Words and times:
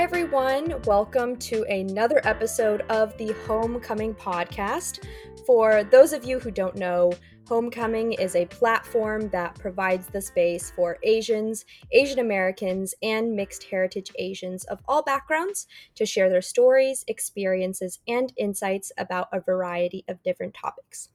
Hi, 0.00 0.04
everyone. 0.04 0.80
Welcome 0.86 1.36
to 1.40 1.62
another 1.64 2.22
episode 2.24 2.80
of 2.88 3.14
the 3.18 3.34
Homecoming 3.46 4.14
Podcast. 4.14 5.04
For 5.44 5.84
those 5.84 6.14
of 6.14 6.24
you 6.24 6.38
who 6.38 6.50
don't 6.50 6.76
know, 6.76 7.12
Homecoming 7.46 8.14
is 8.14 8.34
a 8.34 8.46
platform 8.46 9.28
that 9.28 9.58
provides 9.58 10.06
the 10.06 10.22
space 10.22 10.70
for 10.70 10.96
Asians, 11.02 11.66
Asian 11.92 12.18
Americans, 12.18 12.94
and 13.02 13.36
mixed 13.36 13.64
heritage 13.64 14.10
Asians 14.18 14.64
of 14.64 14.80
all 14.88 15.02
backgrounds 15.02 15.66
to 15.96 16.06
share 16.06 16.30
their 16.30 16.40
stories, 16.40 17.04
experiences, 17.06 17.98
and 18.08 18.32
insights 18.38 18.90
about 18.96 19.28
a 19.34 19.40
variety 19.40 20.06
of 20.08 20.22
different 20.22 20.54
topics. 20.54 21.10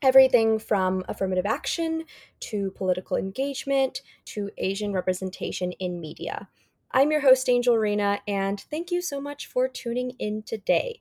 Everything 0.00 0.58
from 0.58 1.04
affirmative 1.06 1.44
action 1.44 2.04
to 2.40 2.70
political 2.70 3.18
engagement 3.18 4.00
to 4.24 4.48
Asian 4.56 4.94
representation 4.94 5.72
in 5.72 6.00
media. 6.00 6.48
I'm 6.94 7.10
your 7.10 7.22
host, 7.22 7.48
Angel 7.48 7.78
Rena, 7.78 8.20
and 8.28 8.60
thank 8.60 8.90
you 8.90 9.00
so 9.00 9.18
much 9.18 9.46
for 9.46 9.66
tuning 9.66 10.10
in 10.18 10.42
today. 10.42 11.00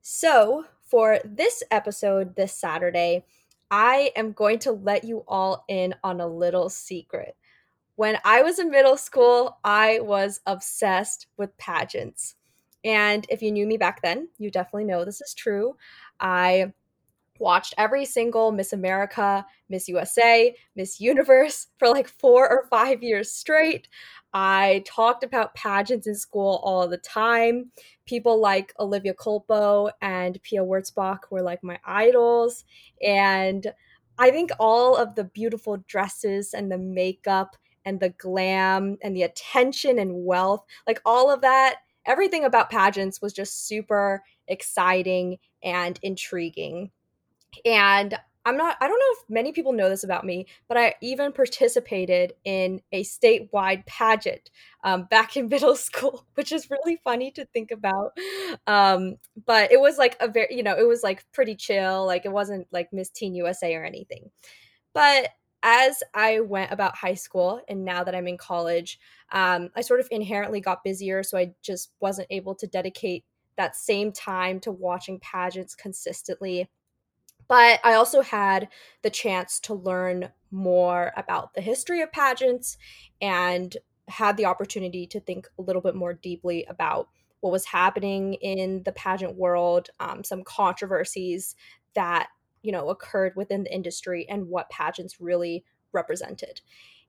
So, 0.00 0.64
for 0.82 1.18
this 1.22 1.62
episode 1.70 2.36
this 2.36 2.54
Saturday, 2.54 3.26
I 3.70 4.12
am 4.16 4.32
going 4.32 4.58
to 4.60 4.72
let 4.72 5.04
you 5.04 5.22
all 5.28 5.66
in 5.68 5.94
on 6.02 6.22
a 6.22 6.26
little 6.26 6.70
secret. 6.70 7.36
When 7.96 8.16
I 8.24 8.40
was 8.40 8.58
in 8.58 8.70
middle 8.70 8.96
school, 8.96 9.58
I 9.62 10.00
was 10.00 10.40
obsessed 10.46 11.26
with 11.36 11.58
pageants. 11.58 12.36
And 12.82 13.26
if 13.28 13.42
you 13.42 13.52
knew 13.52 13.66
me 13.66 13.76
back 13.76 14.00
then, 14.00 14.28
you 14.38 14.50
definitely 14.50 14.84
know 14.84 15.04
this 15.04 15.20
is 15.20 15.34
true. 15.34 15.76
I 16.18 16.72
watched 17.40 17.74
every 17.76 18.04
single 18.04 18.52
Miss 18.52 18.72
America, 18.72 19.44
Miss 19.68 19.88
USA, 19.88 20.54
Miss 20.76 21.00
Universe 21.00 21.66
for 21.78 21.88
like 21.88 22.08
four 22.08 22.48
or 22.48 22.66
five 22.70 23.02
years 23.02 23.32
straight. 23.32 23.88
I 24.32 24.82
talked 24.86 25.24
about 25.24 25.54
pageants 25.54 26.06
in 26.06 26.14
school 26.14 26.60
all 26.62 26.86
the 26.86 26.98
time. 26.98 27.72
People 28.06 28.40
like 28.40 28.72
Olivia 28.78 29.14
Culpo 29.14 29.90
and 30.00 30.40
Pia 30.42 30.62
Wurtzbach 30.62 31.30
were 31.30 31.42
like 31.42 31.64
my 31.64 31.78
idols. 31.84 32.64
And 33.04 33.66
I 34.18 34.30
think 34.30 34.50
all 34.58 34.96
of 34.96 35.14
the 35.14 35.24
beautiful 35.24 35.78
dresses 35.88 36.54
and 36.54 36.70
the 36.70 36.78
makeup 36.78 37.56
and 37.84 37.98
the 37.98 38.10
glam 38.10 38.98
and 39.02 39.16
the 39.16 39.22
attention 39.22 39.98
and 39.98 40.24
wealth, 40.24 40.64
like 40.86 41.00
all 41.04 41.30
of 41.30 41.40
that, 41.40 41.76
everything 42.06 42.44
about 42.44 42.70
pageants 42.70 43.20
was 43.20 43.32
just 43.32 43.66
super 43.66 44.22
exciting 44.46 45.38
and 45.62 45.98
intriguing. 46.02 46.90
And 47.64 48.18
I'm 48.44 48.56
not, 48.56 48.76
I 48.80 48.88
don't 48.88 48.98
know 48.98 49.20
if 49.20 49.24
many 49.28 49.52
people 49.52 49.72
know 49.72 49.88
this 49.88 50.04
about 50.04 50.24
me, 50.24 50.46
but 50.66 50.76
I 50.78 50.94
even 51.02 51.32
participated 51.32 52.32
in 52.44 52.80
a 52.90 53.04
statewide 53.04 53.84
pageant 53.86 54.50
um, 54.82 55.04
back 55.10 55.36
in 55.36 55.48
middle 55.50 55.76
school, 55.76 56.24
which 56.34 56.52
is 56.52 56.70
really 56.70 56.98
funny 57.04 57.30
to 57.32 57.44
think 57.46 57.70
about. 57.70 58.16
Um, 58.66 59.16
but 59.46 59.70
it 59.72 59.80
was 59.80 59.98
like 59.98 60.16
a 60.20 60.28
very, 60.28 60.48
you 60.50 60.62
know, 60.62 60.76
it 60.76 60.88
was 60.88 61.02
like 61.02 61.24
pretty 61.32 61.54
chill. 61.54 62.06
Like 62.06 62.24
it 62.24 62.32
wasn't 62.32 62.66
like 62.72 62.92
Miss 62.92 63.10
Teen 63.10 63.34
USA 63.34 63.74
or 63.74 63.84
anything. 63.84 64.30
But 64.94 65.28
as 65.62 66.02
I 66.14 66.40
went 66.40 66.72
about 66.72 66.96
high 66.96 67.14
school 67.14 67.60
and 67.68 67.84
now 67.84 68.04
that 68.04 68.14
I'm 68.14 68.26
in 68.26 68.38
college, 68.38 68.98
um, 69.32 69.68
I 69.76 69.82
sort 69.82 70.00
of 70.00 70.08
inherently 70.10 70.60
got 70.60 70.82
busier. 70.82 71.22
So 71.22 71.36
I 71.36 71.52
just 71.62 71.92
wasn't 72.00 72.28
able 72.30 72.54
to 72.56 72.66
dedicate 72.66 73.24
that 73.56 73.76
same 73.76 74.10
time 74.10 74.58
to 74.60 74.72
watching 74.72 75.20
pageants 75.20 75.74
consistently 75.74 76.68
but 77.50 77.80
I 77.82 77.94
also 77.94 78.22
had 78.22 78.68
the 79.02 79.10
chance 79.10 79.58
to 79.62 79.74
learn 79.74 80.30
more 80.52 81.12
about 81.16 81.52
the 81.52 81.60
history 81.60 82.00
of 82.00 82.12
pageants 82.12 82.78
and 83.20 83.76
had 84.06 84.36
the 84.36 84.44
opportunity 84.44 85.04
to 85.08 85.18
think 85.18 85.48
a 85.58 85.62
little 85.62 85.82
bit 85.82 85.96
more 85.96 86.14
deeply 86.14 86.64
about 86.68 87.08
what 87.40 87.50
was 87.50 87.64
happening 87.64 88.34
in 88.34 88.84
the 88.84 88.92
pageant 88.92 89.34
world, 89.34 89.90
um, 89.98 90.22
some 90.22 90.44
controversies 90.44 91.56
that 91.94 92.28
you 92.62 92.70
know 92.70 92.88
occurred 92.88 93.32
within 93.34 93.64
the 93.64 93.74
industry, 93.74 94.28
and 94.28 94.46
what 94.46 94.70
pageants 94.70 95.20
really 95.20 95.64
represented. 95.92 96.60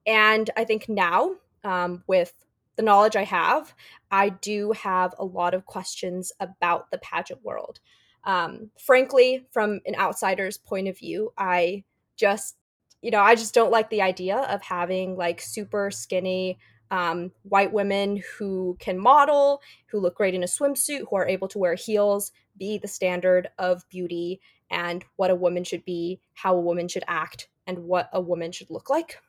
And 0.07 0.49
I 0.57 0.63
think 0.63 0.89
now, 0.89 1.35
um, 1.63 2.03
with 2.07 2.33
the 2.77 2.83
knowledge 2.83 3.15
I 3.15 3.25
have, 3.25 3.75
I 4.09 4.29
do 4.29 4.71
have 4.71 5.13
a 5.19 5.25
lot 5.25 5.53
of 5.53 5.67
questions 5.67 6.31
about 6.39 6.89
the 6.89 6.97
pageant 6.97 7.43
world. 7.43 7.79
Um, 8.23 8.69
frankly, 8.77 9.45
from 9.51 9.79
an 9.85 9.95
outsider's 9.95 10.57
point 10.57 10.87
of 10.87 10.97
view, 10.97 11.33
I 11.37 11.83
just, 12.15 12.57
you 13.01 13.11
know, 13.11 13.21
I 13.21 13.35
just 13.35 13.53
don't 13.53 13.71
like 13.71 13.89
the 13.89 14.01
idea 14.01 14.37
of 14.37 14.61
having 14.61 15.15
like 15.15 15.41
super 15.41 15.89
skinny 15.91 16.59
um, 16.91 17.31
white 17.43 17.71
women 17.71 18.21
who 18.37 18.75
can 18.79 18.99
model, 18.99 19.61
who 19.87 19.99
look 19.99 20.15
great 20.15 20.35
in 20.35 20.43
a 20.43 20.47
swimsuit, 20.47 21.05
who 21.09 21.15
are 21.15 21.27
able 21.27 21.47
to 21.47 21.57
wear 21.57 21.73
heels, 21.73 22.31
be 22.57 22.77
the 22.77 22.87
standard 22.87 23.49
of 23.57 23.87
beauty 23.89 24.41
and 24.69 25.03
what 25.15 25.31
a 25.31 25.35
woman 25.35 25.63
should 25.63 25.83
be, 25.85 26.19
how 26.33 26.55
a 26.55 26.61
woman 26.61 26.87
should 26.87 27.03
act, 27.07 27.47
and 27.67 27.79
what 27.79 28.09
a 28.13 28.21
woman 28.21 28.51
should 28.51 28.69
look 28.69 28.89
like. 28.89 29.19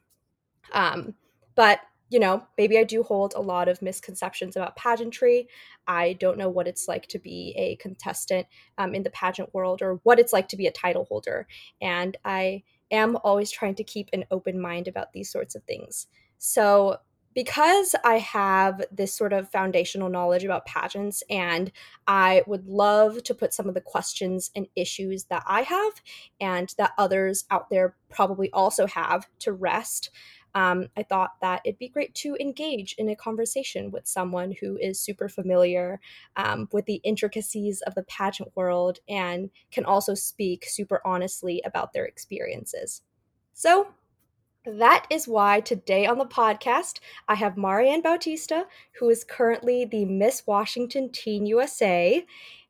Um, 0.72 1.14
but 1.54 1.80
you 2.12 2.18
know, 2.18 2.46
maybe 2.58 2.76
I 2.76 2.84
do 2.84 3.02
hold 3.02 3.32
a 3.34 3.40
lot 3.40 3.68
of 3.68 3.80
misconceptions 3.80 4.54
about 4.54 4.76
pageantry. 4.76 5.48
I 5.86 6.12
don't 6.12 6.36
know 6.36 6.50
what 6.50 6.68
it's 6.68 6.86
like 6.86 7.06
to 7.06 7.18
be 7.18 7.54
a 7.56 7.76
contestant 7.76 8.46
um, 8.76 8.94
in 8.94 9.02
the 9.02 9.08
pageant 9.08 9.54
world 9.54 9.80
or 9.80 9.98
what 10.02 10.18
it's 10.18 10.32
like 10.32 10.48
to 10.48 10.56
be 10.58 10.66
a 10.66 10.70
title 10.70 11.06
holder. 11.06 11.46
And 11.80 12.18
I 12.22 12.64
am 12.90 13.16
always 13.24 13.50
trying 13.50 13.76
to 13.76 13.84
keep 13.84 14.10
an 14.12 14.26
open 14.30 14.60
mind 14.60 14.88
about 14.88 15.14
these 15.14 15.32
sorts 15.32 15.54
of 15.54 15.64
things. 15.64 16.06
So, 16.36 16.98
because 17.34 17.94
I 18.04 18.18
have 18.18 18.84
this 18.92 19.14
sort 19.14 19.32
of 19.32 19.48
foundational 19.48 20.10
knowledge 20.10 20.44
about 20.44 20.66
pageants, 20.66 21.22
and 21.30 21.72
I 22.06 22.42
would 22.46 22.66
love 22.66 23.22
to 23.22 23.34
put 23.34 23.54
some 23.54 23.68
of 23.68 23.74
the 23.74 23.80
questions 23.80 24.50
and 24.54 24.66
issues 24.76 25.24
that 25.30 25.42
I 25.46 25.62
have 25.62 25.94
and 26.42 26.74
that 26.76 26.92
others 26.98 27.46
out 27.50 27.70
there 27.70 27.96
probably 28.10 28.50
also 28.52 28.86
have 28.86 29.26
to 29.38 29.52
rest 29.54 30.10
um, 30.54 30.88
I 30.96 31.02
thought 31.02 31.32
that 31.40 31.62
it'd 31.64 31.78
be 31.78 31.88
great 31.88 32.14
to 32.16 32.36
engage 32.40 32.94
in 32.98 33.08
a 33.08 33.16
conversation 33.16 33.90
with 33.90 34.06
someone 34.06 34.54
who 34.60 34.76
is 34.76 35.00
super 35.00 35.28
familiar 35.28 36.00
um, 36.36 36.68
with 36.72 36.84
the 36.86 37.00
intricacies 37.04 37.80
of 37.82 37.94
the 37.94 38.02
pageant 38.04 38.50
world 38.54 38.98
and 39.08 39.50
can 39.70 39.84
also 39.84 40.14
speak 40.14 40.64
super 40.66 41.00
honestly 41.04 41.62
about 41.64 41.92
their 41.92 42.04
experiences. 42.04 43.02
So, 43.54 43.88
that 44.64 45.06
is 45.10 45.26
why 45.26 45.60
today 45.60 46.06
on 46.06 46.18
the 46.18 46.24
podcast, 46.24 47.00
I 47.26 47.34
have 47.34 47.56
Marianne 47.56 48.00
Bautista, 48.00 48.66
who 48.92 49.10
is 49.10 49.24
currently 49.24 49.84
the 49.84 50.04
Miss 50.04 50.46
Washington 50.46 51.10
Teen 51.10 51.46
USA. 51.46 52.24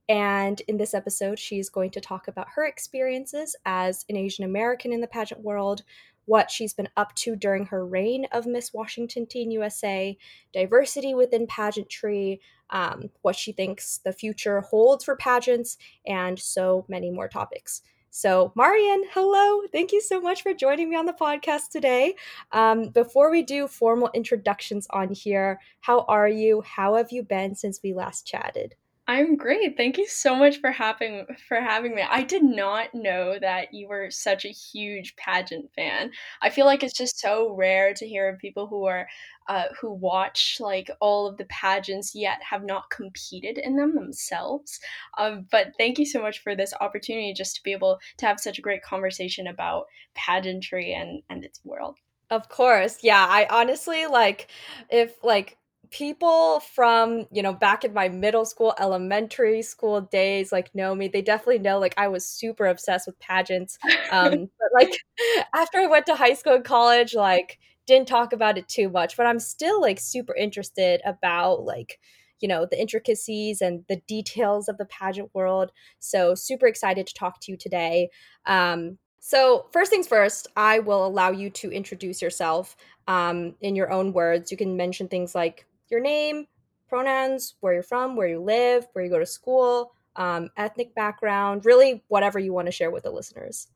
And 0.09 0.61
in 0.69 0.79
this 0.79 0.95
episode, 0.95 1.39
she's 1.39 1.69
going 1.69 1.91
to 1.91 2.01
talk 2.01 2.29
about 2.29 2.49
her 2.55 2.67
experiences 2.67 3.55
as 3.67 4.07
an 4.09 4.17
Asian 4.17 4.45
American 4.45 4.93
in 4.93 5.01
the 5.03 5.07
pageant 5.07 5.43
world, 5.43 5.83
what 6.27 6.51
she's 6.51 6.75
been 6.75 6.89
up 6.97 7.15
to 7.17 7.37
during 7.37 7.67
her 7.67 7.87
reign 7.87 8.27
of 8.33 8.47
Miss 8.47 8.73
Washington 8.73 9.27
Teen 9.27 9.51
USA, 9.51 10.17
diversity 10.53 11.15
within 11.15 11.47
pageantry, 11.47 12.41
um, 12.71 13.11
what 13.23 13.37
she 13.37 13.53
thinks 13.53 13.99
the 13.99 14.13
future 14.13 14.61
holds 14.61 15.05
for 15.05 15.17
pageants, 15.17 15.77
and 16.07 16.39
so 16.39 16.85
many 16.89 17.11
more 17.11 17.29
topics. 17.29 17.83
So, 18.15 18.53
Marianne, 18.55 19.05
hello. 19.13 19.63
Thank 19.73 19.91
you 19.91 20.03
so 20.03 20.21
much 20.21 20.43
for 20.43 20.53
joining 20.53 20.91
me 20.91 20.97
on 20.97 21.07
the 21.07 21.15
podcast 21.15 21.71
today. 21.71 22.15
Um, 22.53 22.91
before 22.91 23.31
we 23.31 23.43
do 23.43 23.67
formal 23.67 24.11
introductions 24.13 24.87
on 24.91 25.15
here, 25.15 25.59
how 25.81 26.01
are 26.09 26.29
you? 26.29 26.61
How 26.61 26.97
have 26.97 27.11
you 27.11 27.23
been 27.23 27.55
since 27.55 27.81
we 27.83 27.95
last 27.95 28.27
chatted? 28.27 28.75
I'm 29.09 29.35
great. 29.37 29.77
Thank 29.77 29.99
you 29.99 30.07
so 30.07 30.35
much 30.37 30.59
for 30.59 30.71
having 30.71 31.27
for 31.49 31.61
having 31.61 31.95
me. 31.95 32.03
I 32.03 32.23
did 32.23 32.45
not 32.45 32.95
know 32.95 33.37
that 33.41 33.75
you 33.75 33.89
were 33.89 34.11
such 34.13 34.45
a 34.45 34.49
huge 34.49 35.17
pageant 35.17 35.73
fan. 35.75 36.13
I 36.41 36.51
feel 36.51 36.67
like 36.67 36.85
it's 36.85 36.97
just 36.97 37.19
so 37.19 37.51
rare 37.53 37.95
to 37.95 38.07
hear 38.09 38.29
of 38.29 38.39
people 38.39 38.69
who 38.69 38.85
are 38.85 39.09
uh, 39.49 39.65
who 39.81 39.93
watch 39.93 40.59
like 40.61 40.89
all 41.01 41.27
of 41.27 41.37
the 41.37 41.47
pageants 41.47 42.15
yet 42.15 42.41
have 42.49 42.63
not 42.65 42.91
competed 42.91 43.59
in 43.59 43.77
them 43.77 43.95
themselves. 43.97 44.79
Um, 45.19 45.47
but 45.51 45.73
thank 45.77 45.99
you 45.99 46.07
so 46.07 46.23
much 46.23 46.39
for 46.39 46.55
this 46.55 46.73
opportunity 46.81 47.35
just 47.35 47.57
to 47.57 47.63
be 47.65 47.73
able 47.73 47.99
to 48.19 48.27
have 48.27 48.39
such 48.39 48.59
a 48.59 48.63
great 48.63 48.83
conversation 48.83 49.49
about 49.49 49.87
pageantry 50.15 50.95
and 50.95 51.23
and 51.29 51.45
its 51.45 51.61
world. 51.65 51.99
Of 52.31 52.49
course. 52.49 52.99
Yeah, 53.03 53.27
I 53.29 53.47
honestly 53.51 54.07
like 54.07 54.51
if 54.91 55.23
like 55.23 55.59
people 55.93 56.61
from 56.61 57.27
you 57.31 57.43
know 57.43 57.53
back 57.53 57.85
in 57.85 57.93
my 57.93 58.09
middle 58.09 58.45
school 58.45 58.75
elementary 58.81 59.63
school 59.63 60.01
days 60.01 60.51
like 60.51 60.75
know 60.75 60.95
me 60.95 61.07
they 61.07 61.23
definitely 61.23 61.59
know 61.59 61.79
like 61.79 61.95
i 61.99 62.09
was 62.09 62.27
super 62.27 62.67
obsessed 62.67 63.07
with 63.07 63.19
pageants 63.21 63.79
um 64.11 64.49
but 64.59 64.69
like 64.75 64.93
after 65.55 65.79
i 65.79 65.87
went 65.87 66.07
to 66.07 66.15
high 66.15 66.33
school 66.33 66.55
and 66.55 66.65
college 66.65 67.15
like 67.15 67.59
didn't 67.87 68.09
talk 68.09 68.33
about 68.33 68.57
it 68.57 68.67
too 68.69 68.89
much 68.89 69.17
but 69.17 69.27
i'm 69.27 69.39
still 69.39 69.81
like 69.81 70.01
super 70.01 70.35
interested 70.35 71.01
about 71.05 71.63
like 71.63 72.01
you 72.41 72.49
know 72.49 72.67
the 72.69 72.81
intricacies 72.81 73.61
and 73.61 73.85
the 73.89 74.01
details 74.09 74.69
of 74.69 74.79
the 74.79 74.87
pageant 74.87 75.31
world 75.35 75.71
so 75.99 76.35
super 76.35 76.67
excited 76.67 77.07
to 77.07 77.15
talk 77.15 77.39
to 77.41 77.53
you 77.53 77.57
today 77.59 78.09
um 78.47 78.99
so, 79.25 79.67
first 79.71 79.89
things 79.89 80.09
first, 80.09 80.49
I 80.57 80.81
will 80.81 81.07
allow 81.07 81.31
you 81.31 81.49
to 81.51 81.71
introduce 81.71 82.21
yourself 82.21 82.75
um, 83.07 83.55
in 83.61 83.77
your 83.77 83.93
own 83.93 84.13
words. 84.13 84.51
You 84.51 84.57
can 84.57 84.77
mention 84.77 85.07
things 85.07 85.33
like 85.33 85.65
your 85.91 86.01
name, 86.01 86.47
pronouns, 86.89 87.55
where 87.61 87.75
you're 87.75 87.83
from, 87.83 88.17
where 88.17 88.29
you 88.29 88.41
live, 88.41 88.87
where 88.93 89.05
you 89.05 89.11
go 89.11 89.19
to 89.19 89.27
school, 89.27 89.93
um, 90.17 90.51
ethnic 90.57 90.95
background, 90.95 91.65
really 91.65 92.03
whatever 92.09 92.39
you 92.39 92.53
want 92.53 92.67
to 92.67 92.73
share 92.73 92.91
with 92.91 93.05
the 93.05 93.11
listeners. 93.11 93.69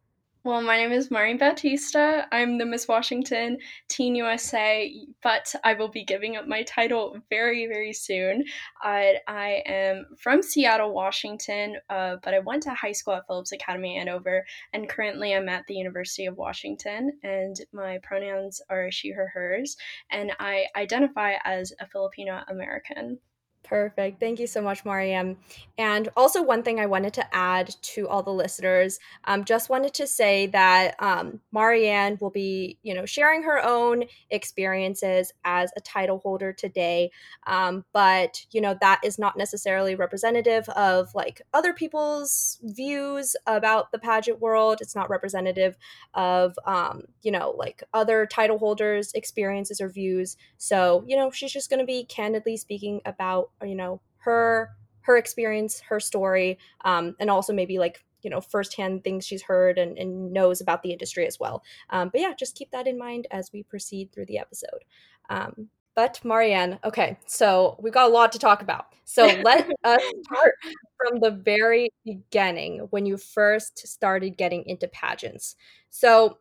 Well, 0.46 0.62
my 0.62 0.76
name 0.76 0.92
is 0.92 1.10
Marianne 1.10 1.38
Bautista. 1.38 2.28
I'm 2.30 2.56
the 2.56 2.64
Miss 2.64 2.86
Washington 2.86 3.58
Teen 3.88 4.14
USA, 4.14 4.94
but 5.20 5.52
I 5.64 5.74
will 5.74 5.88
be 5.88 6.04
giving 6.04 6.36
up 6.36 6.46
my 6.46 6.62
title 6.62 7.16
very, 7.30 7.66
very 7.66 7.92
soon. 7.92 8.44
Uh, 8.84 9.18
I 9.26 9.64
am 9.66 10.06
from 10.16 10.44
Seattle, 10.44 10.94
Washington, 10.94 11.78
uh, 11.90 12.18
but 12.22 12.32
I 12.32 12.38
went 12.38 12.62
to 12.62 12.74
high 12.74 12.92
school 12.92 13.14
at 13.14 13.26
Phillips 13.26 13.50
Academy 13.50 13.96
Andover, 13.96 14.46
and 14.72 14.88
currently 14.88 15.34
I'm 15.34 15.48
at 15.48 15.64
the 15.66 15.74
University 15.74 16.26
of 16.26 16.36
Washington, 16.36 17.18
and 17.24 17.56
my 17.72 17.98
pronouns 18.04 18.60
are 18.70 18.88
she, 18.92 19.10
her, 19.10 19.26
hers, 19.34 19.76
and 20.12 20.30
I 20.38 20.66
identify 20.76 21.38
as 21.44 21.72
a 21.80 21.88
Filipino 21.88 22.42
American. 22.46 23.18
Perfect. 23.68 24.20
Thank 24.20 24.38
you 24.38 24.46
so 24.46 24.62
much, 24.62 24.84
Marianne. 24.84 25.38
And 25.76 26.08
also, 26.16 26.40
one 26.40 26.62
thing 26.62 26.78
I 26.78 26.86
wanted 26.86 27.12
to 27.14 27.34
add 27.34 27.74
to 27.82 28.06
all 28.08 28.22
the 28.22 28.30
listeners, 28.30 29.00
um, 29.24 29.44
just 29.44 29.68
wanted 29.68 29.92
to 29.94 30.06
say 30.06 30.46
that 30.48 30.94
um, 31.00 31.40
Marianne 31.52 32.16
will 32.20 32.30
be, 32.30 32.78
you 32.84 32.94
know, 32.94 33.04
sharing 33.04 33.42
her 33.42 33.60
own 33.60 34.04
experiences 34.30 35.32
as 35.44 35.72
a 35.76 35.80
title 35.80 36.18
holder 36.18 36.52
today. 36.52 37.10
Um, 37.48 37.84
but 37.92 38.46
you 38.52 38.60
know, 38.60 38.76
that 38.80 39.00
is 39.02 39.18
not 39.18 39.36
necessarily 39.36 39.96
representative 39.96 40.68
of 40.70 41.12
like 41.14 41.42
other 41.52 41.72
people's 41.72 42.58
views 42.62 43.34
about 43.48 43.90
the 43.90 43.98
pageant 43.98 44.40
world. 44.40 44.78
It's 44.80 44.94
not 44.94 45.10
representative 45.10 45.76
of, 46.14 46.56
um, 46.66 47.02
you 47.22 47.32
know, 47.32 47.50
like 47.50 47.82
other 47.92 48.26
title 48.26 48.58
holders' 48.58 49.12
experiences 49.14 49.80
or 49.80 49.88
views. 49.88 50.36
So, 50.56 51.04
you 51.08 51.16
know, 51.16 51.32
she's 51.32 51.52
just 51.52 51.68
going 51.68 51.80
to 51.80 51.86
be 51.86 52.04
candidly 52.04 52.56
speaking 52.56 53.00
about 53.04 53.50
you 53.64 53.74
know 53.74 54.00
her 54.18 54.70
her 55.00 55.16
experience 55.16 55.80
her 55.80 56.00
story 56.00 56.58
um, 56.84 57.14
and 57.20 57.30
also 57.30 57.52
maybe 57.52 57.78
like 57.78 58.04
you 58.22 58.30
know 58.30 58.40
firsthand 58.40 59.04
things 59.04 59.24
she's 59.24 59.42
heard 59.42 59.78
and, 59.78 59.96
and 59.98 60.32
knows 60.32 60.60
about 60.60 60.82
the 60.82 60.90
industry 60.90 61.26
as 61.26 61.38
well. 61.38 61.62
Um, 61.90 62.10
but 62.10 62.20
yeah 62.20 62.34
just 62.38 62.56
keep 62.56 62.70
that 62.72 62.86
in 62.86 62.98
mind 62.98 63.26
as 63.30 63.50
we 63.52 63.62
proceed 63.62 64.12
through 64.12 64.26
the 64.26 64.38
episode. 64.38 64.84
Um, 65.30 65.68
but 65.94 66.20
marianne 66.24 66.78
okay 66.84 67.18
so 67.26 67.76
we've 67.80 67.92
got 67.92 68.10
a 68.10 68.12
lot 68.12 68.32
to 68.32 68.38
talk 68.38 68.62
about. 68.62 68.86
So 69.04 69.24
let 69.44 69.70
us 69.84 70.02
start 70.24 70.54
from 70.98 71.20
the 71.20 71.30
very 71.30 71.90
beginning 72.04 72.86
when 72.90 73.06
you 73.06 73.16
first 73.16 73.86
started 73.86 74.36
getting 74.36 74.64
into 74.66 74.88
pageants. 74.88 75.56
So 75.90 76.38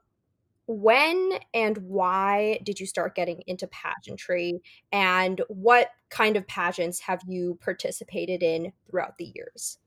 when 0.67 1.33
and 1.53 1.77
why 1.77 2.59
did 2.63 2.79
you 2.79 2.85
start 2.85 3.15
getting 3.15 3.43
into 3.47 3.67
mm-hmm. 3.67 3.87
pageantry? 3.87 4.61
And 4.91 5.41
what 5.47 5.89
kind 6.09 6.37
of 6.37 6.47
pageants 6.47 6.99
have 7.01 7.21
you 7.27 7.57
participated 7.61 8.43
in 8.43 8.71
throughout 8.89 9.17
the 9.17 9.31
years 9.35 9.77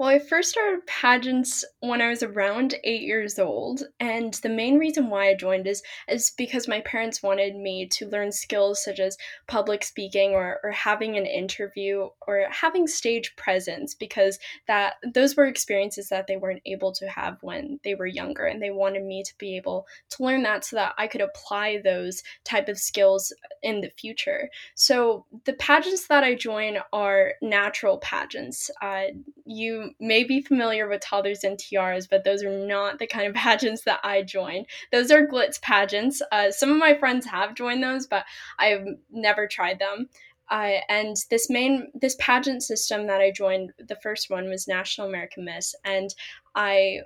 well, 0.00 0.08
I 0.08 0.18
first 0.18 0.48
started 0.48 0.86
pageants 0.86 1.62
when 1.80 2.00
I 2.00 2.08
was 2.08 2.22
around 2.22 2.74
eight 2.84 3.02
years 3.02 3.38
old, 3.38 3.82
and 4.00 4.32
the 4.32 4.48
main 4.48 4.78
reason 4.78 5.10
why 5.10 5.28
I 5.28 5.34
joined 5.34 5.66
is 5.66 5.82
is 6.08 6.32
because 6.38 6.66
my 6.66 6.80
parents 6.80 7.22
wanted 7.22 7.54
me 7.54 7.86
to 7.88 8.08
learn 8.08 8.32
skills 8.32 8.82
such 8.82 8.98
as 8.98 9.18
public 9.46 9.84
speaking 9.84 10.30
or, 10.30 10.58
or 10.64 10.70
having 10.70 11.18
an 11.18 11.26
interview 11.26 12.08
or 12.26 12.46
having 12.50 12.86
stage 12.86 13.36
presence 13.36 13.94
because 13.94 14.38
that 14.66 14.94
those 15.12 15.36
were 15.36 15.44
experiences 15.44 16.08
that 16.08 16.26
they 16.26 16.38
weren't 16.38 16.62
able 16.64 16.92
to 16.92 17.06
have 17.06 17.36
when 17.42 17.78
they 17.84 17.94
were 17.94 18.06
younger 18.06 18.46
and 18.46 18.62
they 18.62 18.70
wanted 18.70 19.02
me 19.02 19.22
to 19.22 19.36
be 19.36 19.54
able 19.54 19.86
to 20.08 20.22
learn 20.22 20.42
that 20.44 20.64
so 20.64 20.76
that 20.76 20.94
I 20.96 21.08
could 21.08 21.20
apply 21.20 21.82
those 21.84 22.22
type 22.44 22.70
of 22.70 22.78
skills 22.78 23.34
in 23.62 23.82
the 23.82 23.90
future. 23.90 24.48
So 24.74 25.26
the 25.44 25.52
pageants 25.52 26.06
that 26.06 26.24
I 26.24 26.36
join 26.36 26.78
are 26.90 27.34
natural 27.42 27.98
pageants. 27.98 28.70
Uh, 28.80 29.08
you 29.44 29.89
may 29.98 30.24
be 30.24 30.42
familiar 30.42 30.88
with 30.88 31.02
toddlers 31.02 31.44
and 31.44 31.58
tiaras, 31.58 32.06
but 32.06 32.24
those 32.24 32.42
are 32.42 32.66
not 32.66 32.98
the 32.98 33.06
kind 33.06 33.26
of 33.26 33.34
pageants 33.42 33.82
that 33.82 34.00
I 34.04 34.22
joined. 34.22 34.66
Those 34.92 35.10
are 35.10 35.26
glitz 35.26 35.60
pageants. 35.60 36.22
Uh, 36.32 36.50
some 36.50 36.70
of 36.70 36.78
my 36.78 36.94
friends 36.94 37.26
have 37.26 37.54
joined 37.54 37.82
those, 37.82 38.06
but 38.06 38.24
I've 38.58 38.84
never 39.10 39.46
tried 39.46 39.78
them. 39.78 40.08
Uh, 40.50 40.80
and 40.88 41.16
this 41.30 41.48
main 41.48 41.92
this 41.94 42.16
pageant 42.18 42.62
system 42.62 43.06
that 43.06 43.20
I 43.20 43.30
joined, 43.30 43.72
the 43.78 43.96
first 43.96 44.30
one 44.30 44.48
was 44.48 44.66
National 44.66 45.06
American 45.06 45.44
Miss, 45.44 45.74
and 45.84 46.12
I 46.56 47.02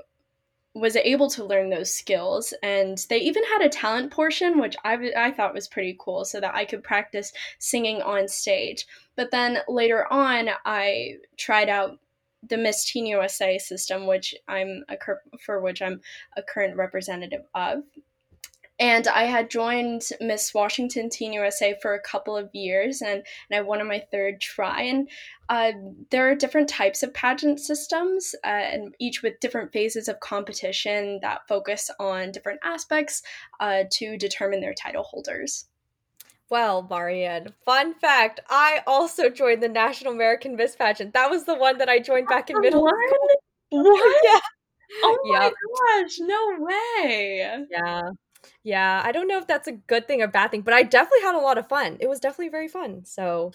was 0.75 0.97
able 0.97 1.31
to 1.31 1.45
learn 1.45 1.71
those 1.71 1.95
skills 1.95 2.53
and 2.63 3.07
they 3.09 3.19
even 3.19 3.45
had 3.45 3.63
a 3.63 3.69
talent 3.69 4.11
portion 4.11 4.59
which 4.59 4.75
I, 4.85 5.13
I 5.17 5.31
thought 5.31 5.55
was 5.55 5.69
pretty 5.69 5.97
cool 6.01 6.25
so 6.25 6.41
that 6.41 6.55
i 6.55 6.65
could 6.65 6.83
practice 6.83 7.33
singing 7.61 8.03
on 8.03 8.27
stage 8.27 8.85
but 9.15 9.31
then 9.31 9.59
later 9.69 10.13
on 10.13 10.49
i 10.65 11.19
tried 11.37 11.69
out 11.69 11.99
the 12.49 12.57
Miss 12.57 12.85
Teen 12.85 13.07
USA 13.07 13.59
system, 13.59 14.07
which 14.07 14.35
I'm 14.49 14.85
a 14.89 14.97
for 15.45 15.61
which 15.61 15.83
I'm 15.83 16.01
a 16.37 16.43
current 16.43 16.77
representative 16.77 17.43
of. 17.55 17.83
And 18.81 19.07
I 19.07 19.25
had 19.25 19.51
joined 19.51 20.03
Miss 20.21 20.53
Washington 20.53 21.09
Teen 21.09 21.33
USA 21.33 21.79
for 21.81 21.95
a 21.95 22.03
couple 22.03 22.37
of 22.37 22.51
years, 22.53 23.03
and, 23.03 23.23
and 23.51 23.57
I 23.57 23.61
won 23.61 23.81
on 23.81 23.87
my 23.87 24.03
third 24.11 24.41
try. 24.41 24.83
And 24.83 25.09
uh, 25.49 25.73
there 26.11 26.29
are 26.29 26.35
different 26.35 26.69
types 26.69 27.05
of 27.05 27.15
pageant 27.15 27.61
systems, 27.61 28.35
uh, 28.43 28.49
and 28.49 28.95
each 28.99 29.23
with 29.23 29.39
different 29.39 29.73
phases 29.73 30.09
of 30.09 30.19
competition 30.19 31.21
that 31.23 31.47
focus 31.47 31.89
on 32.01 32.33
different 32.33 32.61
aspects 32.65 33.23
uh, 33.61 33.85
to 33.93 34.19
determine 34.19 34.61
their 34.61 34.75
title 34.75 35.05
holders. 35.05 35.67
Well, 36.55 36.87
Marianne, 36.89 37.53
fun 37.65 37.95
fact 37.95 38.39
I 38.49 38.83
also 38.87 39.29
joined 39.29 39.61
the 39.61 39.69
National 39.69 40.13
American 40.13 40.55
Miss 40.55 40.77
Pageant. 40.77 41.13
That 41.13 41.29
was 41.29 41.47
the 41.47 41.57
one 41.57 41.79
that 41.79 41.89
I 41.89 41.99
joined 41.99 42.29
back 42.29 42.49
in 42.49 42.61
middle 42.61 42.85
what? 42.85 42.95
school. 43.09 43.83
What? 43.83 44.21
yeah. 44.25 44.39
Oh 45.03 45.19
my 45.25 45.47
yep. 45.47 45.53
gosh, 46.05 46.19
no 46.21 46.57
way. 46.61 47.67
Yeah. 47.69 48.03
Yeah. 48.63 49.03
I 49.05 49.11
don't 49.11 49.27
know 49.27 49.39
if 49.39 49.49
that's 49.49 49.67
a 49.67 49.73
good 49.73 50.07
thing 50.07 50.23
or 50.23 50.29
bad 50.29 50.53
thing, 50.53 50.61
but 50.61 50.75
I 50.75 50.85
definitely 50.85 51.23
had 51.23 51.35
a 51.35 51.43
lot 51.43 51.59
of 51.59 51.69
fun. 51.69 51.97
It 51.99 52.09
was 52.09 52.21
definitely 52.21 52.51
very 52.51 52.69
fun. 52.69 53.05
So 53.05 53.51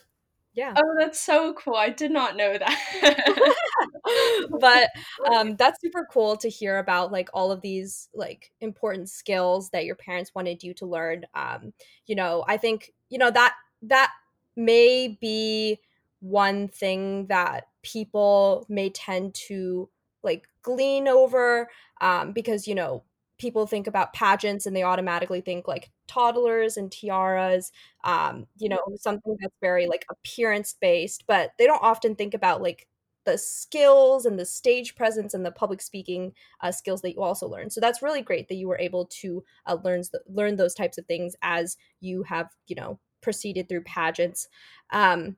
yeah. 0.53 0.73
Oh, 0.75 0.95
that's 0.99 1.21
so 1.21 1.53
cool. 1.53 1.75
I 1.75 1.91
did 1.91 2.11
not 2.11 2.35
know 2.35 2.57
that. 2.57 3.55
but 4.59 4.89
um, 5.33 5.55
that's 5.55 5.81
super 5.81 6.07
cool 6.11 6.37
to 6.37 6.49
hear 6.49 6.77
about 6.77 7.11
like 7.11 7.29
all 7.33 7.51
of 7.51 7.61
these 7.61 8.09
like 8.13 8.51
important 8.61 9.09
skills 9.09 9.69
that 9.71 9.85
your 9.85 9.95
parents 9.95 10.31
wanted 10.35 10.63
you 10.63 10.73
to 10.75 10.85
learn. 10.85 11.25
Um, 11.33 11.73
you 12.05 12.15
know, 12.15 12.43
I 12.47 12.57
think 12.57 12.91
you 13.09 13.17
know 13.17 13.31
that 13.31 13.55
that 13.83 14.11
may 14.55 15.17
be 15.21 15.79
one 16.19 16.67
thing 16.67 17.27
that 17.27 17.67
people 17.81 18.65
may 18.69 18.89
tend 18.89 19.33
to 19.33 19.89
like 20.23 20.47
glean 20.61 21.07
over 21.07 21.69
um, 22.01 22.31
because 22.33 22.67
you 22.67 22.75
know 22.75 23.03
people 23.37 23.65
think 23.65 23.87
about 23.87 24.13
pageants 24.13 24.65
and 24.65 24.75
they 24.75 24.83
automatically 24.83 25.41
think 25.41 25.67
like 25.67 25.89
toddlers 26.07 26.75
and 26.75 26.91
tiaras 26.91 27.71
um 28.03 28.45
you 28.57 28.67
know 28.67 28.79
something 28.97 29.37
that's 29.41 29.55
very 29.61 29.87
like 29.87 30.05
appearance 30.11 30.75
based 30.81 31.23
but 31.25 31.51
they 31.57 31.65
don't 31.65 31.81
often 31.81 32.15
think 32.15 32.33
about 32.33 32.61
like 32.61 32.85
the 33.29 33.37
skills 33.37 34.25
and 34.25 34.39
the 34.39 34.45
stage 34.45 34.95
presence 34.95 35.33
and 35.33 35.45
the 35.45 35.51
public 35.51 35.81
speaking 35.81 36.33
uh, 36.61 36.71
skills 36.71 37.01
that 37.01 37.13
you 37.13 37.21
also 37.21 37.47
learn. 37.47 37.69
So 37.69 37.79
that's 37.79 38.01
really 38.01 38.21
great 38.21 38.47
that 38.47 38.55
you 38.55 38.67
were 38.67 38.79
able 38.79 39.05
to 39.21 39.43
uh, 39.67 39.77
learn 39.83 40.03
learn 40.27 40.55
those 40.55 40.73
types 40.73 40.97
of 40.97 41.05
things 41.05 41.35
as 41.41 41.77
you 41.99 42.23
have 42.23 42.49
you 42.67 42.75
know 42.75 42.99
proceeded 43.21 43.69
through 43.69 43.83
pageants. 43.83 44.47
Um, 44.91 45.35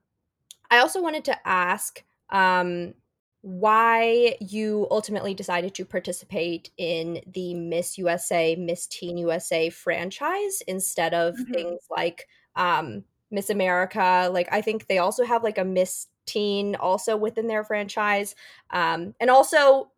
I 0.70 0.78
also 0.78 1.02
wanted 1.02 1.26
to 1.26 1.48
ask 1.48 2.04
um, 2.30 2.94
why 3.42 4.38
you 4.40 4.88
ultimately 4.90 5.34
decided 5.34 5.76
to 5.76 5.86
participate 5.86 6.70
in 6.78 7.22
the 7.34 7.54
Miss 7.54 7.98
USA, 7.98 8.56
Miss 8.56 8.88
Teen 8.88 9.18
USA 9.18 9.70
franchise 9.70 10.62
instead 10.68 11.14
of 11.14 11.36
mm-hmm. 11.36 11.54
things 11.54 11.82
like 11.90 12.28
um, 12.56 13.04
Miss 13.32 13.50
America. 13.50 14.30
Like 14.32 14.48
I 14.52 14.62
think 14.62 14.88
they 14.88 15.00
also 15.00 15.26
have 15.26 15.44
like 15.44 15.58
a 15.58 15.66
Miss 15.66 16.08
teen 16.26 16.76
also 16.76 17.18
within 17.18 17.48
their 17.48 17.64
franchise. 17.64 18.36
Um, 18.70 19.16
and 19.20 19.30
also, 19.30 19.92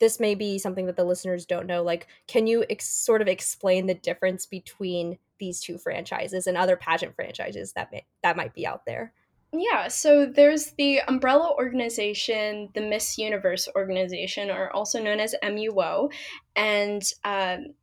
this 0.00 0.18
may 0.18 0.34
be 0.34 0.58
something 0.58 0.86
that 0.86 0.96
the 0.96 1.04
listeners 1.04 1.44
don't 1.46 1.66
know. 1.66 1.82
Like, 1.82 2.06
can 2.26 2.46
you 2.46 2.64
ex- 2.70 2.88
sort 2.88 3.22
of 3.22 3.28
explain 3.28 3.86
the 3.86 3.94
difference 3.94 4.46
between 4.46 5.18
these 5.38 5.60
two 5.60 5.78
franchises 5.78 6.46
and 6.46 6.56
other 6.56 6.76
pageant 6.76 7.14
franchises 7.14 7.72
that 7.72 7.92
may- 7.92 8.06
that 8.22 8.36
might 8.36 8.54
be 8.54 8.66
out 8.66 8.86
there? 8.86 9.12
Yeah, 9.52 9.88
so 9.88 10.26
there's 10.26 10.72
the 10.72 11.00
umbrella 11.08 11.52
organization, 11.58 12.68
the 12.72 12.82
Miss 12.82 13.18
Universe 13.18 13.68
organization, 13.74 14.48
or 14.48 14.70
also 14.70 15.02
known 15.02 15.18
as 15.18 15.34
MUO, 15.42 16.12
and 16.54 17.02
um, 17.24 17.74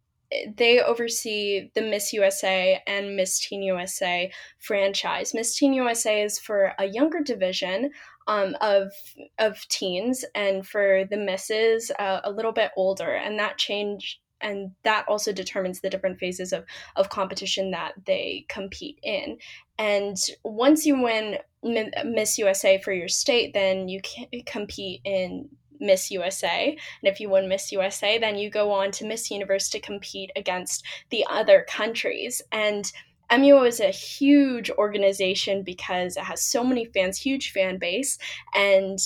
they 0.56 0.82
oversee 0.82 1.70
the 1.74 1.82
Miss 1.82 2.14
USA 2.14 2.82
and 2.86 3.16
Miss 3.16 3.40
Teen 3.40 3.64
USA 3.64 4.32
franchise. 4.60 5.34
Miss 5.34 5.58
Teen 5.58 5.74
USA 5.74 6.24
is 6.24 6.40
for 6.40 6.74
a 6.78 6.86
younger 6.86 7.22
division 7.22 7.92
um, 8.28 8.56
of 8.62 8.92
of 9.40 9.68
teens, 9.70 10.26
and 10.36 10.68
for 10.68 11.06
the 11.10 11.18
misses 11.18 11.92
uh, 11.98 12.22
a 12.24 12.32
little 12.32 12.52
bit 12.52 12.72
older, 12.76 13.14
and 13.14 13.40
that 13.40 13.58
change 13.58 14.20
and 14.42 14.72
that 14.84 15.06
also 15.08 15.32
determines 15.32 15.82
the 15.82 15.90
different 15.90 16.20
phases 16.20 16.54
of, 16.54 16.64
of 16.96 17.10
competition 17.10 17.72
that 17.72 17.94
they 18.06 18.46
compete 18.50 19.00
in. 19.04 19.38
And 19.80 20.18
once 20.44 20.86
you 20.86 21.02
win 21.02 21.38
Miss 21.64 22.38
USA 22.38 22.80
for 22.80 22.94
your 22.94 23.08
state, 23.08 23.54
then 23.54 23.88
you 23.88 24.02
can 24.02 24.28
compete 24.46 25.02
in 25.04 25.50
Miss 25.80 26.12
USA. 26.12 26.70
And 26.70 27.12
if 27.12 27.20
you 27.20 27.30
win 27.30 27.48
Miss 27.48 27.72
USA, 27.72 28.18
then 28.18 28.38
you 28.38 28.50
go 28.50 28.72
on 28.72 28.92
to 28.92 29.06
Miss 29.06 29.32
Universe 29.32 29.70
to 29.70 29.80
compete 29.80 30.32
against 30.36 30.84
the 31.10 31.26
other 31.30 31.66
countries. 31.68 32.42
And 32.52 32.92
MUO 33.32 33.68
is 33.68 33.80
a 33.80 33.90
huge 33.90 34.70
organization 34.72 35.64
because 35.64 36.16
it 36.16 36.24
has 36.24 36.42
so 36.42 36.64
many 36.64 36.86
fans, 36.86 37.20
huge 37.20 37.52
fan 37.52 37.78
base, 37.78 38.18
and 38.56 39.00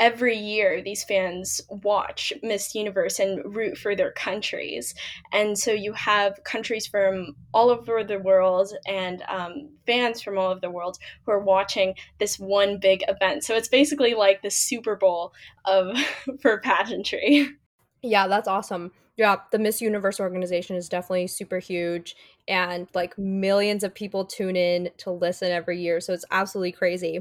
every 0.00 0.36
year 0.36 0.82
these 0.82 1.04
fans 1.04 1.60
watch 1.68 2.32
Miss 2.42 2.74
Universe 2.74 3.20
and 3.20 3.54
root 3.54 3.76
for 3.76 3.94
their 3.94 4.10
countries. 4.12 4.94
And 5.30 5.56
so 5.56 5.72
you 5.72 5.92
have 5.92 6.42
countries 6.42 6.86
from 6.86 7.36
all 7.52 7.68
over 7.68 8.02
the 8.02 8.18
world 8.18 8.72
and 8.86 9.22
um, 9.28 9.68
fans 9.86 10.22
from 10.22 10.38
all 10.38 10.50
over 10.50 10.60
the 10.60 10.70
world 10.70 10.96
who 11.24 11.32
are 11.32 11.44
watching 11.44 11.94
this 12.18 12.38
one 12.38 12.78
big 12.78 13.04
event. 13.08 13.44
So 13.44 13.54
it's 13.54 13.68
basically 13.68 14.14
like 14.14 14.40
the 14.40 14.50
Super 14.50 14.96
Bowl 14.96 15.34
of 15.66 15.96
for 16.40 16.58
pageantry. 16.60 17.48
Yeah, 18.02 18.26
that's 18.26 18.48
awesome. 18.48 18.92
Yeah, 19.18 19.36
the 19.52 19.58
Miss 19.58 19.82
Universe 19.82 20.18
organization 20.18 20.76
is 20.76 20.88
definitely 20.88 21.26
super 21.26 21.58
huge 21.58 22.16
and 22.48 22.88
like 22.94 23.18
millions 23.18 23.84
of 23.84 23.94
people 23.94 24.24
tune 24.24 24.56
in 24.56 24.90
to 24.96 25.10
listen 25.10 25.50
every 25.52 25.78
year. 25.78 26.00
So 26.00 26.14
it's 26.14 26.24
absolutely 26.30 26.72
crazy. 26.72 27.20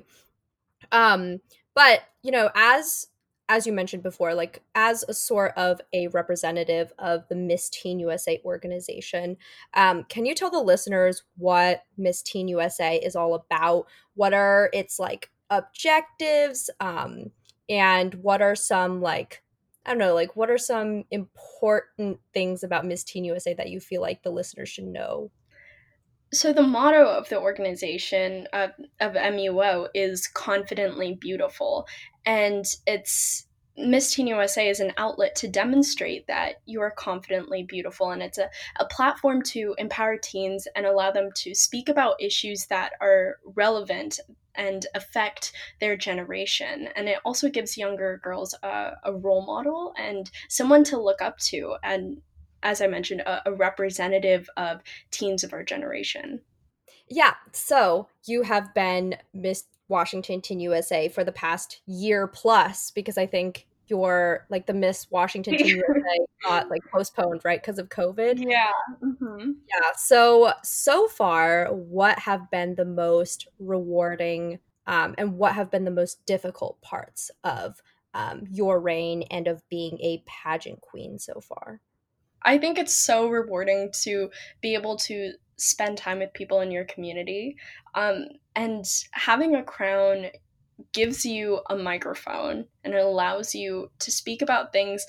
Um 0.94 1.42
but 1.76 2.02
you 2.24 2.32
know 2.32 2.50
as 2.56 3.08
as 3.48 3.66
you 3.66 3.74
mentioned 3.74 4.04
before 4.04 4.34
like 4.36 4.62
as 4.76 5.04
a 5.08 5.14
sort 5.14 5.54
of 5.58 5.82
a 5.92 6.08
representative 6.10 6.94
of 7.00 7.28
the 7.30 7.36
miss 7.36 7.70
teen 7.70 8.00
usa 8.00 8.40
organization 8.46 9.36
um, 9.74 10.04
can 10.06 10.26
you 10.26 10.36
tell 10.36 10.52
the 10.52 10.60
listeners 10.60 11.24
what 11.38 11.84
miss 11.98 12.22
teen 12.22 12.48
usa 12.48 12.98
is 12.98 13.16
all 13.16 13.34
about? 13.34 13.88
What 14.14 14.34
are 14.34 14.70
its 14.74 15.00
like 15.00 15.30
objectives 15.50 16.70
um, 16.80 17.32
and 17.70 18.14
what 18.16 18.42
are 18.42 18.56
some 18.56 19.02
like 19.02 19.44
i 19.86 19.90
don't 19.90 20.00
know 20.00 20.14
like 20.14 20.36
what 20.36 20.50
are 20.50 20.58
some 20.58 21.04
important 21.12 22.20
things 22.34 22.64
about 22.64 22.86
miss 22.86 23.04
teen 23.04 23.24
usa 23.24 23.54
that 23.54 23.70
you 23.70 23.80
feel 23.80 24.02
like 24.02 24.22
the 24.24 24.30
listeners 24.30 24.70
should 24.70 24.86
know 24.86 25.32
so 26.32 26.54
the 26.54 26.62
motto 26.62 27.06
of 27.08 27.30
the 27.30 27.40
organization 27.40 28.48
of, 28.54 28.72
of 29.00 29.14
MUO 29.14 29.88
is 29.94 30.28
confidently 30.28 31.18
beautiful 31.20 31.88
and 32.26 32.66
it's 32.86 33.48
Miss 33.80 34.14
Teen 34.14 34.28
USA 34.28 34.68
is 34.68 34.82
an 34.82 34.92
outlet 34.98 35.36
to 35.38 35.48
demonstrate 35.48 36.28
that 36.28 36.56
you 36.66 36.82
are 36.82 36.92
confidently 36.92 37.64
beautiful, 37.64 38.12
and 38.12 38.22
it's 38.22 38.38
a, 38.38 38.50
a 38.78 38.86
platform 38.86 39.42
to 39.44 39.74
empower 39.78 40.18
teens 40.18 40.68
and 40.76 40.86
allow 40.86 41.12
them 41.12 41.30
to 41.36 41.56
speak 41.56 41.88
about 41.88 42.22
issues 42.22 42.66
that 42.66 42.92
are 43.00 43.38
relevant 43.56 44.20
and 44.56 44.86
affect 44.96 45.54
their 45.80 45.96
generation. 45.96 46.90
And 46.96 47.08
it 47.08 47.20
also 47.24 47.50
gives 47.50 47.78
younger 47.78 48.20
girls 48.22 48.54
a, 48.62 48.92
a 49.06 49.14
role 49.14 49.46
model 49.46 49.94
and 49.98 50.30
someone 50.50 50.84
to 50.86 51.00
look 51.00 51.22
up 51.22 51.38
to. 51.50 51.76
And 51.82 52.22
as 52.64 52.82
I 52.82 52.88
mentioned, 52.88 53.22
a, 53.22 53.50
a 53.50 53.54
representative 53.54 54.50
of 54.58 54.82
teens 55.12 55.44
of 55.44 55.54
our 55.54 55.64
generation. 55.64 56.42
Yeah. 57.10 57.34
So 57.52 58.08
you 58.26 58.44
have 58.44 58.74
been 58.74 59.16
Miss 59.34 59.66
Washington 59.88 60.42
Teen 60.42 60.60
USA 60.60 61.10
for 61.10 61.24
the 61.24 61.32
past 61.32 61.82
year 61.88 62.28
plus 62.28 62.92
because 62.92 63.18
I 63.18 63.26
think 63.26 63.68
your 63.88 64.46
like 64.50 64.68
the 64.68 64.74
Miss 64.74 65.10
Washington 65.10 65.58
Teen 65.58 65.68
USA 65.78 66.26
got 66.44 66.70
like 66.70 66.84
postponed 66.92 67.42
right 67.44 67.62
because 67.62 67.80
of 67.80 67.90
COVID. 67.90 68.44
Yeah. 68.48 68.70
Mm-hmm. 69.04 69.52
Yeah. 69.68 69.90
So 69.98 70.54
so 70.64 71.08
far, 71.08 71.68
what 71.74 72.20
have 72.20 72.50
been 72.52 72.76
the 72.76 72.86
most 72.86 73.48
rewarding 73.58 74.60
um, 74.86 75.16
and 75.18 75.38
what 75.38 75.54
have 75.54 75.72
been 75.72 75.86
the 75.86 75.92
most 75.92 76.26
difficult 76.26 76.80
parts 76.82 77.32
of 77.44 77.82
um, 78.14 78.44
your 78.52 78.80
reign 78.80 79.24
and 79.24 79.48
of 79.48 79.68
being 79.70 80.00
a 80.02 80.24
pageant 80.26 80.82
queen 80.82 81.20
so 81.20 81.42
far? 81.42 81.82
I 82.44 82.58
think 82.58 82.78
it's 82.78 82.96
so 82.96 83.28
rewarding 83.28 83.92
to 84.04 84.30
be 84.62 84.74
able 84.74 84.98
to 84.98 85.34
spend 85.58 85.98
time 85.98 86.20
with 86.20 86.34
people 86.34 86.62
in 86.62 86.72
your 86.72 86.86
community. 86.86 87.58
Um, 87.96 88.28
and 88.56 88.86
having 89.12 89.56
a 89.56 89.64
crown 89.64 90.28
gives 90.94 91.26
you 91.26 91.60
a 91.70 91.76
microphone 91.76 92.66
and 92.84 92.94
it 92.94 93.04
allows 93.04 93.54
you 93.54 93.92
to 94.00 94.12
speak 94.12 94.42
about 94.42 94.72
things 94.72 95.06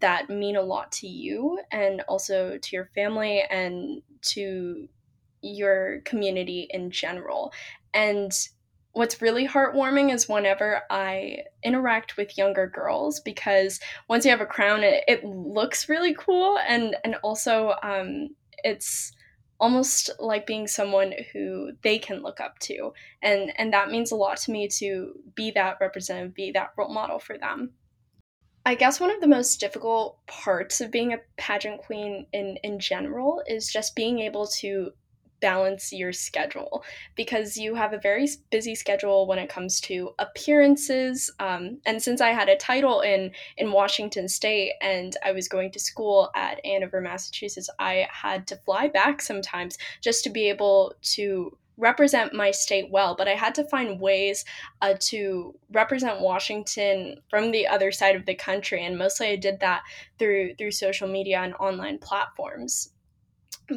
that 0.00 0.30
mean 0.30 0.56
a 0.56 0.62
lot 0.62 0.92
to 0.92 1.06
you 1.06 1.60
and 1.72 2.02
also 2.02 2.58
to 2.58 2.76
your 2.76 2.90
family 2.94 3.42
and 3.50 4.02
to 4.22 4.88
your 5.42 6.00
community 6.04 6.68
in 6.70 6.90
general. 6.90 7.52
And 7.92 8.32
what's 8.92 9.22
really 9.22 9.46
heartwarming 9.46 10.12
is 10.12 10.28
whenever 10.28 10.82
I 10.90 11.44
interact 11.62 12.16
with 12.16 12.36
younger 12.36 12.66
girls 12.66 13.20
because 13.20 13.80
once 14.08 14.24
you 14.24 14.30
have 14.30 14.40
a 14.40 14.46
crown, 14.46 14.82
it, 14.82 15.04
it 15.06 15.24
looks 15.24 15.88
really 15.88 16.14
cool. 16.14 16.58
And 16.66 16.96
and 17.04 17.16
also 17.22 17.74
um, 17.82 18.30
it's 18.64 19.12
almost 19.60 20.10
like 20.18 20.46
being 20.46 20.66
someone 20.66 21.12
who 21.32 21.72
they 21.82 21.98
can 21.98 22.22
look 22.22 22.40
up 22.40 22.58
to. 22.60 22.92
And 23.22 23.52
and 23.56 23.72
that 23.72 23.90
means 23.90 24.10
a 24.10 24.16
lot 24.16 24.38
to 24.38 24.50
me 24.50 24.68
to 24.78 25.12
be 25.34 25.50
that 25.52 25.76
representative 25.80 26.34
be 26.34 26.50
that 26.52 26.72
role 26.76 26.92
model 26.92 27.18
for 27.18 27.38
them. 27.38 27.72
I 28.66 28.74
guess 28.74 29.00
one 29.00 29.10
of 29.10 29.20
the 29.20 29.26
most 29.26 29.58
difficult 29.58 30.18
parts 30.26 30.80
of 30.80 30.90
being 30.90 31.12
a 31.12 31.20
pageant 31.36 31.80
queen 31.82 32.26
in 32.32 32.58
in 32.64 32.80
general 32.80 33.42
is 33.46 33.72
just 33.72 33.94
being 33.94 34.18
able 34.18 34.46
to 34.58 34.92
balance 35.40 35.92
your 35.92 36.12
schedule 36.12 36.84
because 37.16 37.56
you 37.56 37.74
have 37.74 37.92
a 37.92 37.98
very 37.98 38.28
busy 38.50 38.74
schedule 38.74 39.26
when 39.26 39.38
it 39.38 39.48
comes 39.48 39.80
to 39.80 40.10
appearances 40.18 41.30
um, 41.40 41.78
and 41.86 42.02
since 42.02 42.20
i 42.20 42.28
had 42.30 42.48
a 42.48 42.56
title 42.56 43.00
in 43.00 43.30
in 43.56 43.72
washington 43.72 44.28
state 44.28 44.72
and 44.80 45.16
i 45.24 45.32
was 45.32 45.48
going 45.48 45.70
to 45.70 45.80
school 45.80 46.30
at 46.34 46.64
andover 46.64 47.00
massachusetts 47.00 47.70
i 47.78 48.06
had 48.10 48.46
to 48.46 48.56
fly 48.56 48.88
back 48.88 49.22
sometimes 49.22 49.78
just 50.00 50.24
to 50.24 50.30
be 50.30 50.48
able 50.48 50.94
to 51.02 51.56
represent 51.80 52.34
my 52.34 52.50
state 52.50 52.90
well, 52.90 53.16
but 53.16 53.26
I 53.26 53.34
had 53.34 53.54
to 53.56 53.64
find 53.64 54.00
ways 54.00 54.44
uh, 54.82 54.94
to 55.00 55.54
represent 55.72 56.20
Washington 56.20 57.16
from 57.28 57.50
the 57.50 57.66
other 57.66 57.90
side 57.90 58.14
of 58.14 58.26
the 58.26 58.34
country, 58.34 58.84
and 58.84 58.98
mostly 58.98 59.28
I 59.28 59.36
did 59.36 59.60
that 59.60 59.82
through 60.18 60.54
through 60.56 60.72
social 60.72 61.08
media 61.08 61.40
and 61.40 61.54
online 61.54 61.98
platforms. 61.98 62.92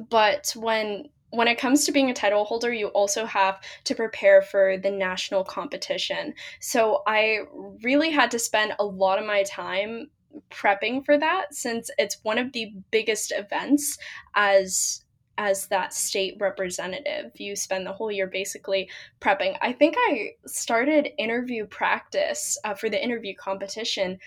But 0.10 0.54
when 0.56 1.06
when 1.34 1.48
it 1.48 1.58
comes 1.58 1.84
to 1.86 1.92
being 1.92 2.12
a 2.12 2.14
title 2.14 2.46
holder, 2.46 2.72
you 2.72 2.88
also 2.90 3.26
have 3.26 3.60
to 3.86 3.96
prepare 3.96 4.42
for 4.44 4.78
the 4.78 4.92
national 4.92 5.44
competition. 5.44 6.36
So 6.60 7.02
I 7.08 7.40
really 7.82 8.12
had 8.12 8.30
to 8.32 8.40
spend 8.40 8.74
a 8.78 8.86
lot 8.86 9.18
of 9.18 9.26
my 9.26 9.44
time 9.44 10.12
prepping 10.52 11.04
for 11.06 11.18
that 11.18 11.54
since 11.54 11.90
it's 11.98 12.20
one 12.24 12.38
of 12.38 12.54
the 12.54 12.72
biggest 12.92 13.34
events 13.36 13.98
as 14.36 15.04
as 15.38 15.68
that 15.68 15.94
state 15.94 16.36
representative 16.40 17.32
you 17.36 17.56
spend 17.56 17.86
the 17.86 17.92
whole 17.92 18.12
year 18.12 18.26
basically 18.26 18.90
prepping 19.22 19.56
i 19.62 19.72
think 19.72 19.96
i 19.98 20.30
started 20.48 21.10
interview 21.20 21.68
practice 21.68 22.58
uh, 22.64 22.74
for 22.74 22.90
the 22.90 23.04
interview 23.04 23.34
competition 23.36 24.18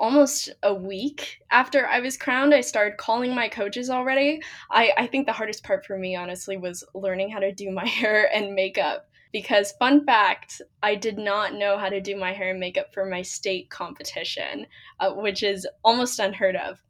almost 0.00 0.48
a 0.62 0.74
week 0.74 1.40
after 1.50 1.86
I 1.86 2.00
was 2.00 2.16
crowned, 2.16 2.54
I 2.54 2.62
started 2.62 2.96
calling 2.96 3.34
my 3.34 3.48
coaches 3.48 3.90
already. 3.90 4.40
I, 4.70 4.92
I 4.96 5.06
think 5.06 5.26
the 5.26 5.32
hardest 5.32 5.62
part 5.62 5.84
for 5.84 5.96
me, 5.96 6.16
honestly, 6.16 6.56
was 6.56 6.82
learning 6.94 7.30
how 7.30 7.38
to 7.38 7.52
do 7.52 7.70
my 7.70 7.86
hair 8.00 8.34
and 8.34 8.54
makeup. 8.54 9.06
Because, 9.32 9.72
fun 9.72 10.04
fact, 10.04 10.60
I 10.82 10.96
did 10.96 11.16
not 11.16 11.54
know 11.54 11.78
how 11.78 11.88
to 11.88 12.00
do 12.00 12.16
my 12.16 12.32
hair 12.32 12.50
and 12.50 12.58
makeup 12.58 12.92
for 12.92 13.04
my 13.04 13.22
state 13.22 13.70
competition, 13.70 14.66
uh, 14.98 15.12
which 15.12 15.44
is 15.44 15.68
almost 15.84 16.18
unheard 16.18 16.56
of. 16.56 16.82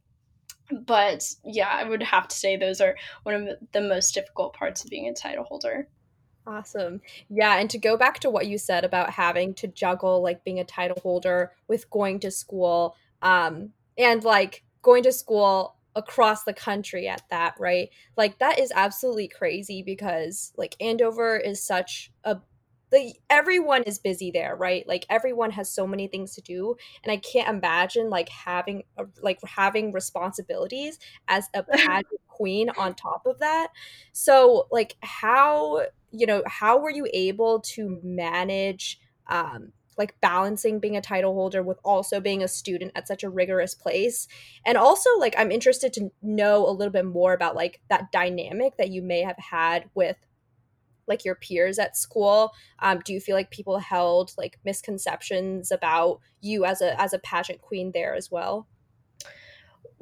But 0.71 1.23
yeah, 1.43 1.69
I 1.69 1.83
would 1.83 2.01
have 2.01 2.27
to 2.29 2.35
say 2.35 2.55
those 2.55 2.81
are 2.81 2.95
one 3.23 3.35
of 3.35 3.57
the 3.73 3.81
most 3.81 4.15
difficult 4.15 4.53
parts 4.53 4.83
of 4.83 4.89
being 4.89 5.07
a 5.07 5.13
title 5.13 5.43
holder. 5.43 5.87
Awesome. 6.47 7.01
Yeah, 7.29 7.57
and 7.57 7.69
to 7.69 7.77
go 7.77 7.97
back 7.97 8.19
to 8.21 8.29
what 8.29 8.47
you 8.47 8.57
said 8.57 8.83
about 8.83 9.11
having 9.11 9.53
to 9.55 9.67
juggle 9.67 10.21
like 10.23 10.43
being 10.43 10.59
a 10.59 10.63
title 10.63 10.99
holder 11.01 11.51
with 11.67 11.89
going 11.91 12.19
to 12.21 12.31
school 12.31 12.95
um 13.21 13.69
and 13.97 14.23
like 14.23 14.63
going 14.81 15.03
to 15.03 15.11
school 15.11 15.75
across 15.95 16.43
the 16.43 16.53
country 16.53 17.07
at 17.07 17.21
that, 17.29 17.53
right? 17.59 17.89
Like 18.17 18.39
that 18.39 18.57
is 18.59 18.71
absolutely 18.75 19.27
crazy 19.27 19.83
because 19.83 20.51
like 20.57 20.75
Andover 20.79 21.37
is 21.37 21.63
such 21.63 22.11
a 22.23 22.37
like 22.91 23.19
everyone 23.29 23.83
is 23.83 23.99
busy 23.99 24.31
there, 24.31 24.55
right? 24.55 24.85
Like 24.87 25.05
everyone 25.09 25.51
has 25.51 25.69
so 25.69 25.87
many 25.87 26.07
things 26.07 26.33
to 26.35 26.41
do, 26.41 26.75
and 27.03 27.11
I 27.11 27.17
can't 27.17 27.47
imagine 27.49 28.09
like 28.09 28.29
having 28.29 28.83
a, 28.97 29.05
like 29.21 29.39
having 29.45 29.91
responsibilities 29.93 30.99
as 31.27 31.47
a 31.53 31.63
pageant 31.71 32.19
queen 32.27 32.69
on 32.71 32.95
top 32.95 33.25
of 33.25 33.39
that. 33.39 33.67
So 34.11 34.67
like 34.71 34.95
how 35.01 35.85
you 36.11 36.25
know 36.25 36.43
how 36.45 36.79
were 36.79 36.89
you 36.89 37.07
able 37.13 37.59
to 37.61 37.99
manage 38.03 38.99
um 39.27 39.71
like 39.97 40.19
balancing 40.21 40.79
being 40.79 40.95
a 40.97 41.01
title 41.01 41.33
holder 41.33 41.61
with 41.61 41.77
also 41.83 42.19
being 42.19 42.41
a 42.41 42.47
student 42.47 42.91
at 42.95 43.07
such 43.07 43.23
a 43.23 43.29
rigorous 43.29 43.75
place? 43.75 44.27
And 44.65 44.77
also 44.77 45.09
like 45.19 45.35
i'm 45.37 45.51
interested 45.51 45.93
to 45.93 46.11
know 46.21 46.67
a 46.67 46.71
little 46.71 46.91
bit 46.91 47.05
more 47.05 47.33
about 47.33 47.55
like 47.55 47.81
that 47.89 48.11
dynamic 48.11 48.77
that 48.77 48.89
you 48.89 49.01
may 49.01 49.21
have 49.21 49.37
had 49.37 49.89
with 49.93 50.17
like 51.07 51.25
your 51.25 51.35
peers 51.35 51.77
at 51.77 51.97
school. 51.97 52.51
Um, 52.79 53.01
do 53.03 53.11
you 53.11 53.19
feel 53.19 53.35
like 53.35 53.51
people 53.51 53.79
held 53.79 54.33
like 54.37 54.59
misconceptions 54.63 55.71
about 55.71 56.19
you 56.39 56.63
as 56.63 56.81
a 56.81 56.99
as 56.99 57.13
a 57.13 57.19
pageant 57.19 57.61
queen 57.61 57.91
there 57.93 58.15
as 58.15 58.31
well 58.31 58.67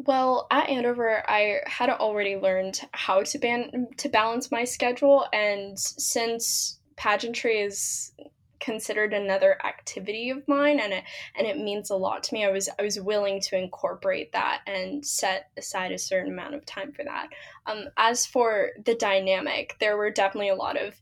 well, 0.06 0.48
at 0.50 0.70
Andover, 0.70 1.30
I 1.30 1.60
had 1.68 1.90
already 1.90 2.38
learned 2.38 2.80
how 2.94 3.24
to 3.24 3.38
ban 3.38 3.88
to 3.98 4.08
balance 4.08 4.50
my 4.50 4.64
schedule, 4.64 5.26
and 5.34 5.78
since 5.78 6.80
pageantry 6.96 7.60
is 7.60 8.14
considered 8.60 9.14
another 9.14 9.58
activity 9.66 10.30
of 10.30 10.46
mine 10.48 10.80
and 10.80 10.92
it 10.92 11.04
and 11.38 11.48
it 11.48 11.58
means 11.58 11.90
a 11.90 11.96
lot 11.96 12.24
to 12.24 12.34
me 12.34 12.46
i 12.46 12.52
was 12.52 12.68
i 12.78 12.82
was 12.82 13.00
willing 13.00 13.40
to 13.40 13.58
incorporate 13.58 14.34
that 14.34 14.62
and 14.68 15.06
set 15.06 15.50
aside 15.58 15.94
a 15.94 15.98
certain 15.98 16.34
amount 16.34 16.54
of 16.54 16.66
time 16.66 16.92
for 16.92 17.06
that. 17.06 17.30
Um, 17.66 17.86
as 17.98 18.26
for 18.26 18.72
the 18.84 18.96
dynamic 18.96 19.76
there 19.80 19.96
were 19.96 20.12
definitely 20.12 20.50
a 20.50 20.56
lot 20.56 20.76
of 20.76 21.00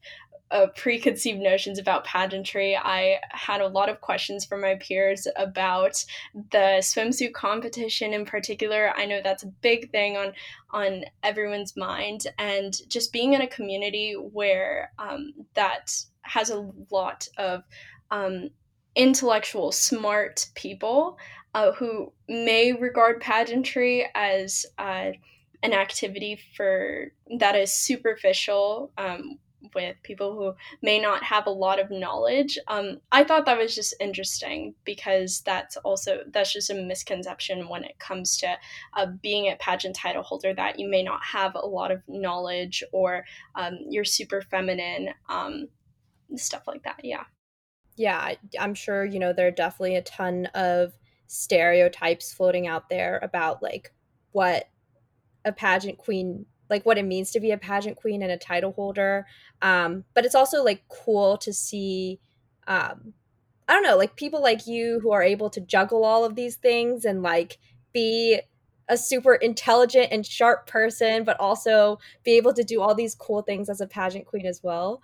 uh, 0.52 0.68
preconceived 0.76 1.40
notions 1.40 1.80
about 1.80 2.06
pageantry. 2.06 2.76
I 2.76 3.20
had 3.32 3.62
a 3.62 3.68
lot 3.68 3.90
of 3.90 4.02
questions 4.02 4.46
from 4.46 4.62
my 4.62 4.76
peers 4.76 5.28
about 5.36 6.04
the 6.52 6.80
swimsuit 6.80 7.34
competition 7.34 8.14
in 8.14 8.26
particular. 8.26 8.94
I 8.96 9.06
know 9.06 9.22
that's 9.24 9.44
a 9.44 9.48
big 9.48 9.92
thing 9.92 10.18
on 10.18 10.34
on 10.72 11.06
everyone's 11.24 11.78
mind, 11.78 12.28
and 12.38 12.78
just 12.90 13.14
being 13.14 13.34
in 13.34 13.42
a 13.42 13.48
community 13.48 14.14
where 14.14 14.92
um, 15.00 15.34
that 15.54 15.96
has 16.22 16.50
a 16.50 16.70
lot 16.92 17.28
of 17.38 17.64
um, 18.12 18.50
intellectual, 18.96 19.72
smart 19.72 20.48
people 20.56 21.18
uh, 21.54 21.72
who 21.74 22.12
may 22.28 22.74
regard 22.74 23.22
pageantry 23.22 24.08
as 24.14 24.66
uh, 24.78 25.12
an 25.64 25.74
activity 25.74 26.40
for 26.56 27.12
that 27.40 27.56
is 27.56 27.72
superficial. 27.72 28.92
Um, 28.98 29.40
with 29.74 29.96
people 30.04 30.34
who 30.34 30.54
may 30.82 31.00
not 31.00 31.24
have 31.24 31.48
a 31.48 31.52
lot 31.52 31.80
of 31.80 31.92
knowledge. 31.92 32.58
Um, 32.68 33.00
I 33.12 33.24
thought 33.24 33.46
that 33.46 33.58
was 33.58 33.74
just 33.74 33.96
interesting 34.00 34.76
because 34.86 35.42
that's 35.42 35.78
also 35.78 36.20
that's 36.32 36.54
just 36.54 36.70
a 36.70 36.76
misconception 36.76 37.68
when 37.68 37.84
it 37.84 37.98
comes 38.00 38.38
to 38.38 38.58
uh, 38.96 39.08
being 39.22 39.48
a 39.48 39.58
pageant 39.60 39.96
title 39.96 40.24
holder 40.24 40.54
that 40.54 40.80
you 40.80 40.90
may 40.90 41.04
not 41.04 41.22
have 41.24 41.56
a 41.56 41.66
lot 41.66 41.92
of 41.92 42.02
knowledge 42.08 42.84
or 42.92 43.26
um, 43.56 43.78
you're 43.90 44.06
super 44.06 44.42
feminine, 44.42 45.10
um, 45.30 45.68
stuff 46.36 46.64
like 46.68 46.84
that. 46.84 47.02
Yeah. 47.04 47.24
Yeah, 47.96 48.36
I'm 48.60 48.76
sure 48.76 49.06
you 49.06 49.18
know 49.18 49.34
there 49.34 49.48
are 49.48 49.52
definitely 49.52 49.96
a 49.96 50.04
ton 50.04 50.46
of 50.54 50.94
stereotypes 51.26 52.32
floating 52.32 52.68
out 52.68 52.90
there 52.90 53.20
about 53.24 53.64
like 53.64 53.92
what 54.32 54.70
a 55.44 55.52
pageant 55.52 55.98
queen 55.98 56.46
like 56.70 56.86
what 56.86 56.98
it 56.98 57.06
means 57.06 57.32
to 57.32 57.40
be 57.40 57.52
a 57.52 57.58
pageant 57.58 57.98
queen 57.98 58.22
and 58.22 58.32
a 58.32 58.38
title 58.38 58.72
holder. 58.74 59.26
Um, 59.62 60.04
but 60.14 60.26
it's 60.26 60.36
also 60.36 60.64
like 60.64 60.84
cool 60.90 61.38
to 61.40 61.54
see 61.54 62.20
um, 62.68 63.14
I 63.68 63.74
don't 63.74 63.84
know, 63.84 63.98
like 63.98 64.16
people 64.16 64.42
like 64.42 64.66
you 64.66 65.00
who 65.02 65.12
are 65.12 65.24
able 65.24 65.50
to 65.50 65.62
juggle 65.62 66.06
all 66.06 66.24
of 66.24 66.36
these 66.36 66.56
things 66.56 67.04
and 67.04 67.22
like 67.22 67.58
be 67.94 68.40
a 68.88 68.98
super 68.98 69.36
intelligent 69.36 70.08
and 70.12 70.26
sharp 70.26 70.68
person, 70.68 71.26
but 71.26 71.38
also 71.40 72.00
be 72.24 72.38
able 72.38 72.54
to 72.54 72.64
do 72.64 72.82
all 72.82 72.96
these 72.96 73.16
cool 73.16 73.42
things 73.42 73.70
as 73.70 73.82
a 73.82 73.88
pageant 73.88 74.26
queen 74.26 74.46
as 74.46 74.62
well. 74.64 75.02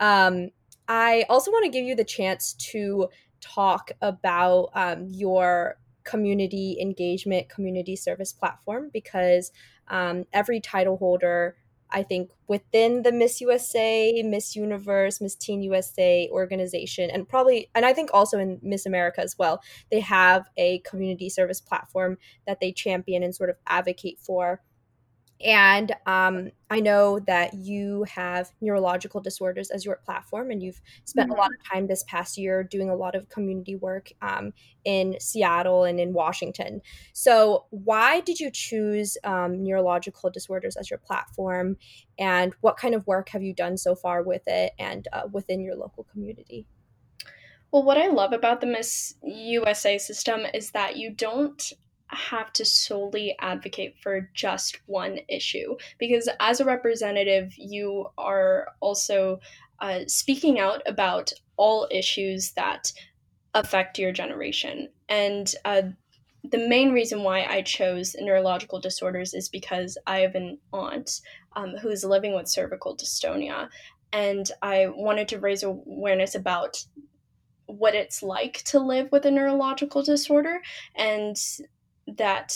Um, 0.00 0.50
I 0.88 1.26
also 1.28 1.50
want 1.50 1.64
to 1.64 1.70
give 1.70 1.84
you 1.84 1.94
the 1.94 2.04
chance 2.04 2.54
to 2.70 3.08
talk 3.42 3.90
about 4.00 4.70
um, 4.74 5.08
your 5.10 5.78
community 6.04 6.78
engagement, 6.80 7.50
community 7.50 7.96
service 7.96 8.32
platform 8.32 8.90
because 8.92 9.52
um, 9.88 10.24
every 10.32 10.60
title 10.60 10.96
holder 10.96 11.56
I 11.90 12.02
think 12.02 12.30
within 12.48 13.02
the 13.02 13.12
Miss 13.12 13.40
USA, 13.40 14.22
Miss 14.22 14.56
Universe, 14.56 15.20
Miss 15.20 15.34
Teen 15.34 15.62
USA 15.62 16.28
organization, 16.30 17.10
and 17.10 17.28
probably, 17.28 17.70
and 17.74 17.84
I 17.84 17.92
think 17.92 18.10
also 18.12 18.38
in 18.38 18.58
Miss 18.62 18.86
America 18.86 19.20
as 19.20 19.36
well, 19.38 19.62
they 19.90 20.00
have 20.00 20.48
a 20.56 20.80
community 20.80 21.28
service 21.28 21.60
platform 21.60 22.18
that 22.46 22.60
they 22.60 22.72
champion 22.72 23.22
and 23.22 23.34
sort 23.34 23.50
of 23.50 23.56
advocate 23.66 24.18
for. 24.20 24.60
And 25.44 25.92
um, 26.06 26.50
I 26.70 26.80
know 26.80 27.18
that 27.20 27.54
you 27.54 28.04
have 28.04 28.50
neurological 28.60 29.20
disorders 29.20 29.70
as 29.70 29.84
your 29.84 29.96
platform, 29.96 30.50
and 30.50 30.62
you've 30.62 30.80
spent 31.04 31.30
mm-hmm. 31.30 31.38
a 31.38 31.42
lot 31.42 31.50
of 31.50 31.70
time 31.70 31.86
this 31.86 32.04
past 32.04 32.38
year 32.38 32.64
doing 32.64 32.88
a 32.88 32.94
lot 32.94 33.14
of 33.14 33.28
community 33.28 33.76
work 33.76 34.10
um, 34.22 34.52
in 34.84 35.16
Seattle 35.20 35.84
and 35.84 36.00
in 36.00 36.14
Washington. 36.14 36.80
So, 37.12 37.66
why 37.70 38.20
did 38.20 38.40
you 38.40 38.50
choose 38.50 39.18
um, 39.24 39.62
neurological 39.62 40.30
disorders 40.30 40.76
as 40.76 40.88
your 40.88 40.98
platform? 40.98 41.76
And 42.18 42.54
what 42.62 42.78
kind 42.78 42.94
of 42.94 43.06
work 43.06 43.28
have 43.30 43.42
you 43.42 43.52
done 43.52 43.76
so 43.76 43.94
far 43.94 44.22
with 44.22 44.42
it 44.46 44.72
and 44.78 45.06
uh, 45.12 45.28
within 45.30 45.60
your 45.60 45.76
local 45.76 46.04
community? 46.04 46.66
Well, 47.72 47.82
what 47.82 47.98
I 47.98 48.06
love 48.06 48.32
about 48.32 48.60
the 48.60 48.66
Miss 48.66 49.14
USA 49.22 49.98
system 49.98 50.42
is 50.54 50.70
that 50.70 50.96
you 50.96 51.10
don't 51.10 51.72
have 52.08 52.52
to 52.54 52.64
solely 52.64 53.34
advocate 53.40 53.96
for 54.02 54.30
just 54.34 54.80
one 54.86 55.18
issue. 55.28 55.76
Because 55.98 56.28
as 56.40 56.60
a 56.60 56.64
representative 56.64 57.52
you 57.56 58.06
are 58.16 58.68
also 58.80 59.40
uh, 59.80 60.00
speaking 60.06 60.58
out 60.58 60.82
about 60.86 61.32
all 61.56 61.88
issues 61.90 62.52
that 62.52 62.92
affect 63.54 63.98
your 63.98 64.12
generation. 64.12 64.88
And 65.08 65.52
uh, 65.64 65.82
the 66.50 66.68
main 66.68 66.92
reason 66.92 67.22
why 67.22 67.44
I 67.44 67.62
chose 67.62 68.14
neurological 68.18 68.80
disorders 68.80 69.34
is 69.34 69.48
because 69.48 69.98
I 70.06 70.20
have 70.20 70.34
an 70.34 70.58
aunt 70.72 71.20
um, 71.54 71.76
who 71.76 71.88
is 71.88 72.04
living 72.04 72.34
with 72.34 72.48
cervical 72.48 72.96
dystonia, 72.96 73.68
and 74.12 74.48
I 74.62 74.86
wanted 74.88 75.28
to 75.28 75.40
raise 75.40 75.62
awareness 75.62 76.34
about 76.34 76.84
what 77.66 77.94
it's 77.94 78.22
like 78.22 78.62
to 78.64 78.78
live 78.78 79.08
with 79.10 79.24
a 79.24 79.30
neurological 79.30 80.02
disorder. 80.02 80.60
And 80.94 81.36
that 82.06 82.54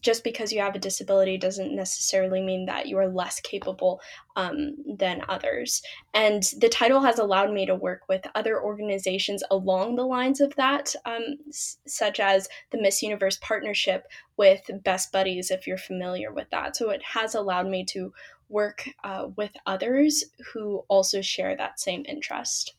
just 0.00 0.24
because 0.24 0.52
you 0.52 0.60
have 0.60 0.74
a 0.74 0.78
disability 0.78 1.36
doesn't 1.36 1.74
necessarily 1.76 2.40
mean 2.40 2.64
that 2.66 2.88
you 2.88 2.96
are 2.96 3.08
less 3.08 3.40
capable 3.40 4.00
um, 4.36 4.74
than 4.98 5.22
others. 5.28 5.82
And 6.14 6.42
the 6.58 6.68
title 6.68 7.02
has 7.02 7.18
allowed 7.18 7.52
me 7.52 7.66
to 7.66 7.74
work 7.74 8.02
with 8.08 8.22
other 8.34 8.62
organizations 8.62 9.42
along 9.50 9.96
the 9.96 10.06
lines 10.06 10.40
of 10.40 10.54
that, 10.56 10.94
um, 11.04 11.36
s- 11.48 11.76
such 11.86 12.20
as 12.20 12.48
the 12.70 12.80
Miss 12.80 13.02
Universe 13.02 13.38
partnership 13.42 14.06
with 14.36 14.62
Best 14.82 15.12
Buddies, 15.12 15.50
if 15.50 15.66
you're 15.66 15.76
familiar 15.76 16.32
with 16.32 16.48
that. 16.50 16.74
So 16.74 16.90
it 16.90 17.02
has 17.02 17.34
allowed 17.34 17.68
me 17.68 17.84
to 17.86 18.14
work 18.48 18.88
uh, 19.04 19.28
with 19.36 19.52
others 19.66 20.24
who 20.52 20.84
also 20.88 21.20
share 21.20 21.56
that 21.56 21.80
same 21.80 22.04
interest. 22.08 22.74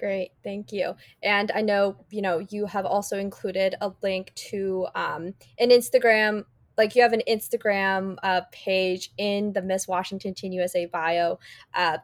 Great, 0.00 0.30
thank 0.42 0.72
you. 0.72 0.94
And 1.22 1.52
I 1.54 1.60
know, 1.60 1.94
you 2.10 2.22
know, 2.22 2.38
you 2.48 2.64
have 2.64 2.86
also 2.86 3.18
included 3.18 3.74
a 3.82 3.92
link 4.02 4.32
to 4.50 4.86
um, 4.94 5.34
an 5.58 5.68
Instagram, 5.68 6.44
like 6.78 6.96
you 6.96 7.02
have 7.02 7.12
an 7.12 7.20
Instagram 7.28 8.16
uh, 8.22 8.40
page 8.50 9.12
in 9.18 9.52
the 9.52 9.60
Miss 9.60 9.86
Washington 9.86 10.32
Teen 10.32 10.52
USA 10.52 10.86
bio 10.86 11.38
uh, 11.74 11.98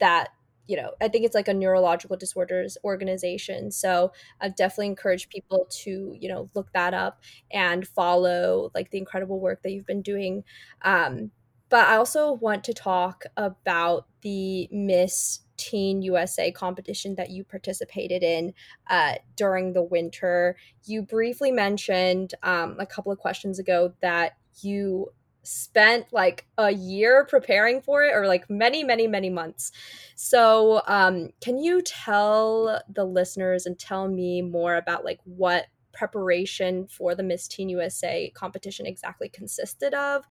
that, 0.00 0.30
you 0.66 0.78
know, 0.78 0.92
I 1.02 1.08
think 1.08 1.26
it's 1.26 1.34
like 1.34 1.48
a 1.48 1.54
neurological 1.54 2.16
disorders 2.16 2.78
organization. 2.82 3.70
So 3.72 4.10
I've 4.40 4.56
definitely 4.56 4.86
encourage 4.86 5.28
people 5.28 5.66
to, 5.82 6.16
you 6.18 6.30
know, 6.30 6.48
look 6.54 6.72
that 6.72 6.94
up 6.94 7.20
and 7.52 7.86
follow 7.86 8.70
like 8.74 8.90
the 8.90 8.96
incredible 8.96 9.38
work 9.38 9.62
that 9.64 9.72
you've 9.72 9.86
been 9.86 10.00
doing. 10.00 10.44
Um, 10.80 11.30
but 11.68 11.86
I 11.88 11.96
also 11.96 12.32
want 12.32 12.64
to 12.64 12.72
talk 12.72 13.24
about 13.36 14.06
the 14.22 14.66
Miss 14.72 15.40
Teen 15.68 16.00
USA 16.00 16.50
competition 16.50 17.14
that 17.16 17.30
you 17.30 17.44
participated 17.44 18.22
in 18.22 18.54
uh, 18.88 19.16
during 19.36 19.74
the 19.74 19.82
winter. 19.82 20.56
You 20.86 21.02
briefly 21.02 21.52
mentioned 21.52 22.34
um, 22.42 22.76
a 22.78 22.86
couple 22.86 23.12
of 23.12 23.18
questions 23.18 23.58
ago 23.58 23.92
that 24.00 24.36
you 24.62 25.12
spent 25.42 26.06
like 26.12 26.46
a 26.56 26.70
year 26.70 27.26
preparing 27.28 27.80
for 27.80 28.02
it 28.02 28.14
or 28.14 28.26
like 28.26 28.50
many 28.50 28.84
many 28.84 29.06
many 29.06 29.30
months 29.30 29.72
so 30.14 30.82
um, 30.86 31.30
can 31.40 31.56
you 31.56 31.80
tell 31.80 32.82
the 32.92 33.04
listeners 33.04 33.64
and 33.64 33.78
tell 33.78 34.08
me 34.08 34.42
more 34.42 34.76
about 34.76 35.06
like 35.06 35.20
what 35.24 35.66
preparation 35.92 36.86
for 36.86 37.14
the 37.14 37.22
miss 37.22 37.48
teen 37.48 37.70
usa 37.70 38.30
competition 38.34 38.84
exactly 38.84 39.28
consisted 39.28 39.94
of 39.94 40.24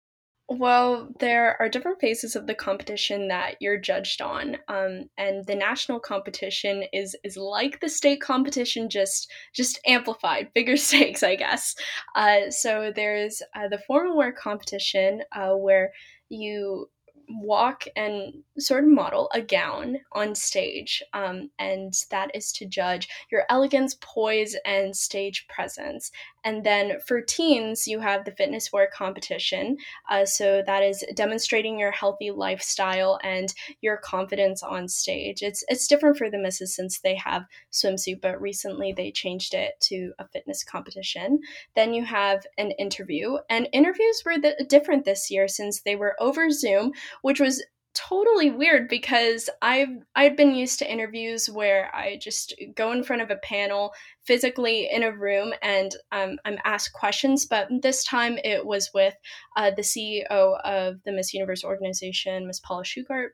well, 0.48 1.08
there 1.18 1.56
are 1.60 1.68
different 1.68 2.00
phases 2.00 2.36
of 2.36 2.46
the 2.46 2.54
competition 2.54 3.28
that 3.28 3.56
you're 3.60 3.78
judged 3.78 4.22
on, 4.22 4.56
um, 4.68 5.10
and 5.18 5.44
the 5.46 5.56
national 5.56 5.98
competition 5.98 6.84
is 6.92 7.16
is 7.24 7.36
like 7.36 7.80
the 7.80 7.88
state 7.88 8.20
competition, 8.20 8.88
just 8.88 9.30
just 9.52 9.80
amplified, 9.86 10.52
bigger 10.54 10.76
stakes, 10.76 11.22
I 11.24 11.34
guess. 11.34 11.74
Uh, 12.14 12.50
so 12.50 12.92
there's 12.94 13.42
uh, 13.56 13.68
the 13.68 13.78
formal 13.86 14.16
wear 14.16 14.32
competition 14.32 15.22
uh, 15.32 15.54
where 15.54 15.92
you 16.28 16.88
walk 17.28 17.84
and 17.96 18.32
sort 18.58 18.84
of 18.84 18.90
model 18.90 19.28
a 19.34 19.40
gown 19.40 19.98
on 20.12 20.34
stage, 20.34 21.02
um, 21.12 21.50
and 21.58 21.92
that 22.10 22.30
is 22.34 22.52
to 22.52 22.66
judge 22.66 23.08
your 23.30 23.44
elegance, 23.48 23.96
poise, 24.00 24.56
and 24.64 24.96
stage 24.96 25.46
presence. 25.48 26.10
And 26.46 26.62
then 26.62 27.00
for 27.04 27.20
teens, 27.20 27.88
you 27.88 27.98
have 27.98 28.24
the 28.24 28.30
fitness 28.30 28.72
wear 28.72 28.88
competition. 28.94 29.76
Uh, 30.08 30.24
so 30.24 30.62
that 30.64 30.84
is 30.84 31.04
demonstrating 31.16 31.76
your 31.76 31.90
healthy 31.90 32.30
lifestyle 32.30 33.18
and 33.24 33.52
your 33.80 33.96
confidence 33.96 34.62
on 34.62 34.86
stage. 34.86 35.42
It's 35.42 35.64
it's 35.66 35.88
different 35.88 36.16
for 36.16 36.30
the 36.30 36.38
misses 36.38 36.72
since 36.72 37.00
they 37.00 37.16
have 37.16 37.46
swimsuit, 37.72 38.20
but 38.20 38.40
recently 38.40 38.92
they 38.92 39.10
changed 39.10 39.54
it 39.54 39.72
to 39.80 40.12
a 40.20 40.28
fitness 40.28 40.62
competition. 40.62 41.40
Then 41.74 41.92
you 41.92 42.04
have 42.04 42.46
an 42.58 42.70
interview, 42.78 43.38
and 43.50 43.68
interviews 43.72 44.22
were 44.24 44.36
different 44.68 45.04
this 45.04 45.28
year 45.32 45.48
since 45.48 45.80
they 45.80 45.96
were 45.96 46.14
over 46.20 46.50
Zoom, 46.50 46.92
which 47.22 47.40
was 47.40 47.64
totally 47.96 48.50
weird 48.50 48.88
because 48.88 49.48
I've 49.62 49.88
I'd 50.14 50.36
been 50.36 50.54
used 50.54 50.78
to 50.80 50.90
interviews 50.90 51.48
where 51.48 51.90
I 51.94 52.18
just 52.20 52.54
go 52.74 52.92
in 52.92 53.02
front 53.02 53.22
of 53.22 53.30
a 53.30 53.36
panel 53.36 53.92
physically 54.24 54.88
in 54.90 55.02
a 55.02 55.16
room 55.16 55.52
and 55.62 55.94
um, 56.12 56.36
I'm 56.44 56.58
asked 56.64 56.92
questions, 56.92 57.46
but 57.46 57.68
this 57.82 58.04
time 58.04 58.38
it 58.44 58.64
was 58.64 58.90
with 58.92 59.14
uh, 59.56 59.70
the 59.70 59.82
CEO 59.82 60.60
of 60.64 61.02
the 61.04 61.12
Miss 61.12 61.32
Universe 61.32 61.64
organization, 61.64 62.46
Miss 62.46 62.60
Paula 62.60 62.84
Shugart. 62.84 63.28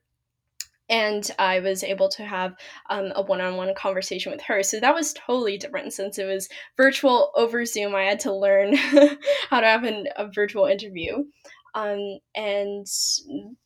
And 0.89 1.29
I 1.39 1.61
was 1.61 1.83
able 1.83 2.11
to 2.11 2.25
have 2.25 2.55
um, 2.91 3.13
a 3.15 3.23
one 3.23 3.41
on 3.41 3.57
one 3.57 3.75
conversation 3.75 4.31
with 4.31 4.43
her. 4.43 4.63
So 4.63 4.79
that 4.79 4.95
was 4.95 5.15
totally 5.15 5.57
different 5.57 5.93
since 5.93 6.19
it 6.19 6.27
was 6.27 6.49
virtual 6.77 7.33
over 7.35 7.65
Zoom. 7.65 7.95
I 7.95 8.03
had 8.03 8.21
to 8.21 8.35
learn 8.35 8.77
how 9.51 9.61
to 9.61 9.67
have 9.67 9.85
an, 9.85 10.09
a 10.17 10.29
virtual 10.31 10.67
interview. 10.67 11.25
Um, 11.75 12.19
and 12.35 12.87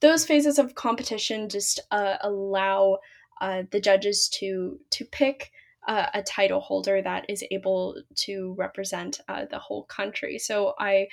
those 0.01 0.27
phases 0.27 0.59
of 0.59 0.75
competition 0.75 1.49
just 1.49 1.81
uh, 1.91 2.17
allow 2.21 2.99
uh, 3.41 3.63
the 3.71 3.81
judges 3.81 4.29
to 4.41 4.79
to 4.91 5.05
pick 5.05 5.51
uh, 5.89 6.07
a 6.15 6.23
title 6.23 6.61
holder 6.61 7.03
that 7.03 7.27
is 7.29 7.45
able 7.51 7.97
to 8.15 8.55
represent 8.59 9.21
uh, 9.29 9.45
the 9.51 9.59
whole 9.59 9.85
country. 9.85 10.39
So 10.39 10.75
I 10.79 11.09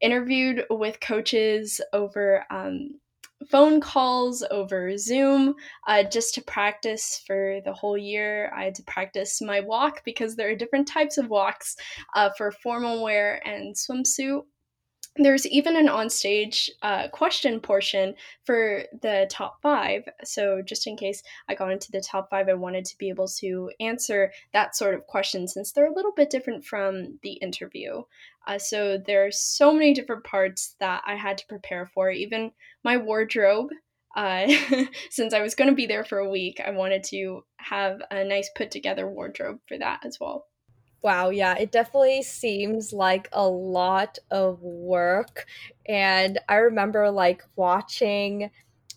interviewed 0.00 0.64
with 0.70 1.00
coaches 1.00 1.80
over 1.92 2.44
um, 2.50 3.00
phone 3.50 3.80
calls 3.80 4.44
over 4.50 4.96
Zoom 4.98 5.54
uh, 5.86 6.02
just 6.02 6.34
to 6.34 6.42
practice 6.42 7.22
for 7.26 7.60
the 7.64 7.72
whole 7.72 7.96
year. 7.96 8.52
I 8.54 8.64
had 8.64 8.74
to 8.76 8.82
practice 8.82 9.40
my 9.40 9.60
walk 9.60 10.02
because 10.04 10.36
there 10.36 10.50
are 10.50 10.56
different 10.56 10.88
types 10.88 11.18
of 11.18 11.28
walks 11.28 11.76
uh, 12.14 12.30
for 12.36 12.50
formal 12.50 13.02
wear 13.02 13.40
and 13.46 13.74
swimsuit 13.74 14.42
there's 15.16 15.46
even 15.46 15.76
an 15.76 15.88
onstage 15.88 16.70
uh, 16.82 17.08
question 17.08 17.60
portion 17.60 18.14
for 18.44 18.84
the 19.02 19.26
top 19.30 19.60
five. 19.62 20.08
So, 20.24 20.62
just 20.62 20.86
in 20.86 20.96
case 20.96 21.22
I 21.48 21.54
got 21.54 21.72
into 21.72 21.90
the 21.90 22.00
top 22.00 22.30
five, 22.30 22.48
I 22.48 22.54
wanted 22.54 22.84
to 22.86 22.98
be 22.98 23.08
able 23.08 23.28
to 23.40 23.70
answer 23.80 24.32
that 24.52 24.76
sort 24.76 24.94
of 24.94 25.06
question 25.06 25.48
since 25.48 25.72
they're 25.72 25.90
a 25.90 25.94
little 25.94 26.12
bit 26.12 26.30
different 26.30 26.64
from 26.64 27.18
the 27.22 27.32
interview. 27.32 28.02
Uh, 28.46 28.58
so, 28.58 28.98
there 28.98 29.26
are 29.26 29.32
so 29.32 29.72
many 29.72 29.92
different 29.92 30.24
parts 30.24 30.76
that 30.80 31.02
I 31.06 31.16
had 31.16 31.38
to 31.38 31.46
prepare 31.46 31.86
for, 31.86 32.10
even 32.10 32.52
my 32.84 32.96
wardrobe. 32.96 33.70
Uh, 34.16 34.46
since 35.10 35.34
I 35.34 35.42
was 35.42 35.54
going 35.54 35.70
to 35.70 35.76
be 35.76 35.86
there 35.86 36.04
for 36.04 36.18
a 36.18 36.30
week, 36.30 36.60
I 36.64 36.70
wanted 36.70 37.04
to 37.04 37.44
have 37.58 38.00
a 38.10 38.24
nice 38.24 38.50
put 38.56 38.70
together 38.70 39.06
wardrobe 39.08 39.60
for 39.68 39.78
that 39.78 40.00
as 40.04 40.18
well. 40.20 40.46
Wow, 41.02 41.30
yeah, 41.30 41.54
it 41.56 41.70
definitely 41.70 42.22
seems 42.22 42.92
like 42.92 43.28
a 43.32 43.46
lot 43.48 44.18
of 44.30 44.60
work. 44.62 45.46
And 45.86 46.38
I 46.48 46.56
remember 46.56 47.10
like 47.10 47.44
watching 47.56 48.50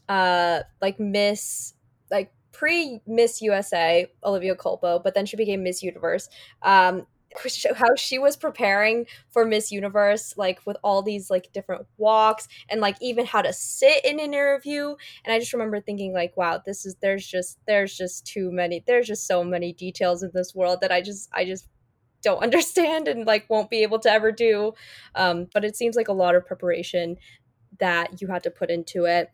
uh 0.10 0.62
like 0.82 1.00
Miss 1.00 1.74
like 2.12 2.32
pre 2.54 3.02
Miss 3.08 3.42
USA, 3.44 4.08
Olivia 4.24 4.56
Culpo, 4.56 5.04
but 5.04 5.16
then 5.16 5.26
she 5.26 5.38
became 5.38 5.64
Miss 5.64 5.84
Universe. 5.84 6.30
Um 6.64 7.08
how 7.76 7.96
she 7.96 8.20
was 8.20 8.38
preparing 8.38 9.08
for 9.30 9.46
Miss 9.46 9.72
Universe, 9.72 10.36
like 10.38 10.60
with 10.66 10.78
all 10.84 11.02
these 11.02 11.30
like 11.32 11.52
different 11.54 11.86
walks 11.98 12.48
and 12.70 12.82
like 12.82 12.98
even 13.02 13.26
how 13.26 13.42
to 13.42 13.54
sit 13.54 14.04
in 14.06 14.20
an 14.20 14.34
interview. 14.34 14.96
And 15.26 15.34
I 15.34 15.40
just 15.40 15.54
remember 15.54 15.80
thinking 15.82 16.14
like, 16.14 16.36
wow, 16.38 16.62
this 16.66 16.86
is 16.86 16.96
there's 17.02 17.26
just 17.26 17.60
there's 17.68 17.96
just 17.98 18.26
too 18.26 18.52
many 18.52 18.84
there's 18.88 19.08
just 19.08 19.28
so 19.28 19.44
many 19.44 19.74
details 19.74 20.24
in 20.24 20.32
this 20.34 20.54
world 20.56 20.80
that 20.82 20.92
I 20.92 21.02
just 21.02 21.30
I 21.34 21.46
just 21.46 21.68
don't 22.22 22.44
understand 22.44 23.08
and 23.08 23.26
like 23.26 23.50
won't 23.50 23.70
be 23.70 23.84
able 23.84 24.00
to 24.00 24.12
ever 24.12 24.32
do. 24.32 24.74
Um, 25.16 25.48
but 25.54 25.66
it 25.66 25.76
seems 25.76 25.96
like 25.96 26.08
a 26.08 26.14
lot 26.14 26.36
of 26.36 26.46
preparation 26.46 27.18
that 27.80 28.22
you 28.22 28.28
had 28.28 28.44
to 28.44 28.52
put 28.52 28.70
into 28.70 29.06
it. 29.06 29.32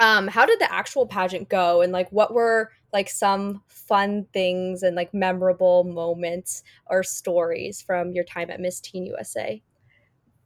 Um, 0.00 0.26
how 0.26 0.44
did 0.44 0.58
the 0.58 0.72
actual 0.72 1.06
pageant 1.06 1.48
go 1.48 1.80
and 1.80 1.92
like 1.92 2.10
what 2.10 2.34
were 2.34 2.70
like 2.92 3.08
some 3.08 3.62
fun 3.66 4.26
things 4.32 4.82
and 4.82 4.96
like 4.96 5.12
memorable 5.14 5.84
moments 5.84 6.62
or 6.86 7.02
stories 7.02 7.80
from 7.82 8.12
your 8.12 8.24
time 8.24 8.50
at 8.50 8.60
Miss 8.60 8.80
Teen 8.80 9.06
USA? 9.06 9.62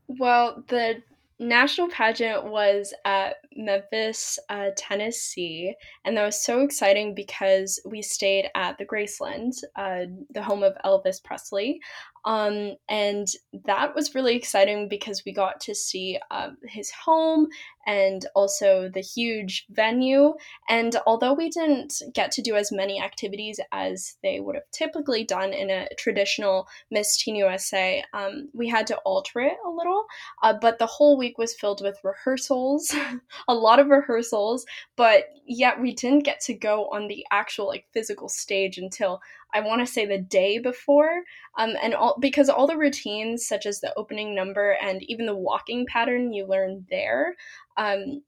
Well, 0.07 0.65
the 0.69 1.03
national 1.39 1.89
pageant 1.89 2.45
was 2.45 2.93
at 3.05 3.37
Memphis, 3.55 4.39
uh, 4.49 4.71
Tennessee, 4.77 5.75
and 6.05 6.17
that 6.17 6.25
was 6.25 6.43
so 6.43 6.61
exciting 6.61 7.15
because 7.15 7.81
we 7.85 8.03
stayed 8.03 8.51
at 8.55 8.77
the 8.79 8.87
Graceland, 8.87 9.53
uh, 9.77 10.07
the 10.31 10.43
home 10.43 10.63
of 10.63 10.77
Elvis 10.85 11.23
Presley. 11.23 11.81
Um, 12.25 12.75
and 12.89 13.27
that 13.65 13.95
was 13.95 14.15
really 14.15 14.37
exciting 14.37 14.89
because 14.89 15.25
we 15.25 15.33
got 15.33 15.61
to 15.61 15.75
see 15.75 16.19
uh, 16.31 16.51
his 16.65 16.91
home 16.91 17.49
and 17.87 18.27
also 18.35 18.91
the 18.93 19.01
huge 19.01 19.65
venue. 19.71 20.35
And 20.69 20.95
although 21.07 21.33
we 21.33 21.49
didn't 21.49 22.03
get 22.13 22.31
to 22.33 22.43
do 22.43 22.55
as 22.55 22.71
many 22.71 23.01
activities 23.01 23.59
as 23.73 24.17
they 24.23 24.41
would 24.41 24.57
have 24.57 24.71
typically 24.73 25.25
done 25.25 25.55
in 25.55 25.71
a 25.71 25.89
traditional 25.97 26.69
Miss 26.91 27.17
Teen 27.17 27.37
USA, 27.37 28.05
um, 28.13 28.51
we 28.53 28.69
had 28.69 28.87
to 28.89 28.97
alter 28.99 29.41
it 29.41 29.57
a 29.67 29.71
little. 29.71 30.05
Uh, 30.43 30.53
but 30.61 30.79
the 30.79 30.87
whole 30.87 31.17
week 31.17 31.39
was 31.39 31.55
filled 31.55 31.83
with 31.83 31.99
rehearsals, 32.05 32.95
a 33.49 33.55
lot 33.55 33.79
of 33.79 33.89
rehearsals, 33.89 34.67
but 34.97 35.25
yet 35.47 35.81
we 35.81 35.95
didn't 35.95 36.25
get 36.25 36.41
to 36.41 36.55
go 36.55 36.89
on 36.93 37.09
the 37.09 37.25
actual 37.31 37.67
like 37.67 37.87
physical 37.95 38.29
stage 38.29 38.77
until 38.77 39.21
I 39.55 39.61
want 39.61 39.81
to 39.81 39.93
say 39.93 40.07
the 40.07 40.19
day 40.19 40.59
before, 40.59 41.23
um, 41.59 41.75
and 41.83 41.95
all 41.95 42.17
because 42.21 42.49
all 42.49 42.67
the 42.67 42.77
routines 42.77 43.47
such 43.47 43.67
as 43.67 43.81
the 43.81 43.95
opening 43.97 44.35
number 44.35 44.77
and 44.83 45.03
even 45.05 45.27
the 45.27 45.35
walking 45.35 45.87
pattern 45.87 46.33
you 46.33 46.47
learn 46.47 46.87
there. 46.91 47.37
Um, 47.77 48.23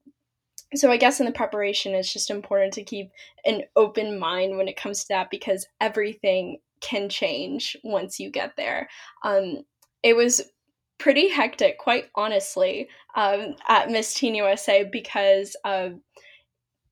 so 0.74 0.90
I 0.90 0.96
guess 0.96 1.20
in 1.20 1.26
the 1.26 1.32
preparation, 1.32 1.94
it's 1.94 2.12
just 2.12 2.30
important 2.30 2.72
to 2.74 2.84
keep 2.84 3.10
an 3.44 3.62
open 3.74 4.18
mind 4.18 4.56
when 4.56 4.68
it 4.68 4.76
comes 4.76 5.00
to 5.00 5.08
that 5.10 5.30
because 5.30 5.66
everything 5.80 6.58
can 6.80 7.08
change 7.08 7.76
once 7.82 8.20
you 8.20 8.30
get 8.30 8.56
there. 8.56 8.88
Um, 9.24 9.64
it 10.02 10.14
was 10.14 10.40
pretty 10.98 11.28
hectic, 11.28 11.78
quite 11.78 12.04
honestly, 12.14 12.88
um, 13.16 13.56
at 13.68 13.90
Miss 13.90 14.14
Teen 14.14 14.34
USA 14.34 14.84
because 14.84 15.56
uh, 15.64 15.90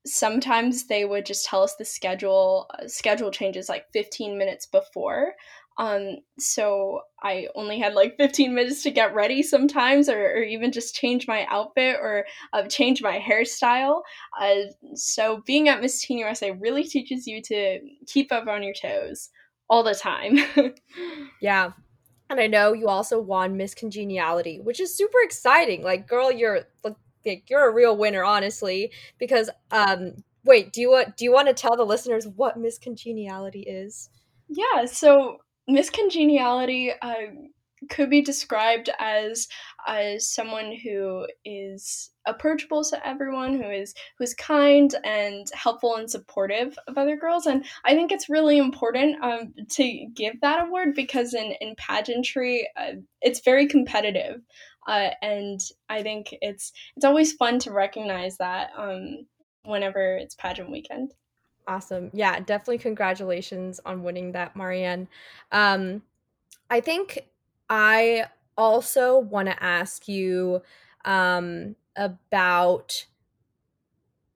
sometimes 0.08 0.86
they 0.86 1.04
would 1.04 1.26
just 1.26 1.46
tell 1.46 1.62
us 1.62 1.76
the 1.76 1.84
schedule 1.84 2.66
uh, 2.74 2.88
schedule 2.88 3.30
changes 3.30 3.68
like 3.68 3.86
15 3.92 4.36
minutes 4.38 4.66
before. 4.66 5.34
Um 5.78 6.16
so 6.38 7.02
i 7.22 7.46
only 7.54 7.78
had 7.78 7.94
like 7.94 8.16
15 8.16 8.54
minutes 8.54 8.82
to 8.82 8.90
get 8.90 9.14
ready 9.14 9.42
sometimes 9.42 10.08
or, 10.08 10.20
or 10.20 10.42
even 10.42 10.72
just 10.72 10.94
change 10.94 11.26
my 11.28 11.46
outfit 11.50 11.96
or 12.00 12.24
uh, 12.52 12.64
change 12.64 13.02
my 13.02 13.18
hairstyle. 13.18 14.02
Uh, 14.40 14.54
so 14.94 15.42
being 15.46 15.68
at 15.68 15.80
miss 15.80 16.00
teen 16.00 16.18
usa 16.18 16.50
really 16.52 16.84
teaches 16.84 17.26
you 17.26 17.40
to 17.42 17.80
keep 18.06 18.32
up 18.32 18.48
on 18.48 18.62
your 18.62 18.74
toes 18.74 19.30
all 19.68 19.82
the 19.82 19.94
time. 19.94 20.38
Yeah. 21.40 21.72
And 22.30 22.40
i 22.40 22.46
know 22.46 22.72
you 22.74 22.88
also 22.88 23.20
won 23.20 23.56
miss 23.56 23.74
congeniality 23.74 24.60
which 24.60 24.80
is 24.80 24.96
super 24.96 25.18
exciting. 25.22 25.82
Like 25.82 26.08
girl 26.08 26.30
you're 26.30 26.60
like 26.84 26.96
like 27.28 27.50
you're 27.50 27.68
a 27.68 27.74
real 27.74 27.96
winner, 27.96 28.24
honestly. 28.24 28.92
Because 29.18 29.50
um, 29.70 30.24
wait, 30.44 30.72
do 30.72 30.80
you 30.80 30.90
want 30.90 31.16
do 31.16 31.24
you 31.24 31.32
want 31.32 31.48
to 31.48 31.54
tell 31.54 31.76
the 31.76 31.84
listeners 31.84 32.26
what 32.26 32.58
Miss 32.58 32.78
Congeniality 32.78 33.60
is? 33.60 34.10
Yeah, 34.48 34.86
so 34.86 35.38
Miss 35.66 35.90
Congeniality 35.90 36.92
uh, 37.02 37.14
could 37.90 38.10
be 38.10 38.22
described 38.22 38.90
as 38.98 39.48
as 39.86 40.28
someone 40.28 40.74
who 40.82 41.26
is 41.44 42.10
approachable 42.26 42.84
to 42.84 43.06
everyone, 43.06 43.54
who 43.54 43.70
is 43.70 43.94
who's 44.18 44.34
kind 44.34 44.94
and 45.04 45.46
helpful 45.54 45.96
and 45.96 46.10
supportive 46.10 46.78
of 46.88 46.98
other 46.98 47.16
girls. 47.16 47.46
And 47.46 47.64
I 47.84 47.94
think 47.94 48.10
it's 48.10 48.28
really 48.28 48.58
important 48.58 49.22
um, 49.22 49.54
to 49.70 50.06
give 50.14 50.40
that 50.40 50.66
award 50.66 50.94
because 50.94 51.34
in 51.34 51.54
in 51.60 51.74
pageantry, 51.76 52.68
uh, 52.76 52.96
it's 53.20 53.40
very 53.40 53.66
competitive. 53.66 54.40
Uh, 54.88 55.10
and 55.20 55.60
I 55.90 56.02
think 56.02 56.34
it's 56.40 56.72
it's 56.96 57.04
always 57.04 57.34
fun 57.34 57.58
to 57.60 57.72
recognize 57.72 58.38
that 58.38 58.70
um, 58.76 59.26
whenever 59.64 60.16
it's 60.16 60.34
pageant 60.34 60.70
weekend. 60.70 61.12
Awesome. 61.68 62.10
Yeah, 62.14 62.40
definitely 62.40 62.78
congratulations 62.78 63.78
on 63.84 64.02
winning 64.02 64.32
that, 64.32 64.56
Marianne. 64.56 65.06
Um, 65.52 66.02
I 66.70 66.80
think 66.80 67.18
I 67.68 68.24
also 68.56 69.18
want 69.18 69.48
to 69.48 69.62
ask 69.62 70.08
you 70.08 70.62
um, 71.04 71.76
about 71.94 73.04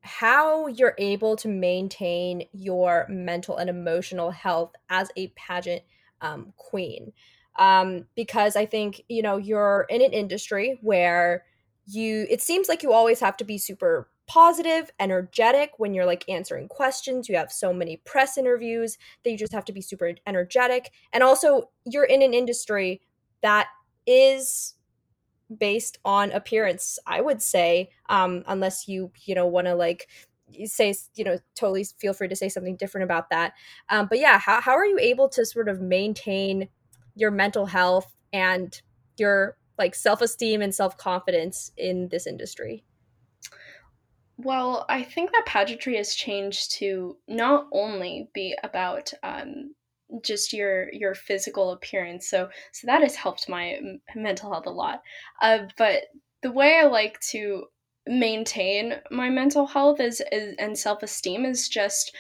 how 0.03 0.67
you're 0.67 0.97
able 0.99 1.37
to 1.37 1.49
maintain 1.49 2.45
your 2.53 3.07
mental 3.09 3.57
and 3.57 3.71
emotional 3.71 4.31
health 4.31 4.75
as 4.91 5.11
a 5.17 5.29
pageant 5.29 5.83
um, 6.21 6.53
queen. 6.59 7.13
Um, 7.59 8.07
because 8.15 8.57
I 8.57 8.67
think, 8.67 9.03
you 9.09 9.23
know, 9.23 9.37
you're 9.37 9.87
in 9.91 10.03
an 10.03 10.13
industry 10.13 10.79
where 10.83 11.45
you, 11.87 12.27
it 12.31 12.41
seems 12.41 12.69
like 12.69 12.83
you 12.83 12.93
always 12.93 13.21
have 13.21 13.37
to 13.39 13.45
be 13.45 13.59
super 13.59 14.09
positive, 14.27 14.91
energetic 14.99 15.73
when 15.79 15.93
you're 15.93 16.07
like 16.07 16.29
answering 16.29 16.69
questions. 16.69 17.29
You 17.29 17.37
have 17.37 17.53
so 17.53 17.73
many 17.73 17.99
press 18.05 18.39
interviews 18.39 18.97
that 19.25 19.31
you 19.31 19.37
just 19.37 19.53
have 19.53 19.65
to 19.67 19.73
be 19.73 19.83
super 19.83 20.15
energetic. 20.27 20.91
And 21.13 21.23
also, 21.23 21.71
you're 21.85 22.05
in 22.05 22.23
an 22.23 22.33
industry 22.33 23.03
that 23.43 23.69
is 24.07 24.75
based 25.59 25.99
on 26.05 26.31
appearance 26.33 26.99
i 27.07 27.21
would 27.21 27.43
say 27.43 27.91
um 28.09 28.43
unless 28.47 28.89
you 28.89 29.11
you 29.25 29.35
know 29.35 29.47
want 29.47 29.67
to 29.67 29.75
like 29.75 30.09
say 30.65 30.95
you 31.15 31.25
know 31.25 31.39
totally 31.55 31.85
feel 31.99 32.13
free 32.13 32.29
to 32.29 32.37
say 32.37 32.49
something 32.49 32.77
different 32.77 33.05
about 33.05 33.29
that 33.31 33.53
um 33.91 34.07
but 34.09 34.19
yeah 34.19 34.39
how, 34.39 34.61
how 34.61 34.73
are 34.73 34.87
you 34.87 34.99
able 34.99 35.29
to 35.29 35.45
sort 35.45 35.69
of 35.69 35.81
maintain 35.81 36.69
your 37.15 37.31
mental 37.31 37.67
health 37.67 38.15
and 38.33 38.81
your 39.19 39.57
like 39.79 39.95
self-esteem 39.95 40.63
and 40.63 40.75
self-confidence 40.75 41.73
in 41.77 42.09
this 42.09 42.27
industry? 42.27 42.85
Well 44.39 44.87
i 44.89 45.03
think 45.03 45.31
that 45.33 45.47
pageantry 45.47 45.97
has 45.97 46.15
changed 46.15 46.73
to 46.79 47.17
not 47.29 47.67
only 47.73 48.31
be 48.35 48.57
about 48.65 49.13
um, 49.23 49.75
just 50.23 50.53
your 50.53 50.93
your 50.93 51.15
physical 51.15 51.71
appearance 51.71 52.29
so 52.29 52.49
so 52.73 52.87
that 52.87 53.03
has 53.03 53.15
helped 53.15 53.49
my 53.49 53.79
mental 54.15 54.51
health 54.51 54.67
a 54.67 54.71
lot. 54.71 55.03
Uh, 55.41 55.61
but 55.79 56.05
the 56.43 56.51
way 56.51 56.79
i 56.83 56.87
like 56.87 57.19
to 57.21 57.65
maintain 58.07 58.95
my 59.11 59.31
mental 59.31 59.67
health 59.67 60.01
is, 60.01 60.21
is 60.33 60.57
and 60.59 60.77
self-esteem 60.77 61.45
is 61.45 61.69
just 61.69 62.15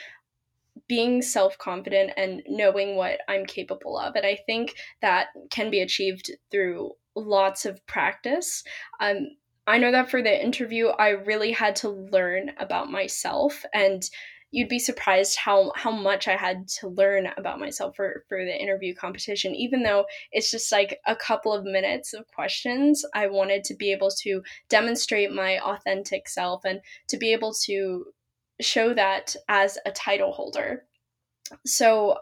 being 0.88 1.22
self-confident 1.22 2.12
and 2.16 2.42
knowing 2.48 2.96
what 2.96 3.20
i'm 3.28 3.44
capable 3.44 3.98
of 3.98 4.14
and 4.14 4.26
i 4.26 4.36
think 4.46 4.74
that 5.00 5.28
can 5.50 5.70
be 5.70 5.80
achieved 5.80 6.30
through 6.50 6.92
lots 7.14 7.64
of 7.64 7.84
practice 7.86 8.62
um, 9.00 9.28
i 9.66 9.78
know 9.78 9.92
that 9.92 10.10
for 10.10 10.22
the 10.22 10.44
interview 10.44 10.88
i 10.88 11.10
really 11.10 11.52
had 11.52 11.76
to 11.76 11.88
learn 11.88 12.50
about 12.58 12.90
myself 12.90 13.64
and 13.74 14.08
you'd 14.52 14.68
be 14.68 14.78
surprised 14.78 15.36
how 15.38 15.72
how 15.74 15.90
much 15.90 16.28
I 16.28 16.36
had 16.36 16.68
to 16.80 16.88
learn 16.88 17.28
about 17.36 17.58
myself 17.58 17.96
for 17.96 18.24
for 18.28 18.44
the 18.44 18.62
interview 18.62 18.94
competition. 18.94 19.54
Even 19.54 19.82
though 19.82 20.04
it's 20.30 20.50
just 20.50 20.70
like 20.70 21.00
a 21.06 21.16
couple 21.16 21.52
of 21.52 21.64
minutes 21.64 22.12
of 22.12 22.26
questions, 22.28 23.04
I 23.14 23.26
wanted 23.26 23.64
to 23.64 23.74
be 23.74 23.90
able 23.90 24.10
to 24.22 24.42
demonstrate 24.68 25.32
my 25.32 25.58
authentic 25.58 26.28
self 26.28 26.64
and 26.64 26.80
to 27.08 27.16
be 27.16 27.32
able 27.32 27.54
to 27.64 28.04
show 28.62 28.94
that 28.94 29.34
as 29.48 29.78
a 29.86 29.90
title 29.90 30.32
holder. 30.32 30.84
So 31.66 32.18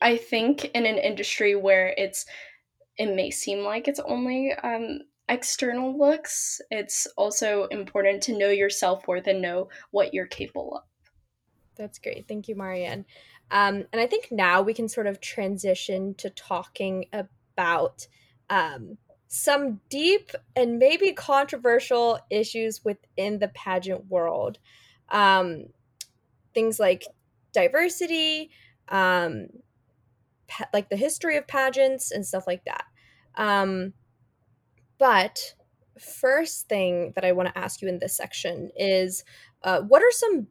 I 0.00 0.16
think 0.16 0.66
in 0.66 0.86
an 0.86 0.98
industry 0.98 1.54
where 1.54 1.94
it's 1.96 2.26
it 2.98 3.14
may 3.14 3.30
seem 3.30 3.60
like 3.60 3.88
it's 3.88 4.00
only 4.00 4.52
um, 4.62 5.00
external 5.28 5.98
looks, 5.98 6.60
it's 6.70 7.06
also 7.16 7.66
important 7.66 8.22
to 8.24 8.38
know 8.38 8.48
your 8.48 8.70
self 8.70 9.06
worth 9.06 9.26
and 9.26 9.42
know 9.42 9.68
what 9.90 10.14
you're 10.14 10.26
capable 10.26 10.76
of. 10.76 10.82
That's 11.76 11.98
great. 11.98 12.26
Thank 12.26 12.48
you, 12.48 12.56
Marianne. 12.56 13.04
Um, 13.50 13.84
and 13.92 14.00
I 14.00 14.06
think 14.06 14.28
now 14.30 14.62
we 14.62 14.74
can 14.74 14.88
sort 14.88 15.06
of 15.06 15.20
transition 15.20 16.14
to 16.16 16.30
talking 16.30 17.06
about 17.12 18.06
um, 18.50 18.96
some 19.28 19.80
deep 19.88 20.30
and 20.54 20.78
maybe 20.78 21.12
controversial 21.12 22.18
issues 22.30 22.84
within 22.84 23.38
the 23.38 23.48
pageant 23.48 24.06
world. 24.06 24.58
Um, 25.10 25.66
things 26.54 26.80
like 26.80 27.04
diversity, 27.52 28.50
um, 28.88 29.48
pa- 30.48 30.68
like 30.72 30.88
the 30.88 30.96
history 30.96 31.36
of 31.36 31.46
pageants 31.46 32.10
and 32.10 32.26
stuff 32.26 32.46
like 32.46 32.64
that. 32.64 32.84
Um, 33.36 33.92
but 34.98 35.54
first 35.98 36.68
thing 36.68 37.12
that 37.14 37.24
I 37.24 37.32
want 37.32 37.48
to 37.48 37.58
ask 37.58 37.80
you 37.82 37.88
in 37.88 37.98
this 37.98 38.16
section 38.16 38.70
is 38.76 39.24
uh, 39.62 39.80
what 39.82 40.02
are 40.02 40.10
some 40.10 40.48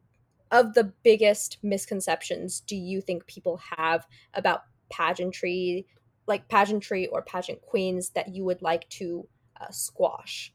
of 0.51 0.73
the 0.73 0.93
biggest 1.03 1.57
misconceptions 1.63 2.61
do 2.61 2.75
you 2.75 3.01
think 3.01 3.25
people 3.27 3.59
have 3.77 4.07
about 4.33 4.61
pageantry, 4.89 5.85
like 6.27 6.47
pageantry 6.47 7.07
or 7.07 7.21
pageant 7.21 7.61
queens, 7.61 8.09
that 8.11 8.33
you 8.33 8.45
would 8.45 8.61
like 8.61 8.87
to 8.89 9.27
uh, 9.59 9.69
squash? 9.71 10.53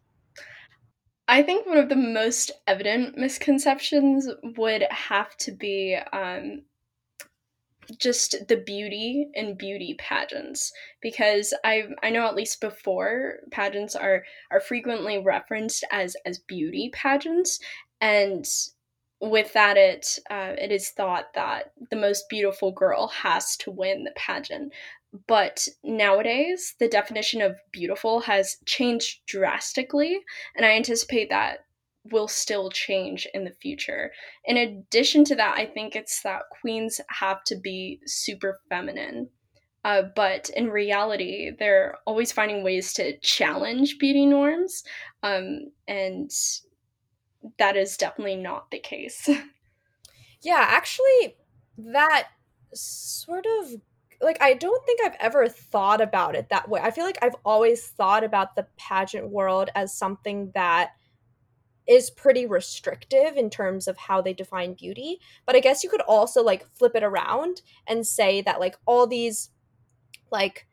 I 1.31 1.45
think 1.45 1.65
one 1.65 1.79
of 1.79 1.89
the 1.89 1.95
most 1.95 2.51
evident 2.67 3.17
misconceptions 3.17 4.29
would 4.57 4.85
have 4.91 5.37
to 5.37 5.53
be 5.53 5.97
um, 6.13 6.63
just 7.99 8.49
the 8.49 8.57
beauty 8.57 9.29
and 9.37 9.57
beauty 9.57 9.95
pageants. 9.97 10.73
Because 11.01 11.55
I 11.65 11.85
I 12.03 12.11
know 12.11 12.27
at 12.27 12.35
least 12.35 12.61
before 12.61 13.35
pageants 13.53 13.95
are 13.95 14.25
are 14.51 14.59
frequently 14.59 15.19
referenced 15.19 15.85
as 15.93 16.17
as 16.27 16.41
beauty 16.41 16.91
pageants. 16.93 17.61
And 18.01 18.45
with 19.21 19.53
that 19.53 19.77
it 19.77 20.19
uh, 20.31 20.55
it 20.59 20.73
is 20.73 20.91
thought 20.91 21.33
that 21.35 21.73
the 21.91 21.97
most 21.97 22.29
beautiful 22.29 22.73
girl 22.73 23.07
has 23.07 23.57
to 23.59 23.71
win 23.71 24.03
the 24.03 24.13
pageant 24.17 24.73
but 25.27 25.67
nowadays 25.83 26.75
the 26.79 26.89
definition 26.89 27.43
of 27.43 27.59
beautiful 27.73 28.21
has 28.21 28.57
changed 28.67 29.21
drastically 29.27 30.21
and 30.57 30.65
i 30.65 30.71
anticipate 30.71 31.29
that 31.29 31.61
will 32.11 32.29
still 32.29 32.71
change 32.71 33.27
in 33.35 33.45
the 33.45 33.51
future 33.51 34.11
in 34.45 34.57
addition 34.57 35.25
to 35.25 35.35
that 35.35 35.57
i 35.57 35.67
think 35.67 35.95
it's 35.95 36.23
that 36.23 36.43
queens 36.61 37.01
have 37.09 37.43
to 37.45 37.57
be 37.57 38.01
super 38.07 38.61
feminine 38.69 39.29
uh, 39.83 40.03
but 40.15 40.51
in 40.51 40.69
reality 40.69 41.51
they're 41.59 41.97
always 42.07 42.31
finding 42.33 42.63
ways 42.63 42.93
to 42.93 43.19
challenge 43.21 43.99
beauty 43.99 44.27
norms 44.27 44.85
um, 45.23 45.71
and 45.89 46.31
that 47.59 47.77
is 47.77 47.97
definitely 47.97 48.37
not 48.37 48.71
the 48.71 48.79
case. 48.79 49.29
yeah, 50.43 50.65
actually, 50.69 51.37
that 51.79 52.29
sort 52.75 53.47
of 53.47 53.81
like 54.21 54.41
I 54.41 54.55
don't 54.55 54.85
think 54.85 55.01
I've 55.05 55.17
ever 55.21 55.49
thought 55.49 56.01
about 56.01 56.35
it 56.35 56.49
that 56.51 56.69
way. 56.69 56.81
I 56.83 56.91
feel 56.91 57.05
like 57.05 57.19
I've 57.23 57.37
always 57.45 57.87
thought 57.87 58.25
about 58.25 58.55
the 58.55 58.67
pageant 58.77 59.31
world 59.31 59.71
as 59.75 59.97
something 59.97 60.51
that 60.55 60.91
is 61.87 62.11
pretty 62.11 62.47
restrictive 62.47 63.37
in 63.37 63.51
terms 63.51 63.89
of 63.89 63.97
how 63.97 64.21
they 64.21 64.33
define 64.33 64.75
beauty. 64.75 65.19
But 65.47 65.57
I 65.57 65.61
guess 65.61 65.83
you 65.83 65.91
could 65.91 66.03
also 66.03 66.43
like 66.43 66.67
flip 66.77 66.95
it 66.95 67.03
around 67.03 67.63
and 67.87 68.07
say 68.07 68.43
that 68.43 68.61
like 68.61 68.77
all 68.87 69.07
these 69.07 69.51
like 70.31 70.67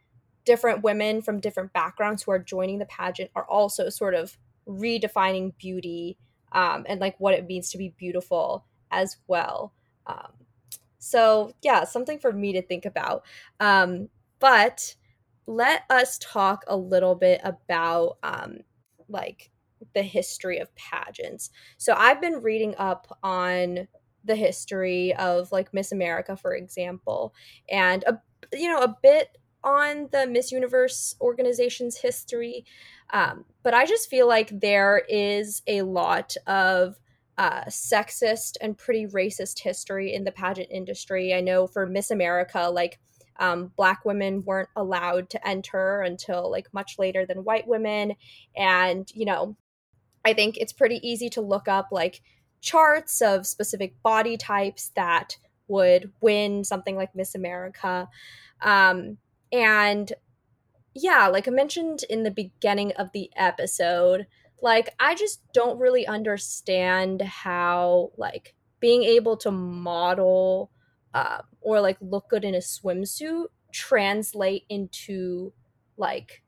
different 0.45 0.83
women 0.83 1.21
from 1.21 1.39
different 1.39 1.73
backgrounds 1.73 2.23
who 2.23 2.31
are 2.31 2.39
joining 2.39 2.79
the 2.79 2.85
pageant 2.85 3.31
are 3.35 3.45
also 3.45 3.89
sort 3.89 4.13
of 4.13 4.37
redefining 4.67 5.57
beauty 5.57 6.17
um, 6.51 6.85
and 6.87 6.99
like 6.99 7.19
what 7.19 7.33
it 7.33 7.47
means 7.47 7.71
to 7.71 7.77
be 7.77 7.93
beautiful 7.97 8.65
as 8.91 9.17
well. 9.27 9.73
Um, 10.05 10.31
so 11.07 11.53
yeah, 11.61 11.83
something 11.85 12.19
for 12.19 12.33
me 12.33 12.53
to 12.53 12.61
think 12.61 12.85
about. 12.85 13.23
Um, 13.59 14.09
but 14.39 14.95
let 15.45 15.83
us 15.89 16.19
talk 16.19 16.63
a 16.67 16.75
little 16.75 17.15
bit 17.15 17.39
about 17.43 18.17
um, 18.23 18.57
like 19.07 19.49
the 19.95 20.03
history 20.03 20.57
of 20.59 20.73
pageants. 20.75 21.49
So 21.77 21.93
I've 21.95 22.19
been 22.19 22.41
reading 22.41 22.75
up 22.77 23.17
on 23.23 23.87
the 24.25 24.35
history 24.35 25.15
of 25.15 25.51
like 25.51 25.73
Miss 25.73 25.91
America, 25.93 26.35
for 26.35 26.53
example, 26.55 27.33
and 27.69 28.03
a 28.03 28.19
you 28.53 28.67
know 28.67 28.81
a 28.81 28.97
bit 29.01 29.37
on 29.63 30.09
the 30.11 30.27
Miss 30.27 30.51
Universe 30.51 31.15
organization's 31.21 31.97
history. 31.97 32.65
Um, 33.11 33.45
but 33.63 33.73
I 33.73 33.85
just 33.85 34.09
feel 34.09 34.27
like 34.27 34.59
there 34.59 35.03
is 35.07 35.61
a 35.67 35.83
lot 35.83 36.35
of 36.45 36.99
uh, 37.37 37.65
sexist 37.65 38.57
and 38.61 38.77
pretty 38.77 39.05
racist 39.05 39.59
history 39.59 40.13
in 40.13 40.23
the 40.23 40.31
pageant 40.31 40.69
industry. 40.71 41.33
I 41.33 41.41
know 41.41 41.67
for 41.67 41.85
Miss 41.85 42.11
America, 42.11 42.69
like 42.69 42.99
um, 43.39 43.71
black 43.75 44.03
women 44.05 44.43
weren't 44.43 44.69
allowed 44.75 45.29
to 45.29 45.47
enter 45.47 46.01
until 46.01 46.49
like 46.49 46.73
much 46.73 46.97
later 46.97 47.25
than 47.25 47.43
white 47.43 47.67
women. 47.67 48.13
And, 48.55 49.09
you 49.13 49.25
know, 49.25 49.55
I 50.25 50.33
think 50.33 50.57
it's 50.57 50.73
pretty 50.73 50.99
easy 51.07 51.29
to 51.31 51.41
look 51.41 51.67
up 51.67 51.89
like 51.91 52.21
charts 52.61 53.21
of 53.21 53.45
specific 53.45 54.01
body 54.01 54.35
types 54.35 54.91
that 54.95 55.37
would 55.67 56.11
win 56.21 56.63
something 56.63 56.95
like 56.95 57.15
Miss 57.15 57.35
America. 57.35 58.09
Um, 58.61 59.17
and 59.51 60.11
yeah, 60.95 61.27
like 61.27 61.47
I 61.47 61.51
mentioned 61.51 62.03
in 62.09 62.23
the 62.23 62.31
beginning 62.31 62.93
of 62.93 63.11
the 63.11 63.29
episode, 63.35 64.25
like 64.61 64.89
I 64.99 65.15
just 65.15 65.41
don't 65.53 65.79
really 65.79 66.05
understand 66.07 67.21
how 67.21 68.11
like 68.17 68.55
being 68.79 69.03
able 69.03 69.37
to 69.37 69.51
model 69.51 70.71
uh, 71.13 71.41
or 71.61 71.81
like 71.81 71.97
look 72.01 72.29
good 72.29 72.43
in 72.43 72.55
a 72.55 72.59
swimsuit 72.59 73.47
translate 73.73 74.63
into 74.69 75.53
like 75.97 76.43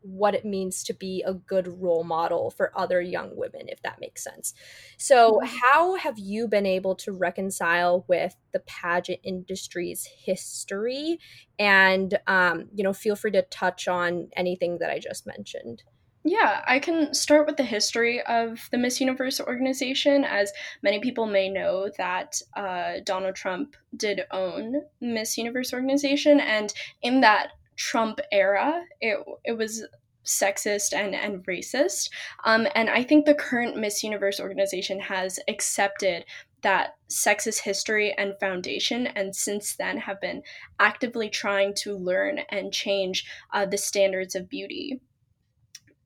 what 0.00 0.34
it 0.34 0.44
means 0.44 0.84
to 0.84 0.94
be 0.94 1.22
a 1.26 1.34
good 1.34 1.66
role 1.66 2.04
model 2.04 2.50
for 2.50 2.76
other 2.78 3.00
young 3.00 3.36
women, 3.36 3.68
if 3.68 3.82
that 3.82 3.98
makes 4.00 4.22
sense. 4.22 4.54
So, 4.96 5.40
Mm-hmm. 5.40 5.58
how 5.60 5.96
have 5.96 6.18
you 6.18 6.46
been 6.46 6.66
able 6.66 6.94
to 6.96 7.12
reconcile 7.12 8.04
with 8.08 8.36
the 8.52 8.60
pageant 8.60 9.20
industry's 9.24 10.04
history? 10.06 11.18
And, 11.58 12.18
um, 12.28 12.68
you 12.74 12.84
know, 12.84 12.92
feel 12.92 13.16
free 13.16 13.32
to 13.32 13.42
touch 13.42 13.88
on 13.88 14.30
anything 14.36 14.78
that 14.78 14.90
I 14.90 15.00
just 15.00 15.26
mentioned. 15.26 15.82
Yeah, 16.30 16.62
I 16.68 16.78
can 16.78 17.14
start 17.14 17.46
with 17.46 17.56
the 17.56 17.62
history 17.62 18.20
of 18.20 18.68
the 18.70 18.76
Miss 18.76 19.00
Universe 19.00 19.40
organization. 19.40 20.24
As 20.24 20.52
many 20.82 21.00
people 21.00 21.24
may 21.24 21.48
know, 21.48 21.90
that 21.96 22.42
uh, 22.54 22.96
Donald 23.02 23.34
Trump 23.34 23.76
did 23.96 24.20
own 24.30 24.82
Miss 25.00 25.38
Universe 25.38 25.72
organization, 25.72 26.38
and 26.38 26.74
in 27.00 27.22
that 27.22 27.52
Trump 27.76 28.20
era, 28.30 28.84
it 29.00 29.24
it 29.42 29.52
was 29.52 29.86
sexist 30.22 30.92
and 30.92 31.14
and 31.14 31.46
racist. 31.46 32.10
Um, 32.44 32.66
and 32.74 32.90
I 32.90 33.04
think 33.04 33.24
the 33.24 33.34
current 33.34 33.78
Miss 33.78 34.04
Universe 34.04 34.38
organization 34.38 35.00
has 35.00 35.40
accepted 35.48 36.26
that 36.60 36.96
sexist 37.08 37.60
history 37.60 38.14
and 38.18 38.38
foundation, 38.38 39.06
and 39.06 39.34
since 39.34 39.76
then 39.76 39.96
have 39.96 40.20
been 40.20 40.42
actively 40.78 41.30
trying 41.30 41.72
to 41.76 41.96
learn 41.96 42.40
and 42.50 42.70
change 42.70 43.24
uh, 43.54 43.64
the 43.64 43.78
standards 43.78 44.34
of 44.34 44.50
beauty. 44.50 45.00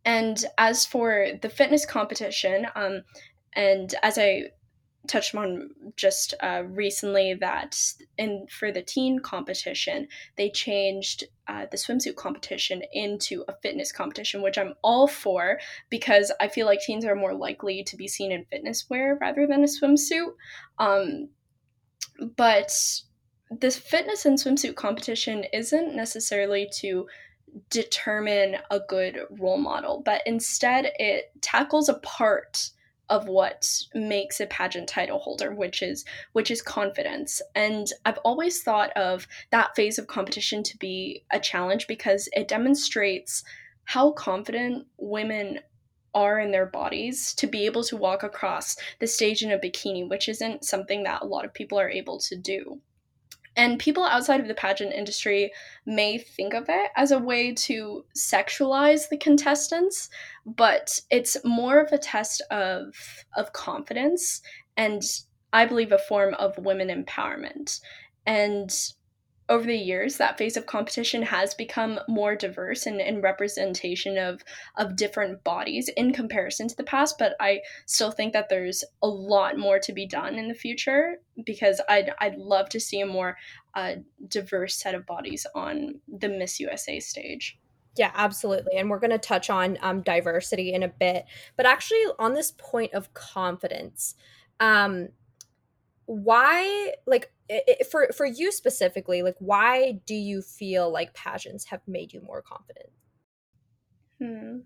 And 0.04 0.44
as 0.58 0.84
for 0.84 1.28
the 1.40 1.48
fitness 1.48 1.86
competition, 1.86 2.66
um, 2.74 3.02
and 3.54 3.94
as 4.02 4.18
I 4.18 4.44
touched 5.06 5.34
on 5.34 5.70
just 5.96 6.34
uh, 6.40 6.62
recently, 6.66 7.34
that 7.34 7.76
in 8.18 8.46
for 8.48 8.70
the 8.72 8.82
teen 8.82 9.18
competition, 9.18 10.08
they 10.36 10.50
changed 10.50 11.24
uh, 11.48 11.66
the 11.70 11.76
swimsuit 11.76 12.16
competition 12.16 12.82
into 12.92 13.44
a 13.48 13.54
fitness 13.62 13.92
competition, 13.92 14.42
which 14.42 14.58
I'm 14.58 14.74
all 14.82 15.08
for 15.08 15.58
because 15.90 16.32
I 16.40 16.48
feel 16.48 16.66
like 16.66 16.80
teens 16.80 17.04
are 17.04 17.16
more 17.16 17.34
likely 17.34 17.82
to 17.84 17.96
be 17.96 18.08
seen 18.08 18.32
in 18.32 18.44
fitness 18.44 18.88
wear 18.88 19.18
rather 19.20 19.46
than 19.46 19.64
a 19.64 19.66
swimsuit. 19.66 20.34
Um, 20.78 21.28
but 22.36 22.72
this 23.50 23.76
fitness 23.76 24.24
and 24.24 24.38
swimsuit 24.38 24.76
competition 24.76 25.44
isn't 25.52 25.94
necessarily 25.94 26.68
to 26.76 27.06
determine 27.70 28.56
a 28.70 28.80
good 28.80 29.20
role 29.30 29.58
model, 29.58 30.02
but 30.04 30.22
instead 30.26 30.90
it 30.98 31.30
tackles 31.40 31.88
a 31.88 31.94
part 31.94 32.70
of 33.08 33.28
what 33.28 33.68
makes 33.94 34.40
a 34.40 34.46
pageant 34.46 34.88
title 34.88 35.18
holder 35.18 35.54
which 35.54 35.82
is 35.82 36.04
which 36.32 36.50
is 36.50 36.62
confidence. 36.62 37.42
And 37.54 37.86
i've 38.06 38.18
always 38.18 38.62
thought 38.62 38.90
of 38.96 39.26
that 39.50 39.76
phase 39.76 39.98
of 39.98 40.06
competition 40.06 40.62
to 40.62 40.78
be 40.78 41.24
a 41.30 41.38
challenge 41.38 41.86
because 41.86 42.28
it 42.32 42.48
demonstrates 42.48 43.44
how 43.84 44.12
confident 44.12 44.86
women 44.96 45.60
are 46.14 46.38
in 46.38 46.52
their 46.52 46.66
bodies 46.66 47.34
to 47.34 47.46
be 47.46 47.66
able 47.66 47.82
to 47.84 47.96
walk 47.96 48.22
across 48.22 48.76
the 49.00 49.06
stage 49.06 49.42
in 49.42 49.50
a 49.50 49.58
bikini 49.58 50.08
which 50.08 50.28
isn't 50.28 50.64
something 50.64 51.02
that 51.02 51.22
a 51.22 51.26
lot 51.26 51.44
of 51.44 51.52
people 51.52 51.78
are 51.78 51.90
able 51.90 52.18
to 52.18 52.36
do 52.36 52.80
and 53.56 53.78
people 53.78 54.04
outside 54.04 54.40
of 54.40 54.48
the 54.48 54.54
pageant 54.54 54.92
industry 54.92 55.52
may 55.84 56.18
think 56.18 56.54
of 56.54 56.66
it 56.68 56.90
as 56.96 57.10
a 57.10 57.18
way 57.18 57.52
to 57.52 58.04
sexualize 58.16 59.08
the 59.08 59.18
contestants, 59.18 60.08
but 60.46 61.00
it's 61.10 61.36
more 61.44 61.80
of 61.80 61.92
a 61.92 61.98
test 61.98 62.42
of 62.50 62.94
of 63.36 63.52
confidence 63.52 64.42
and 64.76 65.02
I 65.52 65.66
believe 65.66 65.92
a 65.92 65.98
form 65.98 66.34
of 66.34 66.56
women 66.58 66.88
empowerment. 66.88 67.80
And 68.24 68.72
over 69.52 69.66
the 69.66 69.76
years, 69.76 70.16
that 70.16 70.38
phase 70.38 70.56
of 70.56 70.64
competition 70.64 71.20
has 71.22 71.52
become 71.52 72.00
more 72.08 72.34
diverse 72.34 72.86
and 72.86 73.02
in 73.02 73.20
representation 73.20 74.16
of 74.16 74.42
of 74.76 74.96
different 74.96 75.44
bodies 75.44 75.90
in 75.94 76.14
comparison 76.14 76.68
to 76.68 76.76
the 76.76 76.82
past. 76.82 77.18
But 77.18 77.36
I 77.38 77.60
still 77.84 78.10
think 78.10 78.32
that 78.32 78.48
there's 78.48 78.82
a 79.02 79.06
lot 79.06 79.58
more 79.58 79.78
to 79.80 79.92
be 79.92 80.06
done 80.06 80.36
in 80.36 80.48
the 80.48 80.54
future 80.54 81.18
because 81.44 81.82
I'd 81.86 82.14
I'd 82.18 82.36
love 82.36 82.70
to 82.70 82.80
see 82.80 83.00
a 83.00 83.06
more 83.06 83.36
uh, 83.74 83.96
diverse 84.26 84.74
set 84.74 84.94
of 84.94 85.04
bodies 85.04 85.46
on 85.54 86.00
the 86.08 86.30
Miss 86.30 86.58
USA 86.58 86.98
stage. 86.98 87.58
Yeah, 87.94 88.10
absolutely. 88.14 88.78
And 88.78 88.88
we're 88.88 89.00
going 89.00 89.10
to 89.10 89.18
touch 89.18 89.50
on 89.50 89.76
um, 89.82 90.00
diversity 90.00 90.72
in 90.72 90.82
a 90.82 90.88
bit. 90.88 91.26
But 91.58 91.66
actually, 91.66 92.02
on 92.18 92.32
this 92.32 92.54
point 92.56 92.94
of 92.94 93.12
confidence, 93.12 94.14
um, 94.60 95.08
why 96.06 96.92
like 97.06 97.32
it, 97.66 97.86
for 97.86 98.08
for 98.14 98.26
you 98.26 98.50
specifically 98.52 99.22
like 99.22 99.36
why 99.38 100.00
do 100.06 100.14
you 100.14 100.42
feel 100.42 100.90
like 100.90 101.14
pageants 101.14 101.64
have 101.66 101.80
made 101.86 102.12
you 102.12 102.20
more 102.20 102.42
confident 102.42 102.90
hmm. 104.18 104.58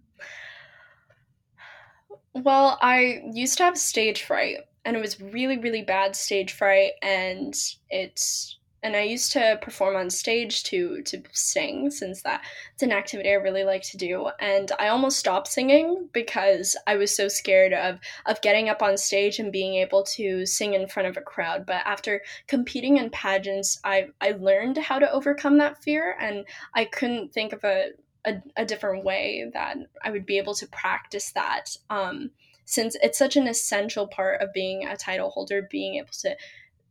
well 2.34 2.78
i 2.82 3.22
used 3.32 3.58
to 3.58 3.64
have 3.64 3.76
stage 3.76 4.22
fright 4.22 4.58
and 4.84 4.96
it 4.96 5.00
was 5.00 5.20
really 5.20 5.58
really 5.58 5.82
bad 5.82 6.14
stage 6.14 6.52
fright 6.52 6.92
and 7.02 7.54
it's 7.90 8.58
and 8.86 8.94
I 8.94 9.02
used 9.02 9.32
to 9.32 9.58
perform 9.60 9.96
on 9.96 10.10
stage 10.10 10.62
to 10.64 11.02
to 11.02 11.20
sing 11.32 11.90
since 11.90 12.22
that 12.22 12.42
it's 12.72 12.84
an 12.84 12.92
activity 12.92 13.30
I 13.30 13.34
really 13.34 13.64
like 13.64 13.82
to 13.82 13.96
do. 13.96 14.30
And 14.38 14.70
I 14.78 14.88
almost 14.88 15.18
stopped 15.18 15.48
singing 15.48 16.08
because 16.12 16.76
I 16.86 16.94
was 16.94 17.14
so 17.14 17.26
scared 17.26 17.72
of 17.72 17.98
of 18.26 18.40
getting 18.42 18.68
up 18.68 18.82
on 18.82 18.96
stage 18.96 19.40
and 19.40 19.50
being 19.50 19.74
able 19.74 20.04
to 20.14 20.46
sing 20.46 20.74
in 20.74 20.86
front 20.86 21.08
of 21.08 21.16
a 21.16 21.20
crowd. 21.20 21.66
But 21.66 21.82
after 21.84 22.22
competing 22.46 22.96
in 22.96 23.10
pageants 23.10 23.80
I 23.82 24.06
I 24.20 24.30
learned 24.38 24.78
how 24.78 25.00
to 25.00 25.10
overcome 25.10 25.58
that 25.58 25.82
fear 25.82 26.16
and 26.20 26.44
I 26.72 26.84
couldn't 26.84 27.32
think 27.32 27.52
of 27.52 27.64
a 27.64 27.88
a, 28.24 28.40
a 28.56 28.64
different 28.64 29.04
way 29.04 29.50
that 29.52 29.78
I 30.04 30.10
would 30.12 30.26
be 30.26 30.38
able 30.38 30.54
to 30.54 30.66
practice 30.68 31.32
that. 31.32 31.76
Um, 31.90 32.30
since 32.68 32.96
it's 33.00 33.18
such 33.18 33.36
an 33.36 33.46
essential 33.46 34.08
part 34.08 34.42
of 34.42 34.52
being 34.52 34.84
a 34.84 34.96
title 34.96 35.30
holder 35.30 35.68
being 35.70 35.94
able 35.94 36.12
to 36.20 36.36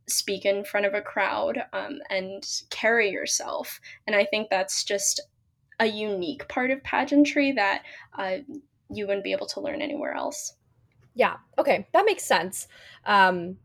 speak 0.08 0.44
in 0.44 0.64
front 0.64 0.86
of 0.86 0.94
a 0.94 1.02
crowd 1.02 1.64
um, 1.72 1.98
and 2.10 2.44
carry 2.70 3.10
yourself. 3.10 3.80
And 4.06 4.14
I 4.14 4.24
think 4.24 4.48
that's 4.50 4.84
just 4.84 5.20
a 5.80 5.86
unique 5.86 6.48
part 6.48 6.70
of 6.70 6.82
pageantry 6.82 7.52
that 7.52 7.82
uh, 8.18 8.38
you 8.88 9.06
wouldn't 9.06 9.24
be 9.24 9.32
able 9.32 9.46
to 9.48 9.60
learn 9.60 9.82
anywhere 9.82 10.14
else. 10.14 10.54
Yeah. 11.14 11.36
Okay. 11.58 11.86
That 11.92 12.06
makes 12.06 12.24
sense. 12.24 12.68
Um, 13.04 13.56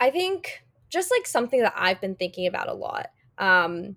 I 0.00 0.10
think 0.10 0.64
just 0.88 1.10
like 1.10 1.26
something 1.26 1.60
that 1.60 1.74
I've 1.76 2.00
been 2.00 2.16
thinking 2.16 2.46
about 2.46 2.68
a 2.68 2.74
lot, 2.74 3.10
um, 3.38 3.96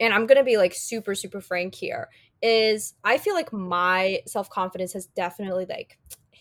and 0.00 0.14
I'm 0.14 0.26
going 0.26 0.38
to 0.38 0.44
be 0.44 0.56
like 0.56 0.74
super, 0.74 1.14
super 1.14 1.40
frank 1.40 1.74
here, 1.74 2.08
is 2.40 2.94
I 3.04 3.18
feel 3.18 3.34
like 3.34 3.52
my 3.52 4.20
self 4.26 4.48
confidence 4.50 4.92
has 4.92 5.06
definitely 5.06 5.66
like 5.68 5.98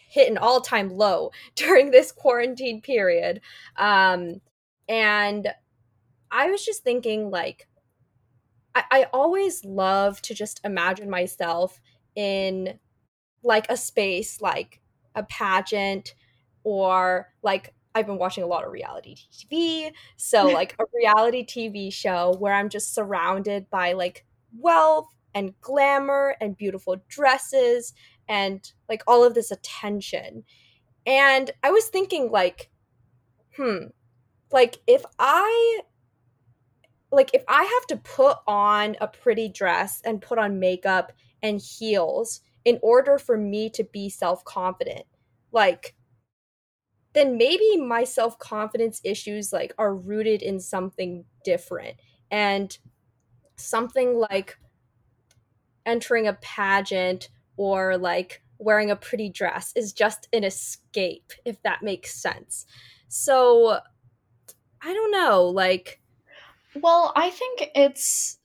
hit 0.07 0.29
an 0.29 0.37
all-time 0.37 0.89
low 0.89 1.31
during 1.55 1.91
this 1.91 2.11
quarantine 2.11 2.81
period 2.81 3.41
um 3.77 4.41
and 4.87 5.49
i 6.31 6.49
was 6.49 6.63
just 6.65 6.83
thinking 6.83 7.29
like 7.29 7.67
I, 8.75 8.83
I 8.91 9.03
always 9.11 9.65
love 9.65 10.21
to 10.23 10.35
just 10.35 10.61
imagine 10.63 11.09
myself 11.09 11.79
in 12.15 12.77
like 13.43 13.65
a 13.69 13.77
space 13.77 14.39
like 14.39 14.81
a 15.15 15.23
pageant 15.23 16.13
or 16.63 17.33
like 17.41 17.73
I've 17.95 18.05
been 18.05 18.19
watching 18.19 18.43
a 18.43 18.47
lot 18.47 18.63
of 18.63 18.71
reality 18.71 19.15
TV. 19.33 19.91
So, 20.17 20.45
like 20.53 20.75
a 20.79 20.83
reality 20.93 21.43
TV 21.43 21.91
show 21.91 22.35
where 22.37 22.53
I'm 22.53 22.69
just 22.69 22.93
surrounded 22.93 23.69
by 23.69 23.93
like 23.93 24.25
wealth 24.55 25.07
and 25.33 25.59
glamour 25.61 26.35
and 26.39 26.55
beautiful 26.55 26.97
dresses 27.07 27.93
and 28.27 28.71
like 28.89 29.03
all 29.07 29.23
of 29.23 29.33
this 29.33 29.51
attention. 29.51 30.43
And 31.05 31.51
I 31.63 31.71
was 31.71 31.87
thinking, 31.87 32.31
like, 32.31 32.69
hmm, 33.55 33.85
like 34.51 34.77
if 34.87 35.03
I 35.19 35.81
like 37.11 37.31
if 37.33 37.43
I 37.47 37.63
have 37.63 37.87
to 37.87 37.97
put 37.97 38.37
on 38.47 38.97
a 38.99 39.07
pretty 39.07 39.49
dress 39.49 40.01
and 40.03 40.21
put 40.21 40.37
on 40.37 40.59
makeup 40.59 41.13
and 41.41 41.61
heels 41.61 42.41
in 42.65 42.79
order 42.81 43.17
for 43.17 43.37
me 43.37 43.69
to 43.71 43.83
be 43.85 44.09
self-confident, 44.09 45.05
like 45.51 45.95
then 47.13 47.37
maybe 47.37 47.77
my 47.77 48.03
self-confidence 48.03 49.01
issues 49.03 49.51
like 49.53 49.73
are 49.77 49.95
rooted 49.95 50.41
in 50.41 50.59
something 50.59 51.25
different 51.43 51.95
and 52.29 52.77
something 53.55 54.19
like 54.19 54.57
entering 55.85 56.27
a 56.27 56.33
pageant 56.33 57.29
or 57.57 57.97
like 57.97 58.41
wearing 58.59 58.89
a 58.89 58.95
pretty 58.95 59.29
dress 59.29 59.73
is 59.75 59.93
just 59.93 60.27
an 60.33 60.43
escape 60.43 61.33
if 61.45 61.61
that 61.63 61.83
makes 61.83 62.15
sense. 62.15 62.65
So 63.07 63.79
i 64.81 64.93
don't 64.93 65.11
know 65.11 65.43
like 65.43 65.99
well 66.75 67.11
i 67.15 67.31
think 67.31 67.71
it's 67.73 68.37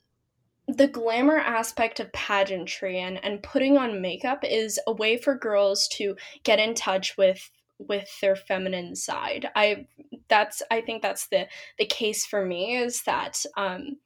the 0.68 0.86
glamour 0.86 1.38
aspect 1.38 2.00
of 2.00 2.12
pageantry 2.12 2.98
and, 2.98 3.22
and 3.24 3.42
putting 3.42 3.76
on 3.76 4.00
makeup 4.00 4.44
is 4.44 4.78
a 4.86 4.92
way 4.92 5.16
for 5.16 5.36
girls 5.36 5.88
to 5.88 6.16
get 6.44 6.58
in 6.58 6.74
touch 6.74 7.16
with 7.16 7.50
with 7.78 8.08
their 8.20 8.36
feminine 8.36 8.94
side. 8.94 9.50
I 9.56 9.86
that's 10.28 10.62
i 10.70 10.80
think 10.80 11.02
that's 11.02 11.26
the 11.28 11.46
the 11.78 11.84
case 11.84 12.24
for 12.24 12.44
me 12.46 12.76
is 12.76 13.02
that 13.02 13.44
um 13.56 13.96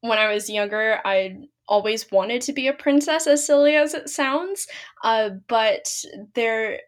when 0.00 0.18
I 0.18 0.32
was 0.32 0.50
younger, 0.50 1.00
I 1.04 1.38
always 1.66 2.10
wanted 2.10 2.42
to 2.42 2.52
be 2.52 2.68
a 2.68 2.72
princess, 2.72 3.26
as 3.26 3.46
silly 3.46 3.76
as 3.76 3.94
it 3.94 4.08
sounds. 4.08 4.66
Uh, 5.04 5.30
but 5.48 5.92
there, 6.34 6.80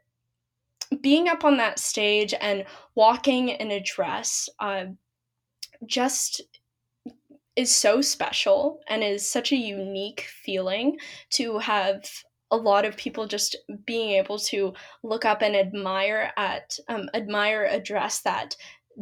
being 1.01 1.29
up 1.29 1.45
on 1.45 1.57
that 1.59 1.79
stage 1.79 2.35
and 2.41 2.65
walking 2.95 3.51
in 3.51 3.71
a 3.71 3.81
dress, 3.81 4.49
uh, 4.59 4.85
just 5.87 6.43
is 7.57 7.75
so 7.75 8.01
special 8.01 8.81
and 8.89 9.03
is 9.03 9.29
such 9.29 9.53
a 9.53 9.57
unique 9.57 10.27
feeling 10.43 10.97
to 11.31 11.59
have 11.59 12.09
a 12.51 12.57
lot 12.57 12.85
of 12.85 12.97
people 12.97 13.27
just 13.27 13.57
being 13.87 14.11
able 14.11 14.39
to 14.39 14.73
look 15.03 15.25
up 15.25 15.43
and 15.43 15.55
admire 15.55 16.33
at 16.37 16.77
um, 16.89 17.09
admire 17.15 17.67
a 17.71 17.79
dress 17.79 18.23
that 18.23 18.57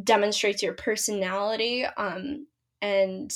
demonstrates 0.05 0.63
your 0.63 0.75
personality 0.75 1.85
um, 1.97 2.47
and 2.83 3.33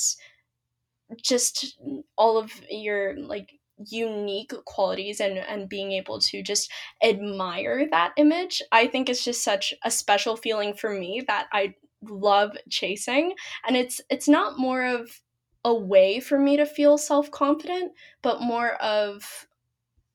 just 1.21 1.77
all 2.17 2.37
of 2.37 2.51
your 2.69 3.17
like 3.17 3.59
unique 3.89 4.53
qualities 4.65 5.19
and 5.19 5.37
and 5.37 5.67
being 5.67 5.91
able 5.91 6.19
to 6.19 6.41
just 6.43 6.71
admire 7.03 7.87
that 7.89 8.13
image. 8.17 8.61
I 8.71 8.87
think 8.87 9.09
it's 9.09 9.23
just 9.23 9.43
such 9.43 9.73
a 9.83 9.91
special 9.91 10.35
feeling 10.35 10.73
for 10.73 10.89
me 10.91 11.23
that 11.27 11.47
i 11.51 11.73
love 12.03 12.51
chasing. 12.69 13.33
And 13.67 13.77
it's 13.77 14.01
it's 14.09 14.27
not 14.27 14.59
more 14.59 14.83
of 14.85 15.21
a 15.65 15.73
way 15.73 16.19
for 16.19 16.37
me 16.37 16.57
to 16.57 16.65
feel 16.65 16.97
self-confident 16.97 17.93
but 18.21 18.41
more 18.41 18.73
of 18.75 19.47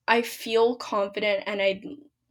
i 0.07 0.21
feel 0.21 0.75
confident 0.75 1.43
and 1.47 1.61
i 1.61 1.81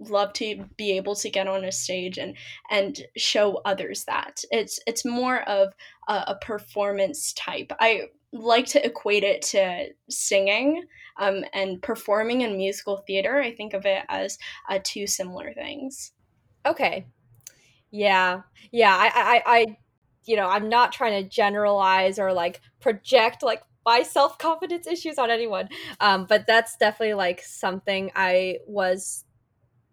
love 0.00 0.32
to 0.34 0.64
be 0.76 0.92
able 0.96 1.14
to 1.16 1.30
get 1.30 1.48
on 1.48 1.64
a 1.64 1.72
stage 1.72 2.18
and 2.18 2.36
and 2.70 3.02
show 3.16 3.60
others 3.64 4.04
that. 4.04 4.42
It's 4.50 4.78
it's 4.86 5.04
more 5.04 5.42
of 5.48 5.72
a, 6.08 6.24
a 6.28 6.38
performance 6.40 7.32
type. 7.32 7.72
I 7.80 8.08
like 8.32 8.66
to 8.66 8.84
equate 8.84 9.24
it 9.24 9.42
to 9.42 9.88
singing 10.10 10.84
um, 11.18 11.44
and 11.54 11.80
performing 11.82 12.42
in 12.42 12.56
musical 12.56 12.98
theater. 12.98 13.40
I 13.40 13.52
think 13.54 13.72
of 13.74 13.86
it 13.86 14.04
as 14.08 14.38
uh, 14.68 14.78
two 14.82 15.06
similar 15.06 15.52
things. 15.54 16.12
Okay. 16.66 17.06
Yeah. 17.90 18.42
Yeah 18.70 18.94
I, 18.94 19.42
I 19.46 19.58
i 19.58 19.76
you 20.24 20.36
know 20.36 20.48
i'm 20.48 20.68
not 20.68 20.92
trying 20.92 21.22
to 21.22 21.28
generalize 21.28 22.18
or 22.18 22.32
like 22.34 22.60
project 22.80 23.42
like 23.42 23.62
my 23.86 24.02
self-confidence 24.02 24.86
issues 24.86 25.16
on 25.16 25.30
anyone. 25.30 25.70
Um, 26.00 26.26
but 26.28 26.46
that's 26.46 26.76
definitely 26.76 27.14
like 27.14 27.40
something 27.42 28.10
i 28.14 28.58
was 28.66 29.24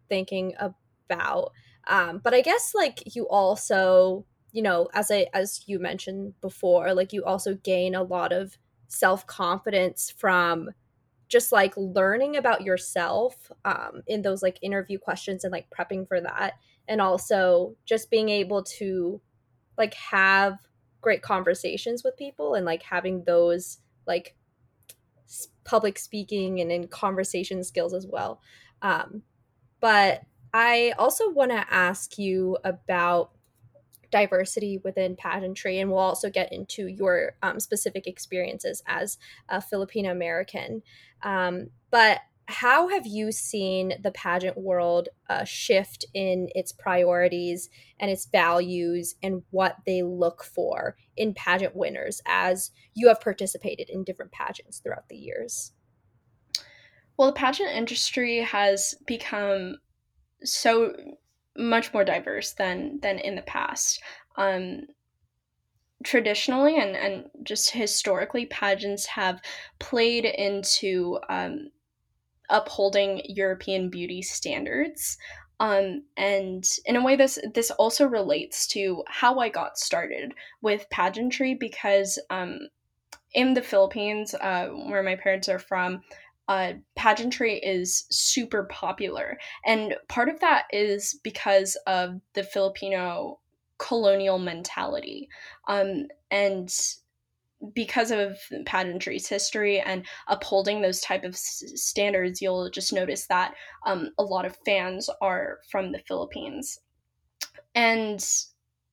thinking 0.09 0.53
about. 0.59 1.51
Um, 1.87 2.19
but 2.23 2.33
I 2.33 2.41
guess 2.41 2.73
like 2.73 3.15
you 3.15 3.27
also, 3.27 4.25
you 4.51 4.61
know, 4.61 4.89
as 4.93 5.11
I 5.11 5.27
as 5.33 5.63
you 5.67 5.79
mentioned 5.79 6.33
before, 6.41 6.93
like 6.93 7.13
you 7.13 7.23
also 7.23 7.55
gain 7.55 7.95
a 7.95 8.03
lot 8.03 8.31
of 8.33 8.57
self 8.87 9.25
confidence 9.27 10.13
from 10.15 10.69
just 11.27 11.51
like 11.51 11.73
learning 11.75 12.37
about 12.37 12.61
yourself 12.61 13.51
um, 13.65 14.03
in 14.07 14.21
those 14.21 14.43
like 14.43 14.59
interview 14.61 14.97
questions 14.99 15.43
and 15.43 15.51
like 15.51 15.67
prepping 15.69 16.07
for 16.07 16.21
that, 16.21 16.53
and 16.87 17.01
also 17.01 17.75
just 17.85 18.09
being 18.09 18.29
able 18.29 18.63
to 18.63 19.21
like 19.77 19.93
have 19.95 20.57
great 21.01 21.21
conversations 21.21 22.03
with 22.03 22.17
people 22.17 22.55
and 22.55 22.65
like 22.65 22.81
having 22.81 23.23
those 23.25 23.79
like 24.07 24.35
public 25.63 25.97
speaking 25.97 26.61
and 26.61 26.71
in 26.71 26.87
conversation 26.87 27.63
skills 27.63 27.93
as 27.93 28.07
well. 28.07 28.41
Um, 28.81 29.23
but 29.79 30.23
I 30.53 30.93
also 30.97 31.29
want 31.29 31.51
to 31.51 31.65
ask 31.69 32.17
you 32.17 32.57
about 32.63 33.31
diversity 34.11 34.79
within 34.83 35.15
pageantry, 35.15 35.79
and 35.79 35.89
we'll 35.89 35.99
also 35.99 36.29
get 36.29 36.53
into 36.53 36.87
your 36.87 37.33
um, 37.43 37.59
specific 37.59 38.07
experiences 38.07 38.81
as 38.87 39.17
a 39.49 39.61
Filipino 39.61 40.11
American. 40.11 40.81
Um, 41.23 41.71
but 41.91 42.21
how 42.47 42.87
have 42.89 43.07
you 43.07 43.31
seen 43.31 43.93
the 44.01 44.11
pageant 44.11 44.57
world 44.57 45.09
uh, 45.29 45.43
shift 45.43 46.05
in 46.13 46.47
its 46.53 46.71
priorities 46.71 47.69
and 47.99 48.11
its 48.11 48.27
values 48.27 49.15
and 49.23 49.41
what 49.49 49.77
they 49.85 50.03
look 50.03 50.43
for 50.43 50.95
in 51.17 51.33
pageant 51.33 51.75
winners 51.75 52.21
as 52.25 52.71
you 52.93 53.07
have 53.07 53.19
participated 53.19 53.89
in 53.89 54.03
different 54.03 54.31
pageants 54.31 54.79
throughout 54.79 55.09
the 55.09 55.17
years? 55.17 55.71
Well, 57.17 57.27
the 57.27 57.33
pageant 57.33 57.69
industry 57.71 58.39
has 58.39 58.95
become 59.05 59.77
so 60.43 60.93
much 61.57 61.93
more 61.93 62.03
diverse 62.03 62.53
than 62.53 62.99
than 63.01 63.19
in 63.19 63.35
the 63.35 63.41
past. 63.41 64.01
Um, 64.37 64.87
traditionally 66.03 66.77
and, 66.77 66.95
and 66.95 67.29
just 67.43 67.71
historically, 67.71 68.45
pageants 68.45 69.05
have 69.05 69.41
played 69.79 70.25
into 70.25 71.19
um, 71.29 71.69
upholding 72.49 73.21
European 73.25 73.89
beauty 73.89 74.21
standards. 74.21 75.17
Um, 75.59 76.03
and 76.17 76.65
in 76.85 76.97
a 76.97 77.03
way, 77.03 77.15
this 77.15 77.39
this 77.53 77.71
also 77.71 78.05
relates 78.05 78.67
to 78.67 79.03
how 79.07 79.39
I 79.39 79.49
got 79.49 79.77
started 79.77 80.33
with 80.61 80.89
pageantry 80.89 81.55
because 81.55 82.19
um, 82.29 82.59
in 83.33 83.53
the 83.53 83.61
Philippines, 83.61 84.35
uh, 84.35 84.67
where 84.67 85.03
my 85.03 85.15
parents 85.15 85.47
are 85.47 85.59
from, 85.59 86.01
uh, 86.47 86.73
pageantry 86.95 87.57
is 87.57 88.05
super 88.09 88.65
popular. 88.65 89.37
And 89.65 89.95
part 90.07 90.29
of 90.29 90.39
that 90.41 90.65
is 90.71 91.19
because 91.23 91.75
of 91.87 92.21
the 92.33 92.43
Filipino 92.43 93.39
colonial 93.77 94.39
mentality. 94.39 95.27
Um, 95.67 96.07
and 96.31 96.73
because 97.73 98.11
of 98.11 98.37
pageantry's 98.65 99.27
history 99.27 99.79
and 99.79 100.05
upholding 100.27 100.81
those 100.81 101.01
type 101.01 101.23
of 101.23 101.33
s- 101.33 101.63
standards, 101.75 102.41
you'll 102.41 102.69
just 102.69 102.93
notice 102.93 103.27
that 103.27 103.53
um, 103.85 104.09
a 104.17 104.23
lot 104.23 104.45
of 104.45 104.57
fans 104.65 105.09
are 105.21 105.59
from 105.69 105.91
the 105.91 105.99
Philippines. 106.07 106.79
And 107.73 108.23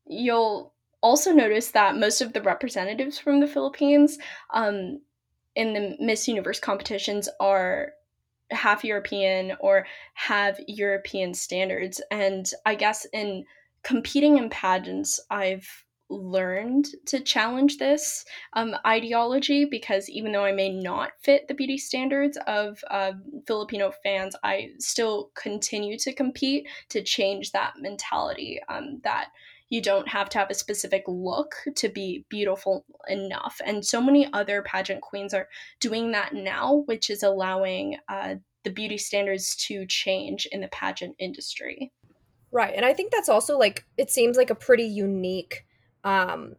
you'll 0.07 0.73
also 1.03 1.33
notice 1.33 1.73
that 1.73 1.97
most 1.97 2.21
of 2.21 2.33
the 2.33 2.43
representatives 2.43 3.19
from 3.19 3.41
the 3.41 3.47
Philippines 3.47 4.19
um, 4.55 5.01
in 5.55 5.75
the 5.75 5.97
Miss 6.01 6.29
Universe 6.29 6.61
competitions 6.61 7.29
are 7.41 7.93
half 8.51 8.85
European 8.85 9.53
or 9.61 9.87
have 10.15 10.61
European 10.67 11.35
standards. 11.35 12.01
And 12.11 12.51
I 12.67 12.75
guess 12.75 13.07
in 13.13 13.45
competing 13.83 14.39
in 14.39 14.51
pageants, 14.51 15.21
I've 15.31 15.85
learned 16.09 16.89
to 17.07 17.21
challenge 17.21 17.79
this 17.79 18.25
um, 18.53 18.77
ideology 18.87 19.65
because 19.65 20.11
even 20.11 20.33
though 20.33 20.45
I 20.45 20.53
may 20.53 20.69
not 20.69 21.13
fit 21.23 21.49
the 21.49 21.55
beauty 21.55 21.79
standards 21.79 22.39
of 22.47 22.85
uh, 22.91 23.13
Filipino 23.47 23.93
fans, 24.03 24.37
I 24.45 24.73
still 24.79 25.31
continue 25.35 25.99
to 25.99 26.13
compete 26.13 26.69
to 26.91 27.03
change 27.03 27.53
that 27.53 27.75
mentality 27.79 28.61
um, 28.69 29.01
that 29.05 29.29
you 29.73 29.81
don't 29.81 30.07
have 30.07 30.29
to 30.29 30.39
have 30.39 30.51
a 30.51 30.55
specific 30.55 31.03
look 31.07 31.55
to 31.77 31.89
be 31.89 32.27
beautiful 32.29 32.85
enough. 33.09 33.59
And 33.65 33.83
so 33.83 34.03
many 34.03 34.31
other 34.35 34.61
pageant 34.61 35.01
queens 35.01 35.33
are 35.33 35.49
doing 35.81 36.13
that 36.13 36.35
now, 36.35 36.83
which 36.85 37.09
is 37.09 37.23
allowing 37.23 37.97
uh, 38.07 38.35
the 38.65 38.71
beauty 38.71 38.99
standards 38.99 39.57
to 39.69 39.87
change 39.87 40.47
in 40.53 40.61
the 40.61 40.69
pageant 40.69 41.17
industry. 41.19 41.91
Right. 42.51 42.75
And 42.77 42.85
I 42.85 42.93
think 42.93 43.13
that's 43.13 43.31
also 43.31 43.57
like, 43.57 43.87
it 43.97 44.11
seems 44.11 44.37
like 44.37 44.51
a 44.51 44.55
pretty 44.55 44.85
unique, 44.85 45.65
um, 46.05 46.57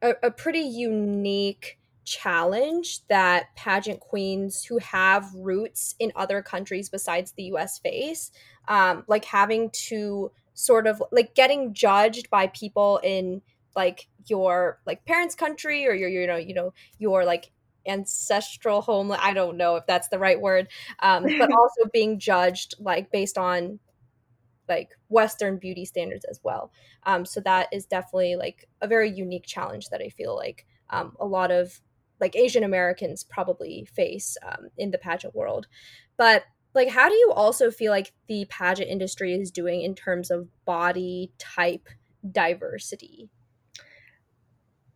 a, 0.00 0.14
a 0.22 0.30
pretty 0.30 0.60
unique 0.60 1.78
challenge 2.06 3.06
that 3.08 3.54
pageant 3.54 4.00
queens 4.00 4.64
who 4.64 4.78
have 4.78 5.28
roots 5.34 5.94
in 5.98 6.10
other 6.16 6.40
countries 6.40 6.88
besides 6.88 7.32
the 7.32 7.52
US 7.52 7.78
face. 7.78 8.30
Um, 8.66 9.04
like 9.08 9.26
having 9.26 9.68
to 9.88 10.32
sort 10.60 10.86
of 10.86 11.02
like 11.12 11.34
getting 11.34 11.72
judged 11.74 12.30
by 12.30 12.46
people 12.48 13.00
in 13.02 13.42
like 13.76 14.08
your 14.26 14.80
like 14.86 15.04
parents 15.04 15.34
country 15.34 15.86
or 15.86 15.94
your 15.94 16.08
you 16.08 16.26
know 16.26 16.36
you 16.36 16.54
know 16.54 16.72
your 16.98 17.24
like 17.24 17.52
ancestral 17.86 18.82
home 18.82 19.14
i 19.20 19.32
don't 19.32 19.56
know 19.56 19.76
if 19.76 19.86
that's 19.86 20.08
the 20.08 20.18
right 20.18 20.40
word 20.40 20.68
um, 21.00 21.24
but 21.38 21.50
also 21.58 21.88
being 21.92 22.18
judged 22.18 22.74
like 22.78 23.10
based 23.10 23.38
on 23.38 23.78
like 24.70 24.90
western 25.08 25.58
beauty 25.58 25.84
standards 25.84 26.24
as 26.30 26.40
well. 26.42 26.70
Um, 27.02 27.26
so 27.26 27.40
that 27.40 27.68
is 27.72 27.84
definitely 27.84 28.36
like 28.36 28.68
a 28.80 28.86
very 28.86 29.10
unique 29.10 29.44
challenge 29.44 29.88
that 29.90 30.00
i 30.00 30.08
feel 30.08 30.34
like 30.34 30.64
um, 30.90 31.16
a 31.20 31.26
lot 31.26 31.50
of 31.50 31.80
like 32.20 32.36
asian 32.36 32.64
americans 32.64 33.24
probably 33.24 33.86
face 33.92 34.36
um, 34.46 34.68
in 34.78 34.90
the 34.90 34.98
pageant 34.98 35.34
world. 35.34 35.66
But 36.16 36.44
like 36.74 36.88
how 36.88 37.08
do 37.08 37.14
you 37.14 37.32
also 37.34 37.70
feel 37.70 37.90
like 37.90 38.12
the 38.28 38.46
pageant 38.48 38.88
industry 38.88 39.34
is 39.34 39.50
doing 39.50 39.82
in 39.82 39.94
terms 39.94 40.30
of 40.30 40.48
body 40.64 41.32
type 41.38 41.88
diversity 42.30 43.28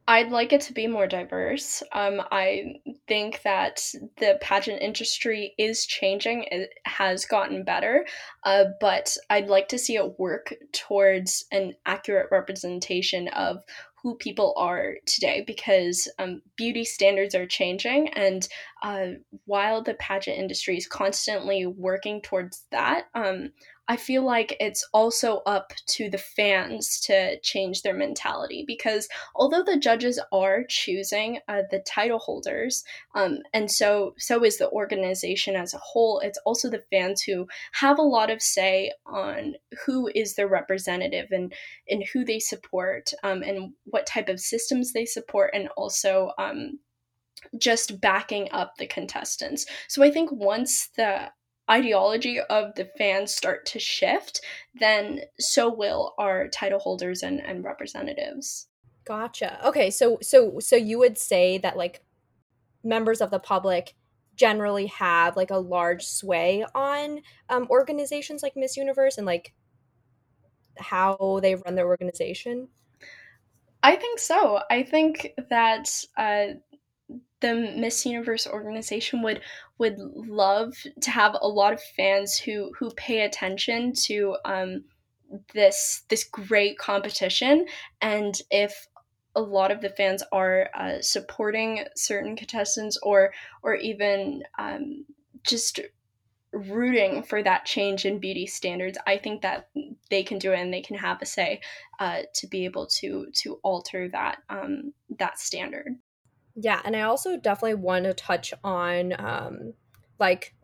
I'd 0.07 0.31
like 0.31 0.53
it 0.53 0.61
to 0.63 0.75
be 0.75 0.87
more 0.87 1.07
diverse. 1.07 1.83
Um, 1.93 2.21
I 2.31 2.75
think 3.09 3.41
that 3.43 3.81
the 4.19 4.39
pageant 4.43 4.83
industry 4.83 5.55
is 5.57 5.87
changing. 5.87 6.45
It 6.51 6.75
has 6.85 7.25
gotten 7.25 7.65
better, 7.65 8.05
uh, 8.45 8.65
but 8.81 9.17
I'd 9.31 9.49
like 9.49 9.69
to 9.69 9.79
see 9.79 9.97
it 9.97 10.19
work 10.19 10.53
towards 10.73 11.47
an 11.53 11.73
accurate 11.87 12.29
representation 12.31 13.29
of 13.29 13.63
who 14.05 14.15
people 14.15 14.53
are 14.59 14.97
today 15.07 15.43
because 15.47 16.07
um, 16.19 16.43
beauty 16.57 16.85
standards 16.85 17.35
are 17.35 17.47
changing. 17.47 18.11
And 18.11 18.47
uh, 18.83 19.07
while 19.47 19.83
the 19.83 19.95
pageant 19.95 20.37
industry 20.37 20.77
is 20.77 20.87
constantly 20.87 21.65
working 21.65 22.21
towards 22.21 22.67
that, 22.71 23.07
um, 23.15 23.53
I 23.87 23.97
feel 23.97 24.25
like 24.25 24.57
it's 24.61 24.87
also 24.95 25.43
up 25.45 25.73
to 25.89 26.09
the 26.09 26.19
fans 26.19 27.01
to 27.03 27.39
change 27.41 27.83
their 27.83 27.93
mentality 27.95 28.65
because 28.67 29.09
although 29.35 29.63
the 29.63 29.79
judges 29.79 30.19
are 30.33 30.65
choosing 30.69 31.41
uh, 31.49 31.63
the 31.71 31.81
title 31.81 32.19
holders, 32.19 32.83
um, 33.15 33.41
and 33.53 33.71
so 33.71 34.15
so 34.17 34.43
is 34.43 34.57
the 34.57 34.71
organization 34.71 35.55
as 35.55 35.75
a 35.75 35.79
whole, 35.79 36.21
it's 36.21 36.39
also 36.47 36.71
the 36.71 36.85
fans 36.91 37.21
who 37.21 37.47
have 37.73 37.99
a 37.99 38.03
lot 38.03 38.31
of 38.31 38.41
say 38.41 38.91
on 39.05 39.55
who 39.85 40.11
is 40.15 40.35
their 40.35 40.49
representative 40.49 41.31
and 41.31 41.53
and 41.89 42.05
who 42.13 42.25
they 42.25 42.39
support 42.39 43.13
um, 43.23 43.43
and 43.43 43.73
what 43.85 44.07
type 44.07 44.31
of 44.31 44.41
systems 44.41 44.93
they 44.93 45.05
support, 45.05 45.51
and 45.53 45.69
also 45.77 46.33
um, 46.39 46.79
just 47.59 48.01
backing 48.01 48.49
up 48.53 48.77
the 48.79 48.87
contestants. 48.87 49.67
So 49.89 50.03
I 50.03 50.11
think 50.11 50.31
once 50.33 50.89
the 50.97 51.31
ideology 51.71 52.41
of 52.41 52.75
the 52.75 52.89
fans 52.99 53.35
start 53.35 53.67
to 53.67 53.79
shift, 53.79 54.41
then 54.75 55.21
so 55.39 55.73
will 55.73 56.15
our 56.19 56.49
title 56.49 56.79
holders 56.79 57.23
and, 57.23 57.41
and 57.41 57.65
representatives. 57.65 58.69
Gotcha. 59.05 59.67
Okay, 59.67 59.91
so 59.91 60.19
so 60.23 60.59
so 60.61 60.77
you 60.77 60.99
would 60.99 61.19
say 61.19 61.59
that 61.59 61.77
like 61.77 62.03
members 62.83 63.21
of 63.21 63.31
the 63.31 63.39
public 63.39 63.95
generally 64.37 64.87
have 64.87 65.37
like 65.37 65.51
a 65.51 65.59
large 65.59 66.05
sway 66.05 66.65
on 66.75 67.21
um, 67.49 67.67
organizations 67.71 68.43
like 68.43 68.55
Miss 68.57 68.77
Universe 68.77 69.17
and 69.19 69.27
like 69.27 69.53
how 70.77 71.41
they 71.43 71.55
run 71.55 71.75
their 71.75 71.87
organization? 71.87 72.69
I 73.83 73.97
think 73.97 74.19
so. 74.19 74.61
I 74.71 74.83
think 74.83 75.33
that 75.51 75.91
uh, 76.17 76.47
the 77.41 77.75
Miss 77.77 78.07
Universe 78.07 78.47
organization 78.47 79.23
would 79.23 79.43
would 79.79 79.99
love 79.99 80.75
to 81.01 81.11
have 81.11 81.37
a 81.41 81.49
lot 81.49 81.73
of 81.73 81.83
fans 81.83 82.39
who 82.39 82.73
who 82.79 82.91
pay 82.91 83.23
attention 83.23 83.93
to 84.05 84.37
um, 84.45 84.85
this 85.53 86.03
this 86.09 86.25
great 86.25 86.79
competition, 86.79 87.67
and 88.01 88.41
if 88.51 88.87
a 89.37 89.41
lot 89.41 89.71
of 89.71 89.81
the 89.81 89.91
fans 89.91 90.23
are 90.33 90.71
uh, 90.75 91.01
supporting 91.01 91.85
certain 91.97 92.37
contestants 92.37 92.99
or 93.03 93.33
or 93.63 93.75
even 93.75 94.43
um, 94.59 95.05
just 95.43 95.81
rooting 96.53 97.23
for 97.23 97.43
that 97.43 97.65
change 97.65 98.07
in 98.07 98.21
beauty 98.21 98.47
standards 98.47 98.97
i 99.09 99.19
think 99.19 99.43
that 99.43 99.69
they 100.09 100.23
can 100.23 100.39
do 100.39 100.53
it 100.53 100.61
and 100.61 100.73
they 100.73 100.81
can 100.81 100.97
have 100.97 101.21
a 101.21 101.27
say 101.27 101.61
uh, 101.99 102.23
to 102.33 102.47
be 102.47 102.65
able 102.65 102.87
to 102.87 103.27
to 103.33 103.59
alter 103.65 104.09
that 104.09 104.39
um, 104.49 104.93
that 105.19 105.37
standard 105.37 105.97
yeah, 106.55 106.81
and 106.85 106.95
I 106.97 107.03
also 107.03 107.37
definitely 107.37 107.75
want 107.75 108.05
to 108.05 108.15
touch 108.15 108.55
on 108.63 109.15
um, 109.19 109.75
like 110.19 110.55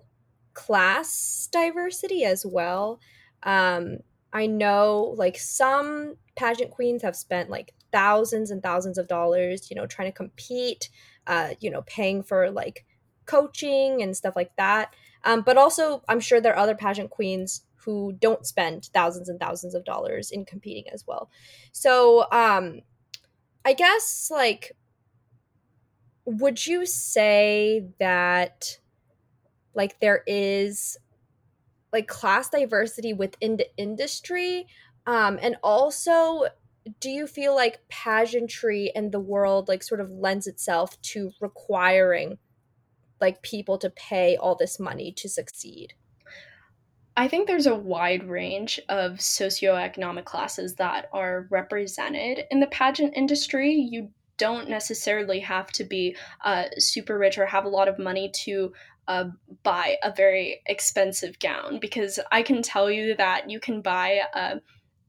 class 0.55 1.49
diversity 1.51 2.24
as 2.24 2.47
well. 2.47 3.01
Um, 3.43 3.99
I 4.32 4.47
know 4.47 5.14
like 5.16 5.36
some 5.38 6.16
pageant 6.36 6.70
queens 6.70 7.03
have 7.03 7.16
spent 7.16 7.51
like 7.51 7.74
thousands 7.93 8.51
and 8.51 8.62
thousands 8.62 8.99
of 8.99 9.09
dollars, 9.09 9.70
you 9.70 9.76
know, 9.76 9.86
trying 9.86 10.09
to 10.09 10.16
compete, 10.16 10.91
uh, 11.26 11.51
you 11.59 11.70
know, 11.70 11.82
paying 11.82 12.22
for 12.22 12.51
like 12.51 12.84
coaching 13.26 14.03
and 14.03 14.16
stuff 14.16 14.36
like 14.36 14.55
that. 14.57 14.95
Um, 15.24 15.43
but 15.43 15.59
also, 15.59 16.03
I'm 16.09 16.20
sure 16.20 16.41
there 16.41 16.55
are 16.55 16.62
other 16.62 16.74
pageant 16.74 17.11
queens 17.11 17.62
who 17.84 18.12
don't 18.12 18.47
spend 18.47 18.91
thousands 18.95 19.28
and 19.28 19.41
thousands 19.41 19.74
of 19.74 19.84
dollars 19.84 20.30
in 20.30 20.45
competing 20.45 20.84
as 20.93 21.05
well. 21.07 21.30
So, 21.72 22.26
um, 22.30 22.80
I 23.64 23.72
guess 23.72 24.30
like 24.30 24.72
would 26.30 26.66
you 26.66 26.86
say 26.86 27.88
that 27.98 28.78
like 29.74 29.98
there 30.00 30.22
is 30.26 30.96
like 31.92 32.06
class 32.06 32.48
diversity 32.48 33.12
within 33.12 33.56
the 33.56 33.66
industry 33.76 34.66
um 35.06 35.38
and 35.42 35.56
also 35.62 36.44
do 37.00 37.10
you 37.10 37.26
feel 37.26 37.54
like 37.54 37.80
pageantry 37.88 38.92
and 38.94 39.12
the 39.12 39.20
world 39.20 39.68
like 39.68 39.82
sort 39.82 40.00
of 40.00 40.10
lends 40.10 40.46
itself 40.46 41.00
to 41.02 41.32
requiring 41.40 42.38
like 43.20 43.42
people 43.42 43.76
to 43.76 43.90
pay 43.90 44.36
all 44.36 44.54
this 44.54 44.78
money 44.78 45.12
to 45.12 45.28
succeed 45.28 45.94
I 47.16 47.28
think 47.28 47.46
there's 47.48 47.66
a 47.66 47.74
wide 47.74 48.24
range 48.24 48.80
of 48.88 49.18
socioeconomic 49.18 50.24
classes 50.24 50.76
that 50.76 51.08
are 51.12 51.48
represented 51.50 52.44
in 52.50 52.60
the 52.60 52.66
pageant 52.68 53.14
industry. 53.14 53.72
You 53.72 54.10
don't 54.41 54.70
necessarily 54.70 55.38
have 55.41 55.66
to 55.72 55.84
be 55.84 56.16
uh, 56.43 56.64
super 56.78 57.18
rich 57.18 57.36
or 57.36 57.45
have 57.45 57.66
a 57.66 57.68
lot 57.68 57.88
of 57.88 57.99
money 57.99 58.30
to 58.45 58.72
uh, 59.07 59.26
buy 59.62 59.97
a 60.03 60.11
very 60.11 60.62
expensive 60.66 61.38
gown 61.38 61.78
because 61.78 62.18
I 62.32 62.43
can 62.43 62.62
tell 62.62 62.91
you 62.91 63.14
that 63.16 63.51
you 63.51 63.61
can 63.61 63.82
buy 63.82 64.22
a, 64.34 64.61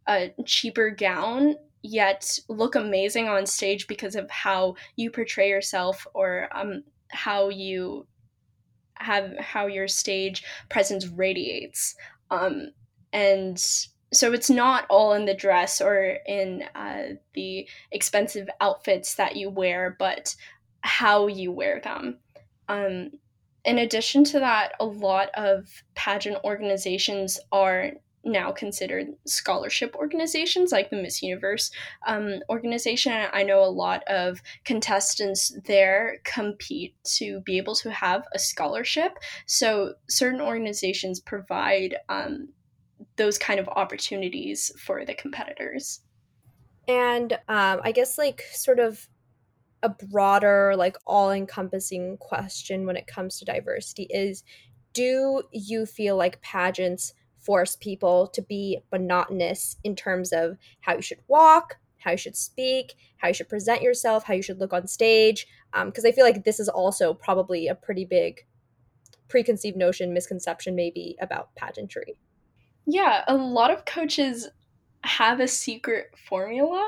a 0.08 0.34
cheaper 0.46 0.90
gown 0.92 1.56
yet 1.82 2.38
look 2.50 2.76
amazing 2.76 3.30
on 3.30 3.46
stage 3.46 3.88
because 3.88 4.16
of 4.16 4.30
how 4.30 4.76
you 4.98 5.10
portray 5.10 5.50
yourself 5.50 6.06
or 6.14 6.50
um, 6.52 6.84
how 7.10 7.48
you 7.50 8.06
have 8.96 9.36
how 9.40 9.66
your 9.66 9.88
stage 9.88 10.44
presence 10.70 11.08
radiates. 11.08 11.96
Um, 12.30 12.72
and 13.14 13.64
so 14.14 14.34
it's 14.34 14.49
not 14.49 14.86
all 14.89 15.14
in 15.14 15.26
the 15.26 15.34
dress 15.34 15.82
or 15.82 16.18
in 16.28 16.64
uh, 16.76 17.16
the 17.34 17.68
expensive 17.91 18.49
outfits 18.59 19.16
that 19.16 19.36
you 19.36 19.49
wear, 19.49 19.95
but 19.97 20.36
how 20.82 21.28
you 21.28 21.51
wear 21.51 21.80
them. 21.80 22.18
Um, 22.68 23.12
in 23.64 23.78
addition 23.78 24.24
to 24.26 24.39
that, 24.39 24.74
a 24.80 24.86
lot 24.86 25.30
of 25.36 25.84
pageant 25.95 26.38
organizations 26.43 27.39
are 27.51 27.91
now 28.24 28.51
considered 28.51 29.07
scholarship 29.26 29.95
organizations 29.95 30.72
like 30.72 30.89
the 30.89 31.01
Miss 31.01 31.24
Universe 31.24 31.72
um, 32.05 32.39
organization. 32.49 33.14
I 33.34 33.43
know 33.43 33.64
a 33.64 33.66
lot 33.66 34.03
of 34.07 34.41
contestants 34.64 35.55
there 35.66 36.20
compete 36.24 36.95
to 37.16 37.41
be 37.41 37.57
able 37.57 37.76
to 37.76 37.91
have 37.91 38.26
a 38.34 38.39
scholarship. 38.39 39.18
So 39.47 39.95
certain 40.09 40.41
organizations 40.41 41.20
provide 41.20 41.95
um, 42.09 42.49
those 43.18 43.38
kind 43.38 43.59
of 43.59 43.68
opportunities 43.70 44.72
for 44.80 45.05
the 45.05 45.14
competitors. 45.14 46.01
And 46.88 47.34
um, 47.47 47.82
I 47.84 47.91
guess, 47.91 48.18
like, 48.18 48.43
sort 48.53 48.80
of 48.80 49.07
a 49.84 49.89
broader, 49.89 50.74
like, 50.76 50.97
all 51.05 51.32
encompassing 51.32 52.18
question 52.18 52.86
when 52.86 52.95
it 52.95 53.07
comes 53.07 53.38
to 53.39 53.45
diversity 53.45 54.07
is 54.09 54.43
do 54.93 55.43
you 55.51 55.86
feel 55.86 56.18
like 56.18 56.41
pageants 56.41 57.14
force 57.39 57.76
people 57.76 58.28
to 58.28 58.41
be 58.41 58.80
monotonous 58.91 59.78
in 59.84 59.95
terms 59.95 60.32
of 60.32 60.57
how 60.82 60.95
you 60.95 61.01
should 61.01 61.20
walk, 61.28 61.78
how 61.97 62.12
you 62.12 62.18
should 62.18 62.36
speak, 62.36 62.95
how 63.18 63.30
you 63.30 63.34
should 63.34 63.49
present 63.49 63.82
yourself, 63.82 64.24
how 64.24 64.34
you 64.34 64.41
should 64.41 64.59
look 64.59 64.74
on 64.74 64.88
stage? 64.88 65.47
Because 65.72 66.05
um, 66.05 66.09
I 66.09 66.12
feel 66.12 66.26
like 66.26 66.43
this 66.43 66.59
is 66.59 66.70
also 66.70 67.14
probably 67.14 67.68
a 67.68 67.76
pretty 67.76 68.05
big 68.05 68.45
preconceived 69.30 69.78
notion, 69.78 70.14
misconception, 70.14 70.76
maybe, 70.76 71.16
about 71.22 71.55
pageantry. 71.55 72.18
Yeah, 72.86 73.24
a 73.28 73.36
lot 73.36 73.72
of 73.72 73.86
coaches 73.86 74.50
have 75.04 75.40
a 75.40 75.48
secret 75.48 76.14
formula, 76.28 76.88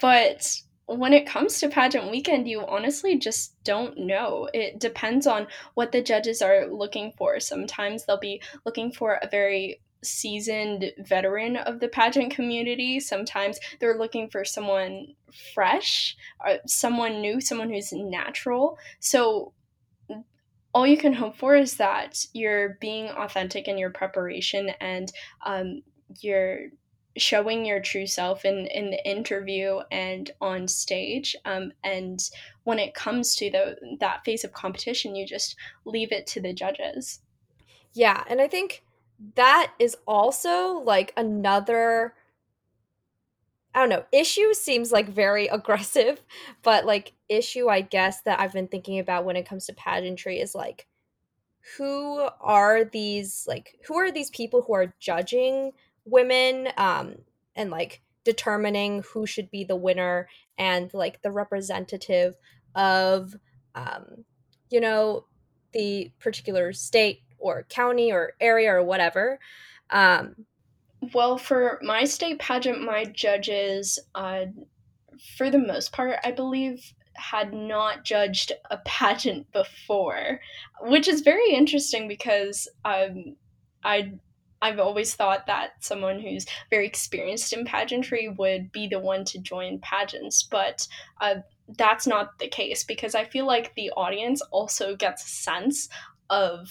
but 0.00 0.54
when 0.86 1.12
it 1.12 1.26
comes 1.26 1.60
to 1.60 1.68
pageant 1.68 2.10
weekend, 2.10 2.48
you 2.48 2.64
honestly 2.66 3.18
just 3.18 3.62
don't 3.64 3.98
know. 3.98 4.48
It 4.54 4.80
depends 4.80 5.26
on 5.26 5.46
what 5.74 5.92
the 5.92 6.02
judges 6.02 6.40
are 6.40 6.66
looking 6.66 7.12
for. 7.18 7.40
Sometimes 7.40 8.04
they'll 8.04 8.18
be 8.18 8.42
looking 8.64 8.90
for 8.92 9.14
a 9.22 9.28
very 9.28 9.80
seasoned 10.02 10.92
veteran 10.98 11.56
of 11.56 11.80
the 11.80 11.88
pageant 11.88 12.32
community. 12.32 13.00
Sometimes 13.00 13.58
they're 13.80 13.98
looking 13.98 14.30
for 14.30 14.44
someone 14.44 15.14
fresh, 15.54 16.16
uh, 16.46 16.56
someone 16.66 17.20
new, 17.20 17.40
someone 17.40 17.68
who's 17.70 17.92
natural. 17.92 18.78
So 19.00 19.52
all 20.74 20.86
you 20.86 20.96
can 20.96 21.12
hope 21.12 21.36
for 21.36 21.56
is 21.56 21.76
that 21.76 22.24
you're 22.32 22.78
being 22.80 23.08
authentic 23.08 23.68
in 23.68 23.78
your 23.78 23.90
preparation 23.90 24.70
and 24.80 25.12
um, 25.44 25.82
you're 26.20 26.68
showing 27.16 27.64
your 27.64 27.80
true 27.80 28.06
self 28.06 28.44
in, 28.44 28.66
in 28.66 28.90
the 28.90 29.08
interview 29.08 29.80
and 29.90 30.30
on 30.40 30.68
stage. 30.68 31.34
Um, 31.44 31.72
and 31.82 32.20
when 32.64 32.78
it 32.78 32.94
comes 32.94 33.34
to 33.36 33.50
the, 33.50 33.76
that 34.00 34.24
phase 34.24 34.44
of 34.44 34.52
competition, 34.52 35.16
you 35.16 35.26
just 35.26 35.56
leave 35.84 36.12
it 36.12 36.26
to 36.28 36.40
the 36.40 36.52
judges. 36.52 37.20
Yeah. 37.94 38.22
And 38.28 38.40
I 38.40 38.46
think 38.48 38.84
that 39.34 39.72
is 39.78 39.96
also 40.06 40.82
like 40.84 41.12
another 41.16 42.14
I 43.74 43.80
don't 43.80 43.88
know. 43.90 44.04
Issue 44.12 44.54
seems 44.54 44.90
like 44.92 45.08
very 45.08 45.46
aggressive, 45.46 46.20
but 46.62 46.84
like 46.86 47.12
issue, 47.28 47.68
I 47.68 47.82
guess 47.82 48.22
that 48.22 48.40
I've 48.40 48.52
been 48.52 48.68
thinking 48.68 48.98
about 48.98 49.24
when 49.24 49.36
it 49.36 49.46
comes 49.46 49.66
to 49.66 49.72
pageantry 49.72 50.40
is 50.40 50.54
like 50.54 50.86
who 51.76 52.28
are 52.40 52.84
these 52.84 53.44
like 53.46 53.78
who 53.86 53.96
are 53.96 54.10
these 54.10 54.30
people 54.30 54.62
who 54.62 54.72
are 54.72 54.94
judging 54.98 55.72
women 56.04 56.68
um 56.76 57.14
and 57.56 57.70
like 57.70 58.00
determining 58.24 59.02
who 59.12 59.26
should 59.26 59.50
be 59.50 59.64
the 59.64 59.76
winner 59.76 60.28
and 60.56 60.92
like 60.94 61.20
the 61.22 61.30
representative 61.30 62.34
of 62.74 63.34
um 63.74 64.24
you 64.70 64.80
know 64.80 65.24
the 65.72 66.10
particular 66.18 66.72
state 66.72 67.20
or 67.38 67.64
county 67.68 68.12
or 68.12 68.32
area 68.40 68.72
or 68.72 68.82
whatever 68.82 69.38
um 69.90 70.34
Well, 71.14 71.38
for 71.38 71.78
my 71.82 72.04
state 72.04 72.38
pageant, 72.38 72.82
my 72.82 73.04
judges, 73.04 73.98
uh, 74.14 74.46
for 75.36 75.50
the 75.50 75.58
most 75.58 75.92
part, 75.92 76.18
I 76.24 76.32
believe, 76.32 76.92
had 77.14 77.52
not 77.52 78.04
judged 78.04 78.52
a 78.70 78.78
pageant 78.78 79.50
before, 79.52 80.40
which 80.82 81.08
is 81.08 81.20
very 81.20 81.52
interesting 81.52 82.08
because 82.08 82.68
um, 82.84 83.36
I 83.84 84.12
I've 84.60 84.80
always 84.80 85.14
thought 85.14 85.46
that 85.46 85.84
someone 85.84 86.18
who's 86.20 86.46
very 86.68 86.86
experienced 86.86 87.52
in 87.52 87.64
pageantry 87.64 88.28
would 88.28 88.72
be 88.72 88.88
the 88.88 88.98
one 88.98 89.24
to 89.26 89.38
join 89.38 89.78
pageants, 89.78 90.42
but 90.42 90.86
uh, 91.20 91.36
that's 91.76 92.06
not 92.06 92.38
the 92.38 92.48
case 92.48 92.82
because 92.82 93.14
I 93.14 93.24
feel 93.24 93.46
like 93.46 93.74
the 93.74 93.90
audience 93.90 94.42
also 94.50 94.96
gets 94.96 95.24
a 95.24 95.28
sense 95.28 95.88
of 96.28 96.68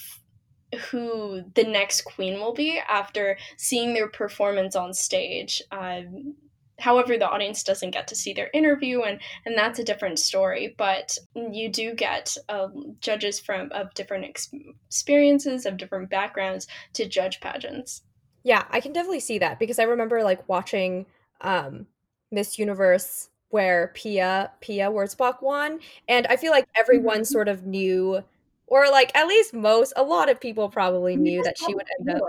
who 0.91 1.43
the 1.55 1.63
next 1.63 2.01
queen 2.03 2.39
will 2.39 2.53
be 2.53 2.79
after 2.89 3.37
seeing 3.57 3.93
their 3.93 4.07
performance 4.09 4.75
on 4.75 4.93
stage. 4.93 5.61
Um, 5.71 6.35
however, 6.79 7.17
the 7.17 7.29
audience 7.29 7.63
doesn't 7.63 7.91
get 7.91 8.07
to 8.09 8.15
see 8.15 8.33
their 8.33 8.49
interview, 8.53 9.01
and 9.01 9.19
and 9.45 9.57
that's 9.57 9.79
a 9.79 9.83
different 9.83 10.19
story. 10.19 10.75
But 10.77 11.17
you 11.35 11.69
do 11.69 11.93
get 11.93 12.35
um, 12.49 12.97
judges 12.99 13.39
from 13.39 13.71
of 13.71 13.93
different 13.93 14.25
ex- 14.25 14.49
experiences, 14.87 15.65
of 15.65 15.77
different 15.77 16.09
backgrounds 16.09 16.67
to 16.93 17.07
judge 17.07 17.39
pageants. 17.39 18.01
yeah 18.43 18.65
i 18.69 18.79
can 18.79 18.93
definitely 18.93 19.19
see 19.19 19.37
that 19.39 19.59
because 19.59 19.79
i 19.79 19.83
remember 19.83 20.23
like 20.23 20.47
watching 20.47 21.05
um 21.41 21.87
miss 22.31 22.59
universe 22.59 23.29
where 23.49 23.91
pia 23.93 24.51
pia 24.61 24.89
Wurtzbach 24.91 25.41
won 25.41 25.79
and 26.07 26.27
i 26.27 26.35
feel 26.35 26.51
like 26.51 26.67
everyone 26.75 27.21
Mhm. 27.21 27.25
sort 27.25 27.47
of 27.47 27.65
knew 27.65 28.23
or 28.67 28.89
like 28.89 29.15
at 29.15 29.27
least 29.27 29.53
most 29.53 29.93
a 29.97 30.03
lot 30.03 30.29
of 30.29 30.39
people 30.41 30.69
probably 30.69 31.15
You 31.15 31.21
knew 31.21 31.43
that 31.43 31.57
she 31.57 31.75
would 31.75 31.87
end 31.99 32.09
up. 32.17 32.23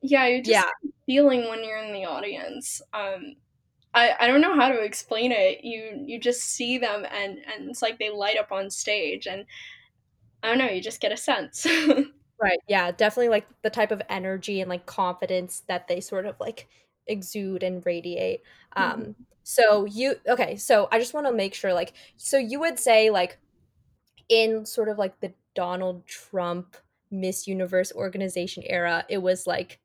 Yeah, 0.00 0.26
you 0.26 0.42
just 0.42 0.64
yeah 0.64 0.70
feeling 1.06 1.48
when 1.48 1.64
you're 1.64 1.78
in 1.78 1.92
the 1.92 2.04
audience. 2.04 2.82
Um, 2.92 3.36
I, 3.94 4.14
I 4.20 4.26
don't 4.28 4.40
know 4.40 4.56
how 4.56 4.68
to 4.70 4.82
explain 4.82 5.32
it. 5.32 5.64
You 5.64 6.04
you 6.06 6.20
just 6.20 6.42
see 6.42 6.78
them 6.78 7.06
and 7.10 7.38
and 7.38 7.70
it's 7.70 7.82
like 7.82 7.98
they 7.98 8.10
light 8.10 8.38
up 8.38 8.52
on 8.52 8.70
stage 8.70 9.26
and 9.26 9.46
I 10.42 10.48
don't 10.48 10.58
know, 10.58 10.68
you 10.70 10.82
just 10.82 11.00
get 11.00 11.12
a 11.12 11.18
sense. 11.18 11.66
Right. 12.40 12.58
Yeah, 12.68 12.90
definitely 12.90 13.28
like 13.28 13.46
the 13.62 13.70
type 13.70 13.92
of 13.92 14.02
energy 14.08 14.60
and 14.60 14.68
like 14.68 14.86
confidence 14.86 15.60
that 15.68 15.86
they 15.88 16.00
sort 16.00 16.26
of 16.26 16.36
like 16.40 16.68
exude 17.06 17.62
and 17.62 17.84
radiate. 17.86 18.42
Um 18.74 19.14
Mhm. 19.14 19.26
so 19.44 19.84
you 19.84 20.16
okay, 20.26 20.56
so 20.56 20.88
I 20.92 20.98
just 20.98 21.14
want 21.14 21.26
to 21.26 21.32
make 21.32 21.54
sure 21.54 21.72
like 21.74 21.92
so 22.16 22.38
you 22.38 22.58
would 22.60 22.78
say 22.78 23.10
like 23.10 23.38
in 24.28 24.66
sort 24.66 24.88
of 24.90 24.98
like 24.98 25.20
the 25.20 25.34
Donald 25.54 26.06
Trump 26.06 26.76
Miss 27.10 27.46
Universe 27.46 27.92
organization 27.94 28.62
era, 28.66 29.04
it 29.08 29.18
was 29.18 29.46
like 29.46 29.78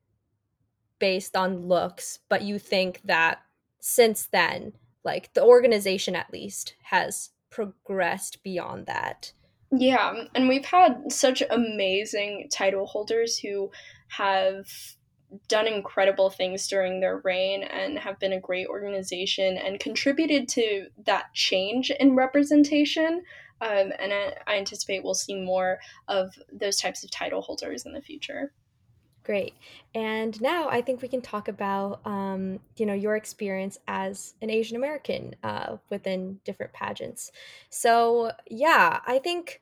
based 0.98 1.36
on 1.36 1.68
looks, 1.68 2.20
but 2.28 2.42
you 2.42 2.58
think 2.58 3.00
that 3.04 3.40
since 3.80 4.26
then, 4.26 4.72
like 5.04 5.32
the 5.34 5.44
organization 5.44 6.16
at 6.16 6.32
least 6.32 6.74
has 6.84 7.30
progressed 7.50 8.42
beyond 8.42 8.86
that. 8.86 9.32
Yeah, 9.70 10.24
and 10.34 10.48
we've 10.48 10.64
had 10.64 11.12
such 11.12 11.42
amazing 11.50 12.48
title 12.50 12.86
holders 12.86 13.38
who 13.38 13.70
have 14.08 14.66
done 15.46 15.66
incredible 15.66 16.30
things 16.30 16.66
during 16.68 17.00
their 17.00 17.18
reign 17.18 17.62
and 17.62 17.98
have 17.98 18.18
been 18.18 18.32
a 18.32 18.40
great 18.40 18.66
organization 18.66 19.58
and 19.58 19.78
contributed 19.78 20.48
to 20.48 20.86
that 21.04 21.34
change 21.34 21.90
in 21.90 22.16
representation. 22.16 23.22
Um, 23.60 23.92
and 23.98 24.12
I, 24.12 24.34
I 24.46 24.56
anticipate 24.56 25.04
we'll 25.04 25.14
see 25.14 25.34
more 25.40 25.78
of 26.06 26.32
those 26.52 26.80
types 26.80 27.02
of 27.04 27.10
title 27.10 27.42
holders 27.42 27.86
in 27.86 27.92
the 27.92 28.02
future. 28.02 28.52
Great. 29.24 29.52
And 29.94 30.40
now 30.40 30.70
I 30.70 30.80
think 30.80 31.02
we 31.02 31.08
can 31.08 31.20
talk 31.20 31.48
about, 31.48 32.00
um, 32.06 32.60
you 32.78 32.86
know, 32.86 32.94
your 32.94 33.14
experience 33.14 33.76
as 33.86 34.32
an 34.40 34.48
Asian 34.48 34.74
American 34.74 35.34
uh, 35.42 35.76
within 35.90 36.40
different 36.46 36.72
pageants. 36.72 37.30
So, 37.68 38.32
yeah, 38.48 39.00
I 39.06 39.18
think 39.18 39.60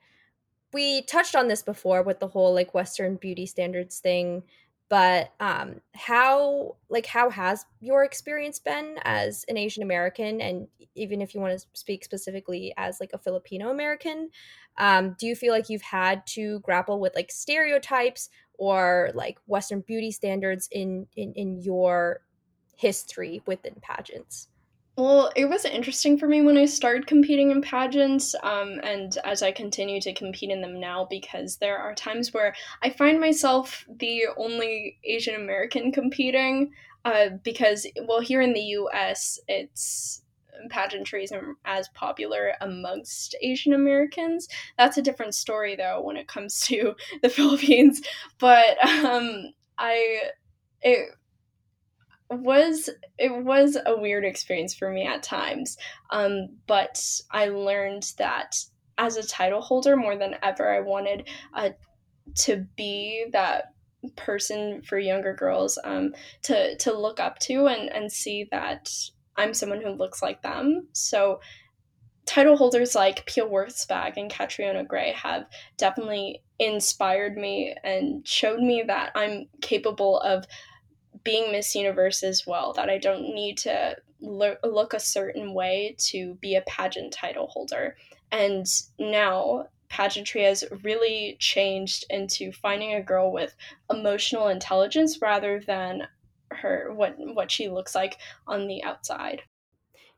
we 0.72 1.02
touched 1.02 1.34
on 1.34 1.48
this 1.48 1.62
before 1.62 2.04
with 2.04 2.20
the 2.20 2.28
whole 2.28 2.54
like 2.54 2.74
Western 2.74 3.16
beauty 3.16 3.44
standards 3.44 3.98
thing, 3.98 4.44
but 4.88 5.32
um, 5.40 5.80
how 5.94 6.76
like 6.88 7.06
how 7.06 7.28
has 7.30 7.64
your 7.80 8.04
experience 8.04 8.58
been 8.58 8.96
as 9.04 9.44
an 9.48 9.56
Asian 9.56 9.82
American, 9.82 10.40
and 10.40 10.68
even 10.94 11.20
if 11.20 11.34
you 11.34 11.40
want 11.40 11.58
to 11.58 11.66
speak 11.72 12.04
specifically 12.04 12.72
as 12.76 13.00
like 13.00 13.10
a 13.12 13.18
Filipino 13.18 13.70
American, 13.70 14.30
um, 14.78 15.16
do 15.18 15.26
you 15.26 15.34
feel 15.34 15.52
like 15.52 15.68
you've 15.68 15.82
had 15.82 16.26
to 16.28 16.60
grapple 16.60 17.00
with 17.00 17.14
like 17.14 17.30
stereotypes 17.32 18.28
or 18.54 19.10
like 19.14 19.38
Western 19.46 19.80
beauty 19.80 20.12
standards 20.12 20.68
in 20.70 21.06
in 21.16 21.32
in 21.34 21.60
your 21.60 22.20
history 22.76 23.42
within 23.46 23.74
pageants? 23.82 24.48
Well, 24.96 25.30
it 25.36 25.44
was 25.44 25.66
interesting 25.66 26.16
for 26.16 26.26
me 26.26 26.40
when 26.40 26.56
I 26.56 26.64
started 26.64 27.06
competing 27.06 27.50
in 27.50 27.60
pageants, 27.60 28.34
um, 28.42 28.80
and 28.82 29.16
as 29.24 29.42
I 29.42 29.52
continue 29.52 30.00
to 30.00 30.14
compete 30.14 30.50
in 30.50 30.62
them 30.62 30.80
now, 30.80 31.06
because 31.10 31.58
there 31.58 31.76
are 31.76 31.94
times 31.94 32.32
where 32.32 32.54
I 32.82 32.88
find 32.88 33.20
myself 33.20 33.84
the 33.88 34.24
only 34.38 34.98
Asian 35.04 35.34
American 35.34 35.92
competing. 35.92 36.72
Uh, 37.04 37.28
because, 37.44 37.86
well, 38.08 38.20
here 38.20 38.40
in 38.40 38.54
the 38.54 38.60
US, 38.60 39.38
it's 39.48 40.22
pageantry 40.70 41.24
isn't 41.24 41.56
as 41.66 41.88
popular 41.90 42.54
amongst 42.62 43.36
Asian 43.42 43.74
Americans. 43.74 44.48
That's 44.78 44.96
a 44.96 45.02
different 45.02 45.34
story, 45.34 45.76
though, 45.76 46.00
when 46.00 46.16
it 46.16 46.26
comes 46.26 46.58
to 46.68 46.94
the 47.22 47.28
Philippines. 47.28 48.00
But 48.38 48.82
um, 48.84 49.52
I. 49.76 50.30
It, 50.82 51.10
was 52.30 52.90
it 53.18 53.44
was 53.44 53.76
a 53.86 53.96
weird 53.96 54.24
experience 54.24 54.74
for 54.74 54.90
me 54.90 55.06
at 55.06 55.22
times 55.22 55.76
um, 56.10 56.48
but 56.66 57.02
i 57.30 57.46
learned 57.46 58.12
that 58.18 58.56
as 58.98 59.16
a 59.16 59.26
title 59.26 59.60
holder 59.60 59.96
more 59.96 60.16
than 60.16 60.34
ever 60.42 60.74
i 60.74 60.80
wanted 60.80 61.28
uh, 61.54 61.70
to 62.34 62.66
be 62.76 63.26
that 63.32 63.66
person 64.16 64.82
for 64.82 64.98
younger 64.98 65.34
girls 65.34 65.78
um, 65.84 66.12
to 66.42 66.76
to 66.76 66.92
look 66.96 67.20
up 67.20 67.38
to 67.38 67.66
and 67.66 67.92
and 67.92 68.10
see 68.10 68.46
that 68.50 68.90
i'm 69.36 69.54
someone 69.54 69.80
who 69.80 69.90
looks 69.90 70.22
like 70.22 70.42
them. 70.42 70.88
So 70.92 71.40
title 72.26 72.56
holders 72.56 72.94
like 72.94 73.24
Pia 73.26 73.46
Wurtzbach 73.46 74.16
and 74.16 74.30
Catriona 74.30 74.84
Gray 74.84 75.12
have 75.12 75.46
definitely 75.76 76.42
inspired 76.58 77.36
me 77.36 77.74
and 77.84 78.26
showed 78.26 78.60
me 78.60 78.82
that 78.86 79.12
I'm 79.14 79.46
capable 79.60 80.18
of 80.20 80.44
being 81.26 81.50
Miss 81.50 81.74
Universe 81.74 82.22
as 82.22 82.46
well, 82.46 82.72
that 82.74 82.88
I 82.88 82.98
don't 82.98 83.34
need 83.34 83.58
to 83.58 83.96
lo- 84.20 84.56
look 84.62 84.94
a 84.94 85.00
certain 85.00 85.52
way 85.52 85.96
to 86.10 86.34
be 86.40 86.54
a 86.54 86.62
pageant 86.62 87.12
title 87.12 87.48
holder. 87.48 87.96
And 88.30 88.64
now 88.98 89.66
pageantry 89.88 90.44
has 90.44 90.64
really 90.84 91.36
changed 91.40 92.04
into 92.10 92.52
finding 92.52 92.94
a 92.94 93.02
girl 93.02 93.32
with 93.32 93.56
emotional 93.90 94.48
intelligence 94.48 95.20
rather 95.20 95.60
than 95.60 96.06
her 96.52 96.92
what 96.94 97.16
what 97.18 97.50
she 97.50 97.68
looks 97.68 97.94
like 97.94 98.18
on 98.46 98.68
the 98.68 98.84
outside. 98.84 99.42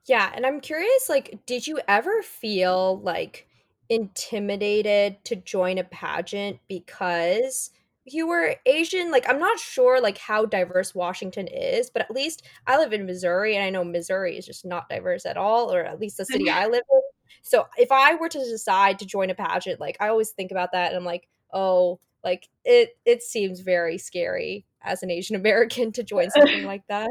Yeah, 0.05 0.31
and 0.35 0.45
I'm 0.45 0.61
curious, 0.61 1.09
like, 1.09 1.39
did 1.47 1.67
you 1.67 1.81
ever 1.89 2.23
feel 2.23 3.01
like 3.01 3.47
intimidated 3.89 5.25
to 5.25 5.37
join 5.37 5.79
a 5.79 5.85
pageant 5.85 6.61
because 6.69 7.71
you 8.13 8.27
were 8.27 8.57
Asian? 8.67 9.11
Like, 9.11 9.29
I'm 9.29 9.39
not 9.39 9.59
sure 9.59 10.01
like 10.01 10.19
how 10.19 10.45
diverse 10.47 10.95
Washington 10.95 11.47
is, 11.47 11.91
but 11.91 12.03
at 12.03 12.11
least 12.11 12.43
I 12.67 12.79
live 12.79 12.93
in 12.93 13.07
Missouri 13.07 13.57
and 13.57 13.65
I 13.65 13.71
know 13.71 13.85
Missouri 13.85 14.37
is 14.37 14.47
just 14.47 14.65
not 14.65 14.89
diverse 14.89 15.27
at 15.27 15.37
all, 15.37 15.73
or 15.73 15.85
at 15.85 16.01
least 16.01 16.17
the 16.17 16.25
city 16.25 16.47
mm-hmm. 16.47 16.59
I 16.59 16.67
live 16.67 16.83
in. 16.91 17.01
So 17.43 17.67
if 17.77 17.91
I 17.91 18.15
were 18.15 18.29
to 18.29 18.39
decide 18.39 18.99
to 18.99 19.07
join 19.07 19.31
a 19.31 19.35
pageant, 19.35 19.81
like 19.81 19.97
I 20.01 20.09
always 20.09 20.31
think 20.31 20.51
about 20.51 20.73
that 20.73 20.89
and 20.89 20.97
I'm 20.97 21.05
like, 21.05 21.29
oh, 21.53 22.01
like 22.25 22.49
it 22.65 22.91
it 23.05 23.23
seems 23.23 23.61
very 23.61 23.99
scary 23.99 24.67
as 24.83 25.03
an 25.03 25.11
Asian 25.11 25.37
American 25.37 25.93
to 25.93 26.03
join 26.03 26.31
something 26.31 26.65
like 26.65 26.83
that. 26.89 27.11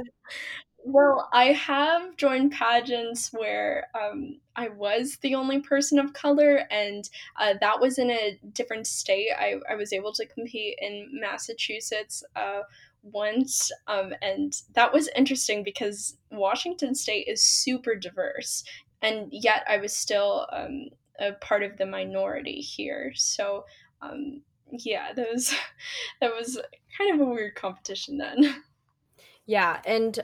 Well, 0.89 1.27
I 1.33 1.47
have 1.47 2.15
joined 2.15 2.53
pageants 2.53 3.33
where 3.33 3.87
um, 3.93 4.39
I 4.55 4.69
was 4.69 5.17
the 5.21 5.35
only 5.35 5.59
person 5.59 5.99
of 5.99 6.13
color, 6.13 6.61
and 6.71 7.03
uh, 7.35 7.55
that 7.59 7.81
was 7.81 7.99
in 7.99 8.09
a 8.09 8.39
different 8.53 8.87
state. 8.87 9.31
I, 9.37 9.55
I 9.69 9.75
was 9.75 9.91
able 9.91 10.13
to 10.13 10.25
compete 10.25 10.77
in 10.81 11.09
Massachusetts, 11.11 12.23
uh, 12.37 12.61
once, 13.03 13.69
um, 13.87 14.13
and 14.21 14.53
that 14.75 14.93
was 14.93 15.09
interesting 15.13 15.61
because 15.61 16.15
Washington 16.31 16.95
State 16.95 17.27
is 17.27 17.43
super 17.43 17.93
diverse, 17.93 18.63
and 19.01 19.27
yet 19.29 19.65
I 19.67 19.79
was 19.79 19.93
still 19.93 20.47
um, 20.53 20.85
a 21.19 21.33
part 21.33 21.63
of 21.63 21.75
the 21.75 21.85
minority 21.85 22.61
here. 22.61 23.11
So, 23.13 23.65
um, 24.01 24.41
yeah, 24.71 25.11
that 25.11 25.27
was 25.33 25.53
that 26.21 26.33
was 26.33 26.57
kind 26.97 27.13
of 27.13 27.27
a 27.27 27.29
weird 27.29 27.55
competition 27.55 28.17
then. 28.17 28.63
Yeah, 29.45 29.79
and 29.85 30.19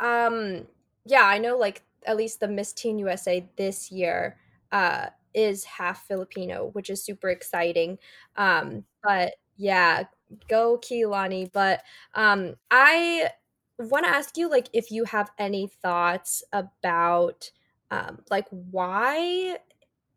um, 0.00 0.66
yeah, 1.04 1.24
I 1.24 1.38
know 1.38 1.56
like 1.56 1.82
at 2.06 2.16
least 2.16 2.40
the 2.40 2.48
Miss 2.48 2.72
Teen 2.72 2.98
USA 2.98 3.48
this 3.56 3.90
year 3.90 4.38
uh, 4.72 5.06
is 5.34 5.64
half 5.64 6.06
Filipino, 6.06 6.70
which 6.72 6.90
is 6.90 7.02
super 7.04 7.28
exciting. 7.28 7.98
Um, 8.36 8.84
but 9.02 9.34
yeah, 9.56 10.04
go 10.48 10.78
Ki'ilani. 10.78 11.50
But 11.52 11.82
um, 12.14 12.54
I 12.70 13.30
want 13.78 14.04
to 14.06 14.10
ask 14.10 14.36
you 14.36 14.50
like 14.50 14.68
if 14.72 14.90
you 14.90 15.04
have 15.04 15.30
any 15.38 15.66
thoughts 15.66 16.42
about 16.52 17.50
um, 17.90 18.20
like 18.30 18.46
why 18.50 19.58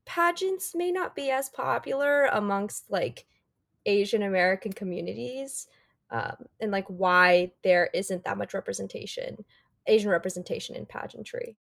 pageants 0.06 0.74
may 0.74 0.92
not 0.92 1.16
be 1.16 1.30
as 1.30 1.50
popular 1.50 2.26
amongst 2.28 2.90
like 2.90 3.26
Asian 3.86 4.24
American 4.24 4.74
communities 4.74 5.68
um, 6.12 6.36
and 6.60 6.72
like 6.72 6.86
why 6.88 7.52
there 7.64 7.90
isn't 7.94 8.24
that 8.24 8.38
much 8.38 8.54
representation, 8.54 9.46
Asian 9.90 10.10
representation 10.10 10.76
in 10.76 10.86
pageantry. 10.86 11.58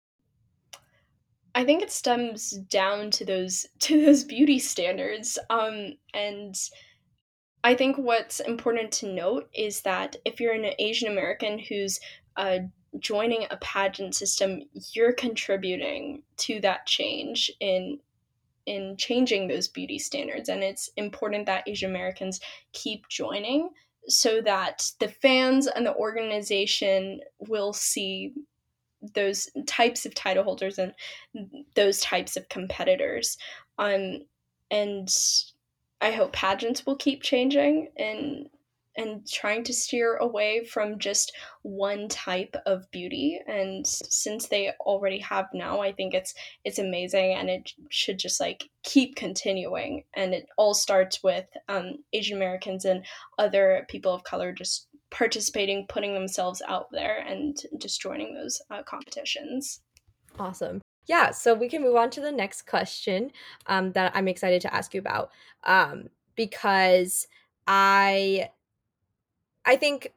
I 1.54 1.64
think 1.64 1.82
it 1.82 1.90
stems 1.90 2.50
down 2.50 3.10
to 3.12 3.24
those 3.24 3.66
to 3.80 4.04
those 4.04 4.24
beauty 4.24 4.58
standards. 4.58 5.38
Um, 5.50 5.96
and 6.14 6.54
I 7.64 7.74
think 7.74 7.96
what's 7.98 8.40
important 8.40 8.92
to 8.92 9.12
note 9.12 9.48
is 9.52 9.82
that 9.82 10.16
if 10.24 10.40
you're 10.40 10.54
an 10.54 10.70
Asian 10.78 11.10
American 11.10 11.58
who's 11.58 11.98
uh, 12.36 12.58
joining 13.00 13.46
a 13.50 13.56
pageant 13.56 14.14
system, 14.14 14.62
you're 14.94 15.12
contributing 15.12 16.22
to 16.38 16.60
that 16.60 16.86
change 16.86 17.50
in 17.60 17.98
in 18.66 18.96
changing 18.98 19.48
those 19.48 19.66
beauty 19.66 19.98
standards, 19.98 20.48
and 20.50 20.62
it's 20.62 20.90
important 20.96 21.46
that 21.46 21.66
Asian 21.66 21.90
Americans 21.90 22.38
keep 22.72 23.08
joining 23.08 23.70
so 24.08 24.40
that 24.42 24.90
the 25.00 25.08
fans 25.08 25.66
and 25.66 25.86
the 25.86 25.94
organization 25.94 27.20
will 27.38 27.72
see 27.72 28.32
those 29.14 29.48
types 29.66 30.06
of 30.06 30.14
title 30.14 30.44
holders 30.44 30.78
and 30.78 30.92
those 31.74 32.00
types 32.00 32.36
of 32.36 32.48
competitors. 32.48 33.36
Um, 33.78 34.22
and 34.70 35.08
I 36.00 36.10
hope 36.10 36.32
pageants 36.32 36.84
will 36.84 36.96
keep 36.96 37.22
changing 37.22 37.88
and 37.96 38.48
and 38.98 39.26
trying 39.26 39.62
to 39.62 39.72
steer 39.72 40.16
away 40.16 40.64
from 40.64 40.98
just 40.98 41.34
one 41.62 42.08
type 42.08 42.54
of 42.66 42.90
beauty. 42.90 43.40
And 43.46 43.86
since 43.86 44.48
they 44.48 44.72
already 44.80 45.18
have 45.20 45.46
now 45.54 45.80
i 45.80 45.92
think 45.92 46.12
it's 46.12 46.34
it's 46.64 46.78
amazing 46.78 47.34
and 47.34 47.48
it 47.48 47.72
should 47.88 48.18
just 48.18 48.40
like 48.40 48.68
keep 48.82 49.16
continuing. 49.16 50.04
And 50.14 50.34
it 50.34 50.48
all 50.58 50.74
starts 50.74 51.22
with 51.22 51.46
um, 51.68 52.04
asian 52.12 52.36
americans 52.36 52.84
and 52.84 53.06
other 53.38 53.86
people 53.88 54.12
of 54.12 54.24
color 54.24 54.52
just 54.52 54.88
participating 55.10 55.86
putting 55.88 56.12
themselves 56.12 56.60
out 56.68 56.88
there 56.92 57.24
and 57.26 57.56
just 57.78 58.00
joining 58.00 58.34
those 58.34 58.60
uh, 58.70 58.82
competitions. 58.82 59.80
Awesome. 60.38 60.82
Yeah 61.06 61.30
so 61.30 61.54
we 61.54 61.68
can 61.68 61.82
move 61.82 61.96
on 61.96 62.10
to 62.10 62.20
the 62.20 62.32
next 62.32 62.62
question 62.66 63.30
um, 63.66 63.92
that 63.92 64.12
i'm 64.14 64.28
excited 64.28 64.60
to 64.62 64.74
ask 64.74 64.92
you 64.92 65.00
about 65.00 65.30
um, 65.64 66.08
because 66.36 67.26
i 67.66 68.50
I 69.68 69.76
think 69.76 70.12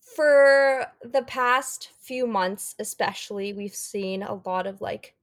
for 0.00 0.86
the 1.02 1.22
past 1.22 1.90
few 1.98 2.26
months, 2.26 2.74
especially, 2.78 3.52
we've 3.52 3.74
seen 3.74 4.22
a 4.22 4.34
lot 4.46 4.66
of 4.66 4.80
like 4.80 5.14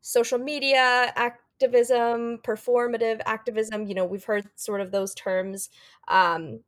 social 0.00 0.38
media 0.38 1.12
activism, 1.16 2.38
performative 2.38 3.20
activism. 3.26 3.86
You 3.86 3.94
know, 3.94 4.04
we've 4.04 4.24
heard 4.24 4.48
sort 4.56 4.80
of 4.80 4.90
those 4.92 5.14
terms 5.14 5.70
um, 6.08 6.60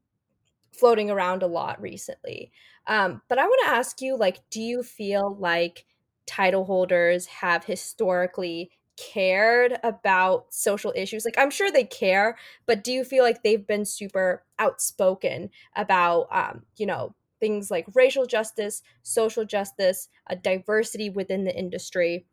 floating 0.72 1.10
around 1.10 1.42
a 1.42 1.48
lot 1.48 1.80
recently. 1.82 2.52
Um, 2.86 3.22
but 3.28 3.38
I 3.38 3.46
want 3.46 3.60
to 3.66 3.70
ask 3.72 4.00
you, 4.02 4.16
like, 4.16 4.40
do 4.50 4.62
you 4.62 4.82
feel 4.82 5.36
like 5.36 5.86
title 6.26 6.64
holders 6.64 7.26
have 7.26 7.64
historically 7.64 8.70
cared 8.98 9.78
about 9.82 10.52
social 10.52 10.92
issues? 10.96 11.24
Like, 11.24 11.38
I'm 11.38 11.50
sure 11.50 11.70
they 11.70 11.84
care, 11.84 12.36
but 12.66 12.82
do 12.82 12.92
you 12.92 13.04
feel 13.04 13.22
like 13.22 13.42
they've 13.42 13.66
been 13.66 13.84
super 13.84 14.44
outspoken 14.58 15.50
about, 15.76 16.28
um, 16.30 16.62
you 16.76 16.86
know, 16.86 17.14
things 17.40 17.70
like 17.70 17.86
racial 17.94 18.26
justice, 18.26 18.82
social 19.02 19.44
justice, 19.44 20.08
a 20.26 20.36
diversity 20.36 21.10
within 21.10 21.44
the 21.44 21.56
industry? 21.56 22.26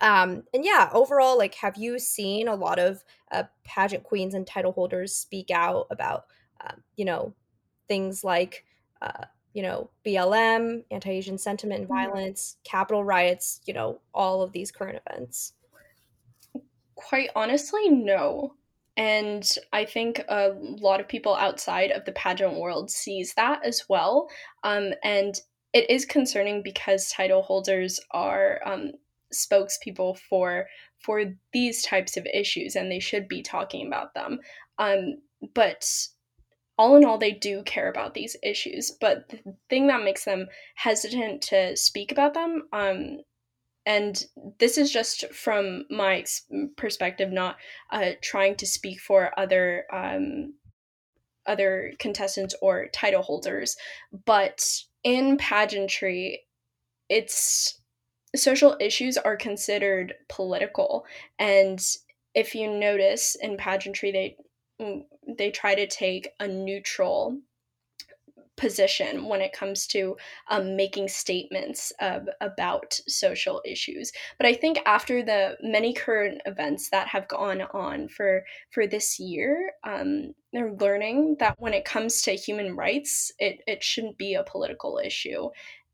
Um, 0.00 0.44
and 0.54 0.64
yeah, 0.64 0.90
overall, 0.92 1.36
like, 1.36 1.54
have 1.56 1.76
you 1.76 1.98
seen 1.98 2.48
a 2.48 2.54
lot 2.54 2.78
of 2.78 3.02
uh, 3.32 3.44
pageant 3.64 4.04
queens 4.04 4.34
and 4.34 4.46
title 4.46 4.72
holders 4.72 5.14
speak 5.14 5.50
out 5.50 5.86
about, 5.90 6.26
um, 6.60 6.82
you 6.96 7.04
know, 7.04 7.34
things 7.88 8.22
like, 8.22 8.64
uh, 9.02 9.24
you 9.54 9.62
know, 9.62 9.90
BLM, 10.06 10.84
anti 10.90 11.10
Asian 11.10 11.38
sentiment 11.38 11.80
and 11.80 11.88
mm-hmm. 11.88 12.12
violence, 12.12 12.58
Capitol 12.62 13.02
riots, 13.02 13.60
you 13.66 13.74
know, 13.74 14.00
all 14.14 14.42
of 14.42 14.52
these 14.52 14.70
current 14.70 15.00
events? 15.06 15.54
Quite 16.98 17.30
honestly, 17.36 17.88
no. 17.88 18.54
And 18.96 19.48
I 19.72 19.84
think 19.84 20.24
a 20.28 20.50
lot 20.58 20.98
of 20.98 21.06
people 21.06 21.36
outside 21.36 21.92
of 21.92 22.04
the 22.04 22.12
pageant 22.12 22.58
world 22.58 22.90
sees 22.90 23.34
that 23.34 23.64
as 23.64 23.84
well. 23.88 24.28
Um, 24.64 24.90
and 25.04 25.40
it 25.72 25.88
is 25.88 26.04
concerning 26.04 26.60
because 26.64 27.08
title 27.08 27.42
holders 27.42 28.00
are 28.10 28.60
um, 28.66 28.90
spokespeople 29.32 30.18
for 30.18 30.66
for 30.98 31.22
these 31.52 31.84
types 31.84 32.16
of 32.16 32.26
issues, 32.26 32.74
and 32.74 32.90
they 32.90 32.98
should 32.98 33.28
be 33.28 33.42
talking 33.42 33.86
about 33.86 34.14
them. 34.14 34.40
Um, 34.78 35.18
but 35.54 35.88
all 36.76 36.96
in 36.96 37.04
all, 37.04 37.18
they 37.18 37.30
do 37.30 37.62
care 37.62 37.88
about 37.88 38.14
these 38.14 38.36
issues. 38.42 38.90
But 39.00 39.28
the 39.28 39.54
thing 39.70 39.86
that 39.86 40.02
makes 40.02 40.24
them 40.24 40.48
hesitant 40.74 41.42
to 41.42 41.76
speak 41.76 42.10
about 42.10 42.34
them 42.34 42.64
um, 42.72 43.18
and 43.86 44.24
this 44.58 44.76
is 44.76 44.92
just 44.92 45.32
from 45.32 45.84
my 45.90 46.24
perspective 46.76 47.32
not 47.32 47.56
uh, 47.90 48.10
trying 48.22 48.54
to 48.56 48.66
speak 48.66 49.00
for 49.00 49.38
other 49.38 49.84
um, 49.92 50.54
other 51.46 51.92
contestants 51.98 52.54
or 52.60 52.88
title 52.92 53.22
holders. 53.22 53.76
But 54.26 54.62
in 55.02 55.36
pageantry 55.38 56.44
it's 57.08 57.80
social 58.36 58.76
issues 58.80 59.16
are 59.16 59.36
considered 59.36 60.14
political. 60.28 61.06
And 61.38 61.80
if 62.34 62.54
you 62.54 62.70
notice 62.70 63.36
in 63.40 63.56
pageantry 63.56 64.12
they 64.12 64.36
mm, 64.80 65.04
they 65.38 65.50
try 65.50 65.74
to 65.74 65.86
take 65.86 66.28
a 66.38 66.46
neutral 66.46 67.38
position 68.58 69.26
when 69.26 69.40
it 69.40 69.52
comes 69.52 69.86
to 69.88 70.16
um, 70.50 70.76
making 70.76 71.08
statements 71.08 71.92
uh, 72.00 72.20
about 72.40 73.00
social 73.08 73.62
issues. 73.64 74.12
But 74.36 74.46
I 74.46 74.54
think 74.54 74.80
after 74.84 75.22
the 75.22 75.56
many 75.62 75.94
current 75.94 76.42
events 76.44 76.90
that 76.90 77.08
have 77.08 77.28
gone 77.28 77.62
on 77.72 78.08
for 78.08 78.44
for 78.70 78.86
this 78.86 79.18
year, 79.18 79.72
um, 79.84 80.34
they're 80.52 80.74
learning 80.74 81.36
that 81.40 81.56
when 81.58 81.74
it 81.74 81.84
comes 81.84 82.22
to 82.22 82.32
human 82.32 82.76
rights, 82.76 83.32
it, 83.38 83.60
it 83.66 83.82
shouldn't 83.82 84.18
be 84.18 84.34
a 84.34 84.44
political 84.44 85.00
issue. 85.02 85.48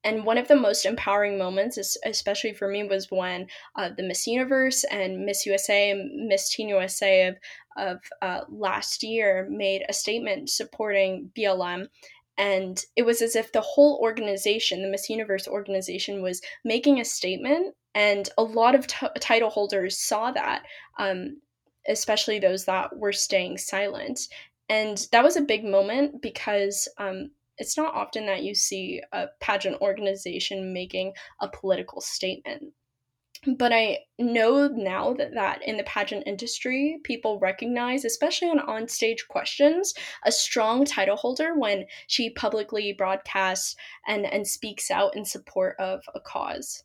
And 0.04 0.24
one 0.24 0.36
of 0.36 0.48
the 0.48 0.56
most 0.56 0.84
empowering 0.84 1.38
moments, 1.38 1.78
especially 2.04 2.52
for 2.52 2.68
me, 2.68 2.84
was 2.84 3.10
when 3.10 3.46
uh, 3.74 3.88
the 3.96 4.02
Miss 4.02 4.26
Universe 4.26 4.84
and 4.84 5.24
Miss 5.24 5.46
USA 5.46 5.90
and 5.90 6.28
Miss 6.28 6.50
Teen 6.50 6.68
USA 6.68 7.28
of, 7.28 7.36
of 7.78 7.98
uh, 8.20 8.40
last 8.50 9.02
year 9.02 9.48
made 9.50 9.82
a 9.88 9.94
statement 9.94 10.50
supporting 10.50 11.30
BLM 11.36 11.86
and 12.36 12.84
it 12.96 13.02
was 13.02 13.22
as 13.22 13.36
if 13.36 13.52
the 13.52 13.60
whole 13.60 13.98
organization 14.02 14.82
the 14.82 14.88
miss 14.88 15.08
universe 15.08 15.46
organization 15.46 16.22
was 16.22 16.40
making 16.64 17.00
a 17.00 17.04
statement 17.04 17.74
and 17.94 18.28
a 18.38 18.42
lot 18.42 18.74
of 18.74 18.86
t- 18.86 19.06
title 19.20 19.50
holders 19.50 19.98
saw 19.98 20.32
that 20.32 20.64
um, 20.98 21.36
especially 21.88 22.38
those 22.38 22.64
that 22.64 22.96
were 22.96 23.12
staying 23.12 23.58
silent. 23.58 24.20
And 24.68 25.06
that 25.12 25.24
was 25.24 25.36
a 25.36 25.42
big 25.42 25.64
moment 25.64 26.22
because 26.22 26.88
um, 26.98 27.30
it's 27.58 27.76
not 27.76 27.94
often 27.94 28.26
that 28.26 28.42
you 28.42 28.54
see 28.54 29.02
a 29.12 29.26
pageant 29.40 29.80
organization 29.80 30.72
making 30.72 31.12
a 31.40 31.48
political 31.48 32.00
statement 32.00 32.72
but 33.46 33.72
I 33.72 33.98
know 34.18 34.68
now 34.68 35.12
that, 35.14 35.34
that 35.34 35.66
in 35.66 35.76
the 35.76 35.84
pageant 35.84 36.24
industry, 36.26 37.00
people 37.04 37.38
recognize, 37.38 38.04
especially 38.04 38.48
on 38.48 38.58
onstage 38.58 39.26
questions, 39.28 39.94
a 40.24 40.32
strong 40.32 40.84
title 40.84 41.16
holder 41.16 41.54
when 41.56 41.86
she 42.06 42.30
publicly 42.30 42.92
broadcasts 42.92 43.76
and, 44.06 44.24
and 44.24 44.46
speaks 44.46 44.90
out 44.90 45.16
in 45.16 45.24
support 45.24 45.76
of 45.78 46.02
a 46.14 46.20
cause. 46.20 46.84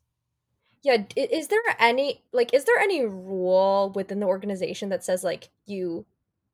Yeah, 0.82 1.03
is 1.16 1.49
there 1.49 1.60
any 1.78 2.24
like 2.32 2.53
is 2.53 2.64
there 2.64 2.80
any 2.80 3.03
rule 3.05 3.91
within 3.95 4.22
the 4.22 4.28
organization 4.28 4.88
that 4.89 5.03
says 5.03 5.26
like 5.26 5.49
you 5.66 6.05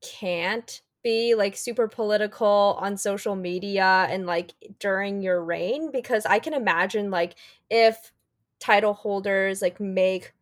can't 0.02 0.82
be 1.04 1.36
like 1.36 1.56
super 1.56 1.88
political 1.88 2.76
on 2.80 2.98
social 2.98 3.36
media 3.36 4.08
and 4.10 4.26
like 4.26 4.54
during 4.80 5.22
your 5.22 5.44
reign 5.44 5.92
because 5.92 6.26
I 6.26 6.40
can 6.40 6.56
imagine 6.56 7.12
like 7.12 7.36
if 7.70 8.12
title 8.60 8.94
holders 8.94 9.62
like 9.62 9.80
make 9.80 10.34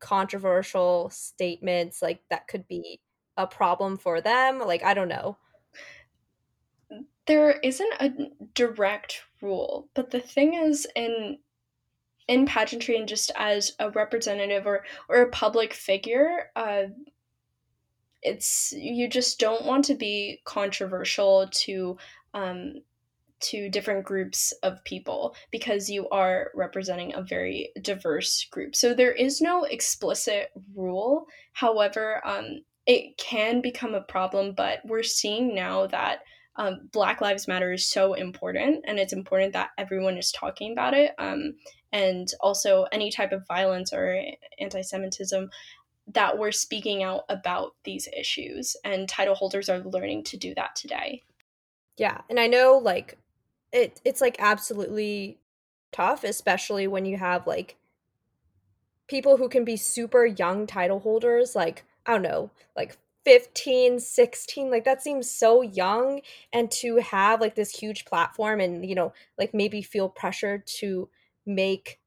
controversial 0.00 1.10
statements 1.10 2.02
like 2.02 2.20
that 2.28 2.48
could 2.48 2.66
be 2.66 3.00
a 3.36 3.46
problem 3.46 3.96
for 3.96 4.20
them 4.20 4.58
like 4.58 4.82
I 4.82 4.94
don't 4.94 5.08
know. 5.08 5.36
There 7.26 7.52
isn't 7.52 7.94
a 8.00 8.10
direct 8.54 9.22
rule 9.40 9.88
but 9.94 10.10
the 10.10 10.20
thing 10.20 10.54
is 10.54 10.86
in 10.96 11.38
in 12.28 12.46
pageantry 12.46 12.96
and 12.96 13.08
just 13.08 13.30
as 13.36 13.72
a 13.78 13.90
representative 13.90 14.66
or 14.66 14.84
or 15.08 15.22
a 15.22 15.30
public 15.30 15.74
figure 15.74 16.50
uh 16.54 16.84
it's 18.22 18.72
you 18.76 19.08
just 19.08 19.38
don't 19.38 19.66
want 19.66 19.84
to 19.84 19.94
be 19.94 20.40
controversial 20.44 21.48
to 21.50 21.96
um, 22.34 22.74
to 23.42 23.68
different 23.68 24.04
groups 24.04 24.52
of 24.62 24.82
people 24.84 25.34
because 25.50 25.90
you 25.90 26.08
are 26.10 26.50
representing 26.54 27.14
a 27.14 27.22
very 27.22 27.70
diverse 27.82 28.46
group. 28.50 28.74
So 28.74 28.94
there 28.94 29.12
is 29.12 29.40
no 29.40 29.64
explicit 29.64 30.50
rule. 30.74 31.26
However, 31.52 32.20
um, 32.26 32.62
it 32.86 33.16
can 33.18 33.60
become 33.60 33.94
a 33.94 34.00
problem, 34.02 34.54
but 34.56 34.80
we're 34.84 35.02
seeing 35.02 35.54
now 35.54 35.86
that 35.88 36.20
um, 36.56 36.88
Black 36.92 37.20
Lives 37.20 37.48
Matter 37.48 37.72
is 37.72 37.88
so 37.88 38.14
important, 38.14 38.84
and 38.86 38.98
it's 38.98 39.14
important 39.14 39.54
that 39.54 39.70
everyone 39.78 40.18
is 40.18 40.32
talking 40.32 40.72
about 40.72 40.92
it. 40.92 41.12
Um, 41.18 41.54
and 41.92 42.28
also, 42.40 42.86
any 42.92 43.10
type 43.10 43.32
of 43.32 43.46
violence 43.46 43.92
or 43.92 44.22
anti 44.60 44.82
Semitism 44.82 45.48
that 46.08 46.38
we're 46.38 46.52
speaking 46.52 47.02
out 47.02 47.22
about 47.28 47.74
these 47.84 48.08
issues 48.16 48.76
and 48.84 49.08
title 49.08 49.34
holders 49.34 49.68
are 49.68 49.80
learning 49.80 50.24
to 50.24 50.36
do 50.36 50.54
that 50.54 50.74
today 50.74 51.22
yeah 51.96 52.20
and 52.28 52.40
i 52.40 52.46
know 52.46 52.80
like 52.82 53.18
it 53.72 54.00
it's 54.04 54.20
like 54.20 54.36
absolutely 54.38 55.38
tough 55.92 56.24
especially 56.24 56.86
when 56.86 57.04
you 57.04 57.16
have 57.16 57.46
like 57.46 57.76
people 59.08 59.36
who 59.36 59.48
can 59.48 59.64
be 59.64 59.76
super 59.76 60.24
young 60.24 60.66
title 60.66 61.00
holders 61.00 61.54
like 61.54 61.84
i 62.06 62.12
don't 62.12 62.22
know 62.22 62.50
like 62.76 62.96
15 63.24 64.00
16 64.00 64.70
like 64.70 64.84
that 64.84 65.02
seems 65.02 65.30
so 65.30 65.62
young 65.62 66.20
and 66.52 66.70
to 66.70 66.96
have 66.96 67.40
like 67.40 67.54
this 67.54 67.70
huge 67.70 68.04
platform 68.04 68.60
and 68.60 68.84
you 68.84 68.94
know 68.94 69.12
like 69.38 69.54
maybe 69.54 69.82
feel 69.82 70.08
pressure 70.08 70.62
to 70.66 71.08
make 71.46 72.00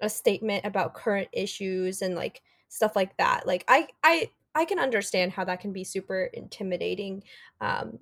a 0.00 0.08
statement 0.08 0.64
about 0.64 0.94
current 0.94 1.28
issues 1.32 2.02
and 2.02 2.14
like 2.14 2.42
stuff 2.68 2.94
like 2.94 3.16
that 3.16 3.46
like 3.46 3.64
i 3.66 3.88
i 4.04 4.30
i 4.54 4.64
can 4.64 4.78
understand 4.78 5.32
how 5.32 5.44
that 5.44 5.60
can 5.60 5.72
be 5.72 5.84
super 5.84 6.24
intimidating 6.32 7.22
um 7.60 7.98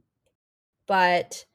but 0.86 1.46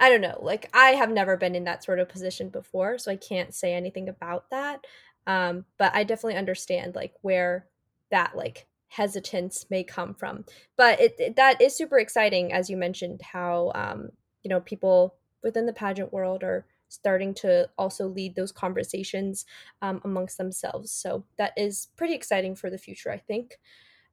i 0.00 0.08
don't 0.08 0.20
know 0.20 0.38
like 0.42 0.68
i 0.74 0.90
have 0.90 1.10
never 1.10 1.36
been 1.36 1.54
in 1.54 1.64
that 1.64 1.84
sort 1.84 1.98
of 1.98 2.08
position 2.08 2.48
before 2.48 2.98
so 2.98 3.10
i 3.10 3.16
can't 3.16 3.54
say 3.54 3.74
anything 3.74 4.08
about 4.08 4.48
that 4.50 4.84
um 5.26 5.64
but 5.78 5.94
i 5.94 6.04
definitely 6.04 6.38
understand 6.38 6.94
like 6.94 7.12
where 7.22 7.66
that 8.10 8.36
like 8.36 8.66
hesitance 8.88 9.66
may 9.70 9.84
come 9.84 10.14
from 10.14 10.44
but 10.76 10.98
it, 11.00 11.14
it 11.18 11.36
that 11.36 11.60
is 11.60 11.76
super 11.76 11.98
exciting 11.98 12.52
as 12.52 12.70
you 12.70 12.76
mentioned 12.76 13.20
how 13.22 13.70
um 13.74 14.08
you 14.42 14.48
know 14.48 14.60
people 14.60 15.14
within 15.42 15.66
the 15.66 15.72
pageant 15.72 16.12
world 16.12 16.42
are 16.42 16.64
starting 16.88 17.34
to 17.34 17.68
also 17.78 18.08
lead 18.08 18.34
those 18.34 18.52
conversations 18.52 19.44
um, 19.82 20.00
amongst 20.04 20.38
themselves. 20.38 20.90
So 20.90 21.24
that 21.36 21.52
is 21.56 21.88
pretty 21.96 22.14
exciting 22.14 22.54
for 22.56 22.70
the 22.70 22.78
future, 22.78 23.12
I 23.12 23.18
think. 23.18 23.58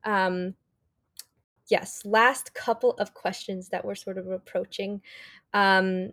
Um, 0.03 0.55
yes, 1.69 2.03
last 2.05 2.53
couple 2.53 2.91
of 2.93 3.13
questions 3.13 3.69
that 3.69 3.85
we're 3.85 3.95
sort 3.95 4.17
of 4.17 4.29
approaching. 4.29 5.01
Um, 5.53 6.11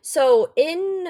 so 0.00 0.52
in 0.56 1.08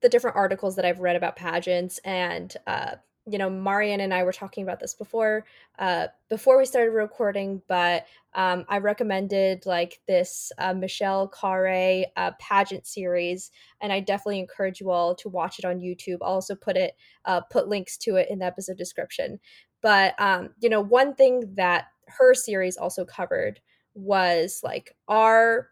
the 0.00 0.08
different 0.08 0.36
articles 0.36 0.76
that 0.76 0.84
I've 0.84 1.00
read 1.00 1.16
about 1.16 1.36
pageants 1.36 1.98
and 2.04 2.54
uh, 2.66 2.96
you 3.30 3.38
know, 3.38 3.50
Marianne 3.50 4.00
and 4.00 4.14
I 4.14 4.22
were 4.22 4.32
talking 4.32 4.62
about 4.62 4.80
this 4.80 4.94
before, 4.94 5.44
uh, 5.78 6.06
before 6.30 6.56
we 6.56 6.64
started 6.64 6.92
recording, 6.92 7.60
but 7.68 8.06
um, 8.34 8.64
I 8.68 8.78
recommended 8.78 9.66
like 9.66 10.00
this 10.06 10.50
uh, 10.58 10.72
Michelle 10.72 11.28
Khare 11.28 12.04
uh, 12.16 12.30
pageant 12.40 12.86
series, 12.86 13.50
and 13.80 13.92
I 13.92 14.00
definitely 14.00 14.38
encourage 14.38 14.80
you 14.80 14.90
all 14.90 15.14
to 15.16 15.28
watch 15.28 15.58
it 15.58 15.64
on 15.64 15.80
YouTube. 15.80 16.18
I'll 16.22 16.34
also 16.34 16.54
put 16.54 16.76
it, 16.76 16.94
uh, 17.24 17.42
put 17.42 17.68
links 17.68 17.96
to 17.98 18.16
it 18.16 18.28
in 18.30 18.38
the 18.38 18.46
episode 18.46 18.78
description. 18.78 19.40
But 19.80 20.20
um, 20.20 20.50
you 20.60 20.68
know, 20.68 20.80
one 20.80 21.14
thing 21.14 21.54
that 21.56 21.86
her 22.08 22.34
series 22.34 22.76
also 22.76 23.04
covered 23.04 23.60
was 23.94 24.60
like 24.62 24.96
are 25.08 25.68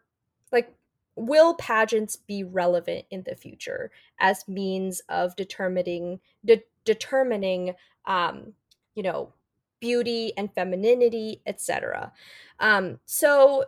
like 0.52 0.74
will 1.14 1.54
pageants 1.54 2.16
be 2.16 2.44
relevant 2.44 3.04
in 3.10 3.22
the 3.26 3.34
future 3.34 3.90
as 4.18 4.46
means 4.48 5.00
of 5.08 5.34
determining 5.36 6.20
de- 6.44 6.62
determining 6.84 7.74
um, 8.06 8.52
you 8.94 9.02
know 9.02 9.32
beauty 9.80 10.32
and 10.36 10.52
femininity 10.54 11.42
etc 11.46 12.12
um, 12.60 12.98
so 13.06 13.64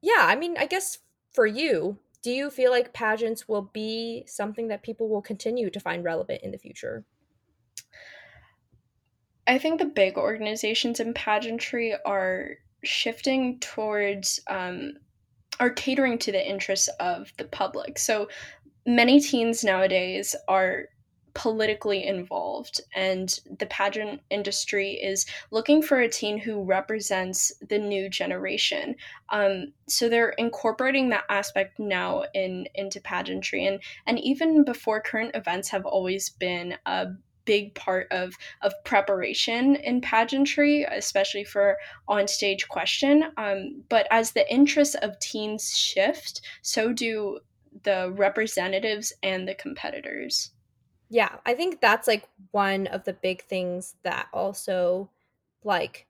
yeah 0.00 0.20
i 0.20 0.36
mean 0.36 0.56
i 0.58 0.66
guess 0.66 0.98
for 1.32 1.46
you 1.46 1.96
do 2.22 2.30
you 2.30 2.50
feel 2.50 2.70
like 2.70 2.92
pageants 2.92 3.48
will 3.48 3.70
be 3.72 4.24
something 4.26 4.68
that 4.68 4.82
people 4.82 5.08
will 5.08 5.22
continue 5.22 5.70
to 5.70 5.80
find 5.80 6.04
relevant 6.04 6.40
in 6.42 6.50
the 6.50 6.58
future 6.58 7.04
i 9.46 9.58
think 9.58 9.78
the 9.78 9.84
big 9.84 10.16
organizations 10.16 11.00
in 11.00 11.14
pageantry 11.14 11.94
are 12.04 12.56
shifting 12.84 13.58
towards 13.60 14.40
um, 14.48 14.94
are 15.60 15.70
catering 15.70 16.18
to 16.18 16.32
the 16.32 16.48
interests 16.48 16.88
of 16.98 17.32
the 17.38 17.44
public. 17.44 17.98
So 17.98 18.28
many 18.86 19.20
teens 19.20 19.62
nowadays 19.62 20.34
are 20.48 20.86
politically 21.34 22.04
involved 22.04 22.78
and 22.94 23.38
the 23.58 23.64
pageant 23.66 24.20
industry 24.28 24.92
is 25.02 25.24
looking 25.50 25.80
for 25.80 26.00
a 26.00 26.08
teen 26.08 26.36
who 26.36 26.62
represents 26.62 27.50
the 27.70 27.78
new 27.78 28.06
generation 28.10 28.94
um, 29.30 29.72
so 29.88 30.10
they're 30.10 30.34
incorporating 30.36 31.08
that 31.08 31.24
aspect 31.30 31.78
now 31.78 32.22
in 32.34 32.66
into 32.74 33.00
pageantry 33.00 33.64
and 33.64 33.80
and 34.06 34.18
even 34.18 34.62
before 34.62 35.00
current 35.00 35.34
events 35.34 35.70
have 35.70 35.86
always 35.86 36.28
been 36.28 36.74
a 36.84 37.06
big 37.44 37.74
part 37.74 38.06
of 38.10 38.34
of 38.62 38.72
preparation 38.84 39.76
in 39.76 40.00
pageantry, 40.00 40.84
especially 40.84 41.44
for 41.44 41.78
on 42.08 42.28
stage 42.28 42.68
question. 42.68 43.24
Um, 43.36 43.82
but 43.88 44.06
as 44.10 44.32
the 44.32 44.50
interests 44.52 44.94
of 44.96 45.18
teens 45.18 45.76
shift, 45.76 46.42
so 46.62 46.92
do 46.92 47.40
the 47.84 48.12
representatives 48.16 49.12
and 49.22 49.48
the 49.48 49.54
competitors. 49.54 50.50
Yeah, 51.08 51.36
I 51.44 51.54
think 51.54 51.80
that's 51.80 52.08
like 52.08 52.28
one 52.52 52.86
of 52.86 53.04
the 53.04 53.12
big 53.12 53.42
things 53.44 53.96
that 54.02 54.28
also 54.32 55.10
like 55.64 56.06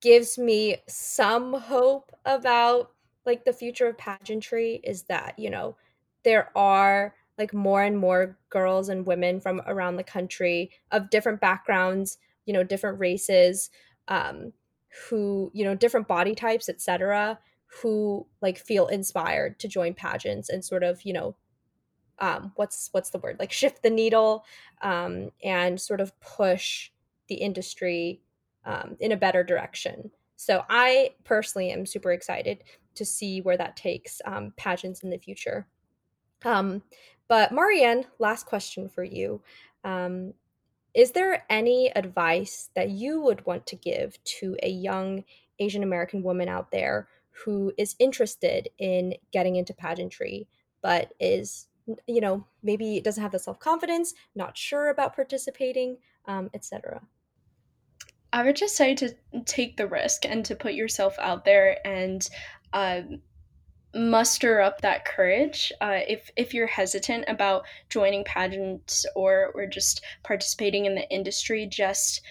gives 0.00 0.36
me 0.36 0.78
some 0.88 1.54
hope 1.54 2.10
about 2.24 2.90
like 3.24 3.44
the 3.44 3.52
future 3.52 3.86
of 3.86 3.96
pageantry 3.96 4.80
is 4.82 5.04
that, 5.04 5.38
you 5.38 5.48
know, 5.48 5.76
there 6.24 6.50
are 6.56 7.14
like 7.38 7.54
more 7.54 7.82
and 7.82 7.98
more 7.98 8.38
girls 8.50 8.88
and 8.88 9.06
women 9.06 9.40
from 9.40 9.62
around 9.66 9.96
the 9.96 10.04
country 10.04 10.70
of 10.90 11.10
different 11.10 11.40
backgrounds 11.40 12.18
you 12.44 12.52
know 12.52 12.64
different 12.64 12.98
races 12.98 13.70
um 14.08 14.52
who 15.08 15.50
you 15.54 15.64
know 15.64 15.74
different 15.74 16.08
body 16.08 16.34
types 16.34 16.68
etc 16.68 17.38
who 17.80 18.26
like 18.42 18.58
feel 18.58 18.86
inspired 18.88 19.58
to 19.58 19.68
join 19.68 19.94
pageants 19.94 20.48
and 20.48 20.64
sort 20.64 20.82
of 20.82 21.02
you 21.02 21.12
know 21.12 21.34
um 22.18 22.52
what's 22.56 22.88
what's 22.92 23.10
the 23.10 23.18
word? 23.18 23.36
Like 23.38 23.52
shift 23.52 23.82
the 23.82 23.90
needle 23.90 24.44
um 24.82 25.30
and 25.42 25.80
sort 25.80 26.00
of 26.00 26.18
push 26.20 26.90
the 27.28 27.34
industry 27.36 28.20
um, 28.64 28.96
in 29.00 29.12
a 29.12 29.16
better 29.16 29.42
direction. 29.42 30.10
So 30.36 30.64
i 30.68 31.10
personally 31.24 31.70
am 31.70 31.86
super 31.86 32.12
excited 32.12 32.62
to 32.94 33.04
see 33.04 33.40
where 33.40 33.56
that 33.56 33.76
takes 33.76 34.20
um, 34.24 34.52
pageants 34.56 35.02
in 35.02 35.10
the 35.10 35.18
future. 35.18 35.66
Um, 36.44 36.82
but 37.32 37.50
Marianne, 37.50 38.04
last 38.18 38.44
question 38.44 38.90
for 38.90 39.02
you. 39.02 39.40
Um, 39.84 40.34
is 40.92 41.12
there 41.12 41.46
any 41.48 41.90
advice 41.96 42.68
that 42.74 42.90
you 42.90 43.22
would 43.22 43.46
want 43.46 43.66
to 43.68 43.74
give 43.74 44.22
to 44.24 44.54
a 44.62 44.68
young 44.68 45.24
Asian 45.58 45.82
American 45.82 46.22
woman 46.22 46.50
out 46.50 46.70
there 46.70 47.08
who 47.30 47.72
is 47.78 47.96
interested 47.98 48.68
in 48.76 49.14
getting 49.32 49.56
into 49.56 49.72
pageantry, 49.72 50.46
but 50.82 51.14
is, 51.20 51.68
you 52.06 52.20
know, 52.20 52.44
maybe 52.62 53.00
doesn't 53.00 53.22
have 53.22 53.32
the 53.32 53.38
self 53.38 53.58
confidence, 53.58 54.12
not 54.34 54.58
sure 54.58 54.90
about 54.90 55.14
participating, 55.14 55.96
um, 56.26 56.50
etc.? 56.52 57.00
I 58.30 58.42
would 58.42 58.56
just 58.56 58.76
say 58.76 58.94
to 58.96 59.14
take 59.46 59.78
the 59.78 59.86
risk 59.86 60.26
and 60.26 60.44
to 60.44 60.54
put 60.54 60.74
yourself 60.74 61.16
out 61.18 61.46
there 61.46 61.78
and 61.86 62.28
um, 62.74 63.22
muster 63.94 64.60
up 64.60 64.80
that 64.80 65.04
courage 65.04 65.70
uh, 65.80 66.00
if 66.08 66.30
if 66.36 66.54
you're 66.54 66.66
hesitant 66.66 67.24
about 67.28 67.64
joining 67.90 68.24
pageants 68.24 69.04
or 69.14 69.52
or 69.54 69.66
just 69.66 70.02
participating 70.22 70.86
in 70.86 70.94
the 70.94 71.08
industry 71.10 71.66
just 71.66 72.22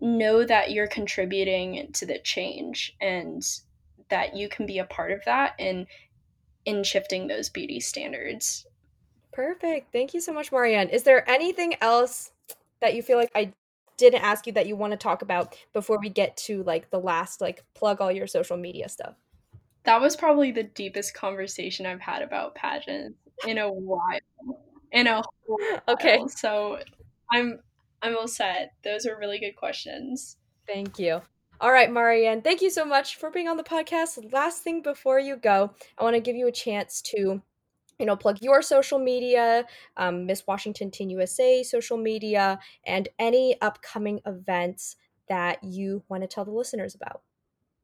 know 0.00 0.44
that 0.44 0.70
you're 0.70 0.86
contributing 0.86 1.90
to 1.92 2.06
the 2.06 2.18
change 2.20 2.96
and 3.00 3.44
that 4.08 4.36
you 4.36 4.48
can 4.48 4.66
be 4.66 4.78
a 4.78 4.84
part 4.84 5.12
of 5.12 5.24
that 5.24 5.54
in 5.58 5.86
in 6.64 6.84
shifting 6.84 7.26
those 7.26 7.48
beauty 7.48 7.80
standards. 7.80 8.66
Perfect. 9.32 9.92
Thank 9.92 10.12
you 10.12 10.20
so 10.20 10.32
much, 10.32 10.52
Marianne. 10.52 10.88
Is 10.88 11.04
there 11.04 11.28
anything 11.28 11.74
else 11.80 12.32
that 12.80 12.94
you 12.94 13.02
feel 13.02 13.16
like 13.16 13.30
I 13.34 13.52
didn't 13.96 14.22
ask 14.22 14.46
you 14.46 14.52
that 14.54 14.66
you 14.66 14.76
want 14.76 14.92
to 14.92 14.96
talk 14.96 15.22
about 15.22 15.56
before 15.72 15.98
we 15.98 16.08
get 16.08 16.36
to 16.36 16.62
like 16.64 16.90
the 16.90 16.98
last 16.98 17.40
like 17.40 17.64
plug 17.74 18.00
all 18.00 18.10
your 18.10 18.26
social 18.26 18.56
media 18.56 18.88
stuff? 18.88 19.14
That 19.84 20.00
was 20.00 20.16
probably 20.16 20.52
the 20.52 20.64
deepest 20.64 21.14
conversation 21.14 21.86
I've 21.86 22.00
had 22.00 22.22
about 22.22 22.54
pageants 22.54 23.18
in 23.46 23.58
a 23.58 23.70
while. 23.70 24.18
In 24.92 25.06
a 25.06 25.22
while. 25.46 25.80
Okay. 25.88 26.20
So 26.28 26.78
I'm 27.32 27.60
I'm 28.02 28.16
all 28.16 28.28
set. 28.28 28.72
Those 28.84 29.06
are 29.06 29.18
really 29.18 29.38
good 29.38 29.56
questions. 29.56 30.36
Thank 30.66 30.98
you. 30.98 31.20
All 31.60 31.72
right, 31.72 31.92
Marianne, 31.92 32.40
thank 32.40 32.62
you 32.62 32.70
so 32.70 32.86
much 32.86 33.16
for 33.16 33.30
being 33.30 33.46
on 33.46 33.58
the 33.58 33.62
podcast. 33.62 34.32
Last 34.32 34.62
thing 34.62 34.80
before 34.80 35.20
you 35.20 35.36
go, 35.36 35.74
I 35.98 36.04
want 36.04 36.16
to 36.16 36.20
give 36.20 36.34
you 36.34 36.48
a 36.48 36.52
chance 36.52 37.02
to, 37.02 37.42
you 37.98 38.06
know, 38.06 38.16
plug 38.16 38.38
your 38.40 38.62
social 38.62 38.98
media, 38.98 39.66
um, 39.98 40.24
Miss 40.24 40.46
Washington 40.46 40.90
Teen 40.90 41.10
USA 41.10 41.62
social 41.62 41.98
media, 41.98 42.58
and 42.86 43.10
any 43.18 43.60
upcoming 43.60 44.20
events 44.24 44.96
that 45.28 45.62
you 45.62 46.02
want 46.08 46.22
to 46.22 46.26
tell 46.26 46.46
the 46.46 46.50
listeners 46.50 46.94
about. 46.94 47.20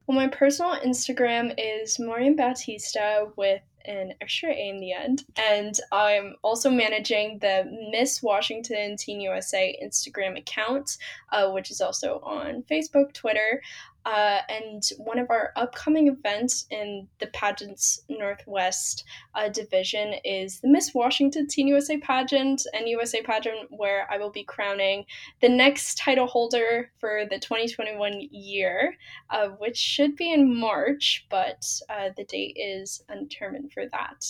Well, 0.07 0.15
my 0.15 0.29
personal 0.29 0.77
Instagram 0.77 1.53
is 1.57 1.99
Marianne 1.99 2.37
Bautista 2.37 3.27
with 3.35 3.61
an 3.83 4.13
extra 4.21 4.51
A 4.51 4.69
in 4.69 4.79
the 4.79 4.93
end. 4.93 5.25
And 5.35 5.77
I'm 5.91 6.35
also 6.43 6.69
managing 6.69 7.39
the 7.39 7.65
Miss 7.91 8.23
Washington 8.23 8.95
Teen 8.95 9.19
USA 9.19 9.77
Instagram 9.83 10.37
account, 10.37 10.97
uh, 11.33 11.49
which 11.51 11.71
is 11.71 11.81
also 11.81 12.21
on 12.23 12.63
Facebook, 12.71 13.13
Twitter. 13.13 13.61
Uh, 14.07 14.39
and 14.47 14.83
one 14.99 15.19
of 15.19 15.29
our 15.29 15.51
upcoming 15.57 16.07
events 16.07 16.65
in 16.69 17.05
the 17.19 17.27
Pageants 17.27 18.03
Northwest 18.07 19.03
uh, 19.35 19.49
division 19.49 20.13
is 20.23 20.61
the 20.61 20.69
Miss 20.69 20.93
Washington 20.93 21.45
Teen 21.45 21.67
USA 21.67 21.97
pageant 21.97 22.65
and 22.73 22.87
USA 22.87 23.21
pageant, 23.21 23.67
where 23.69 24.07
I 24.09 24.17
will 24.17 24.29
be 24.29 24.45
crowning 24.45 25.03
the 25.41 25.49
next 25.49 25.97
title 25.97 26.25
holder 26.25 26.89
for 26.99 27.23
the 27.29 27.37
2021 27.37 28.29
year, 28.31 28.95
uh, 29.29 29.49
which 29.49 29.75
should 29.75 30.15
be 30.15 30.31
in 30.31 30.57
March, 30.57 31.25
but 31.29 31.65
uh, 31.89 32.11
the 32.15 32.23
date 32.23 32.55
is 32.57 33.03
undetermined 33.09 33.73
for 33.73 33.87
that. 33.87 34.25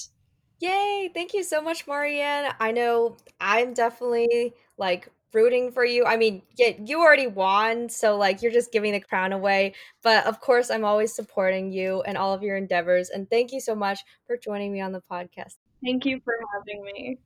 Yay! 0.59 1.11
Thank 1.13 1.36
you 1.36 1.43
so 1.43 1.61
much, 1.61 1.86
Marianne. 1.86 2.51
I 2.59 2.71
know 2.71 3.17
I'm 3.39 3.75
definitely 3.75 4.55
like 4.80 5.11
rooting 5.34 5.71
for 5.71 5.86
you. 5.86 6.05
I 6.05 6.17
mean, 6.17 6.41
yeah, 6.57 6.71
you 6.84 7.01
already 7.01 7.28
won, 7.28 7.89
so 7.89 8.17
like 8.17 8.41
you're 8.41 8.51
just 8.51 8.71
giving 8.71 8.93
the 8.93 8.99
crown 8.99 9.34
away. 9.34 9.73
But 10.03 10.25
of 10.25 10.39
course, 10.39 10.69
I'm 10.69 10.86
always 10.86 11.13
supporting 11.13 11.71
you 11.71 12.01
and 12.01 12.17
all 12.17 12.34
of 12.34 12.43
your 12.43 12.57
endeavors. 12.57 13.09
And 13.09 13.30
thank 13.30 13.51
you 13.51 13.59
so 13.59 13.75
much 13.75 13.99
for 14.25 14.38
joining 14.38 14.71
me 14.71 14.82
on 14.82 14.91
the 14.91 15.03
podcast. 15.11 15.55
Thank 15.84 16.05
you 16.05 16.19
for 16.23 16.34
having 16.53 16.84
me. 16.84 17.19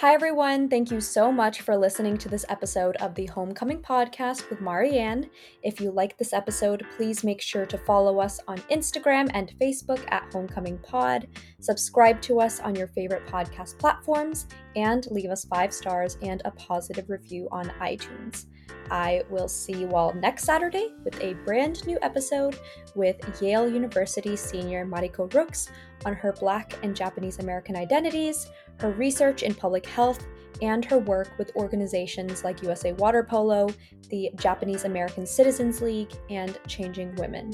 Hi, 0.00 0.14
everyone. 0.14 0.70
Thank 0.70 0.90
you 0.90 0.98
so 0.98 1.30
much 1.30 1.60
for 1.60 1.76
listening 1.76 2.16
to 2.16 2.30
this 2.30 2.46
episode 2.48 2.96
of 3.02 3.14
the 3.14 3.26
Homecoming 3.26 3.82
Podcast 3.82 4.48
with 4.48 4.62
Marianne. 4.62 5.28
If 5.62 5.78
you 5.78 5.90
like 5.90 6.16
this 6.16 6.32
episode, 6.32 6.86
please 6.96 7.22
make 7.22 7.42
sure 7.42 7.66
to 7.66 7.76
follow 7.76 8.18
us 8.18 8.40
on 8.48 8.56
Instagram 8.72 9.30
and 9.34 9.52
Facebook 9.60 10.02
at 10.10 10.24
Homecoming 10.32 10.78
Pod, 10.78 11.28
subscribe 11.60 12.22
to 12.22 12.40
us 12.40 12.60
on 12.60 12.74
your 12.74 12.86
favorite 12.86 13.26
podcast 13.26 13.78
platforms, 13.78 14.46
and 14.74 15.06
leave 15.10 15.28
us 15.28 15.44
five 15.44 15.70
stars 15.70 16.16
and 16.22 16.40
a 16.46 16.50
positive 16.52 17.10
review 17.10 17.46
on 17.52 17.68
iTunes. 17.82 18.46
I 18.90 19.22
will 19.30 19.48
see 19.48 19.72
you 19.72 19.94
all 19.94 20.12
next 20.14 20.44
Saturday 20.44 20.94
with 21.04 21.20
a 21.20 21.34
brand 21.44 21.86
new 21.86 21.98
episode 22.02 22.58
with 22.94 23.16
Yale 23.40 23.68
University 23.68 24.36
senior 24.36 24.84
Mariko 24.84 25.32
Rooks 25.32 25.68
on 26.04 26.14
her 26.14 26.32
Black 26.32 26.74
and 26.82 26.96
Japanese 26.96 27.38
American 27.38 27.76
identities, 27.76 28.48
her 28.80 28.92
research 28.92 29.42
in 29.42 29.54
public 29.54 29.86
health, 29.86 30.26
and 30.62 30.84
her 30.84 30.98
work 30.98 31.30
with 31.38 31.54
organizations 31.56 32.44
like 32.44 32.62
USA 32.62 32.92
Water 32.92 33.22
Polo, 33.22 33.68
the 34.08 34.30
Japanese 34.36 34.84
American 34.84 35.26
Citizens 35.26 35.80
League, 35.80 36.12
and 36.28 36.58
Changing 36.66 37.14
Women. 37.16 37.52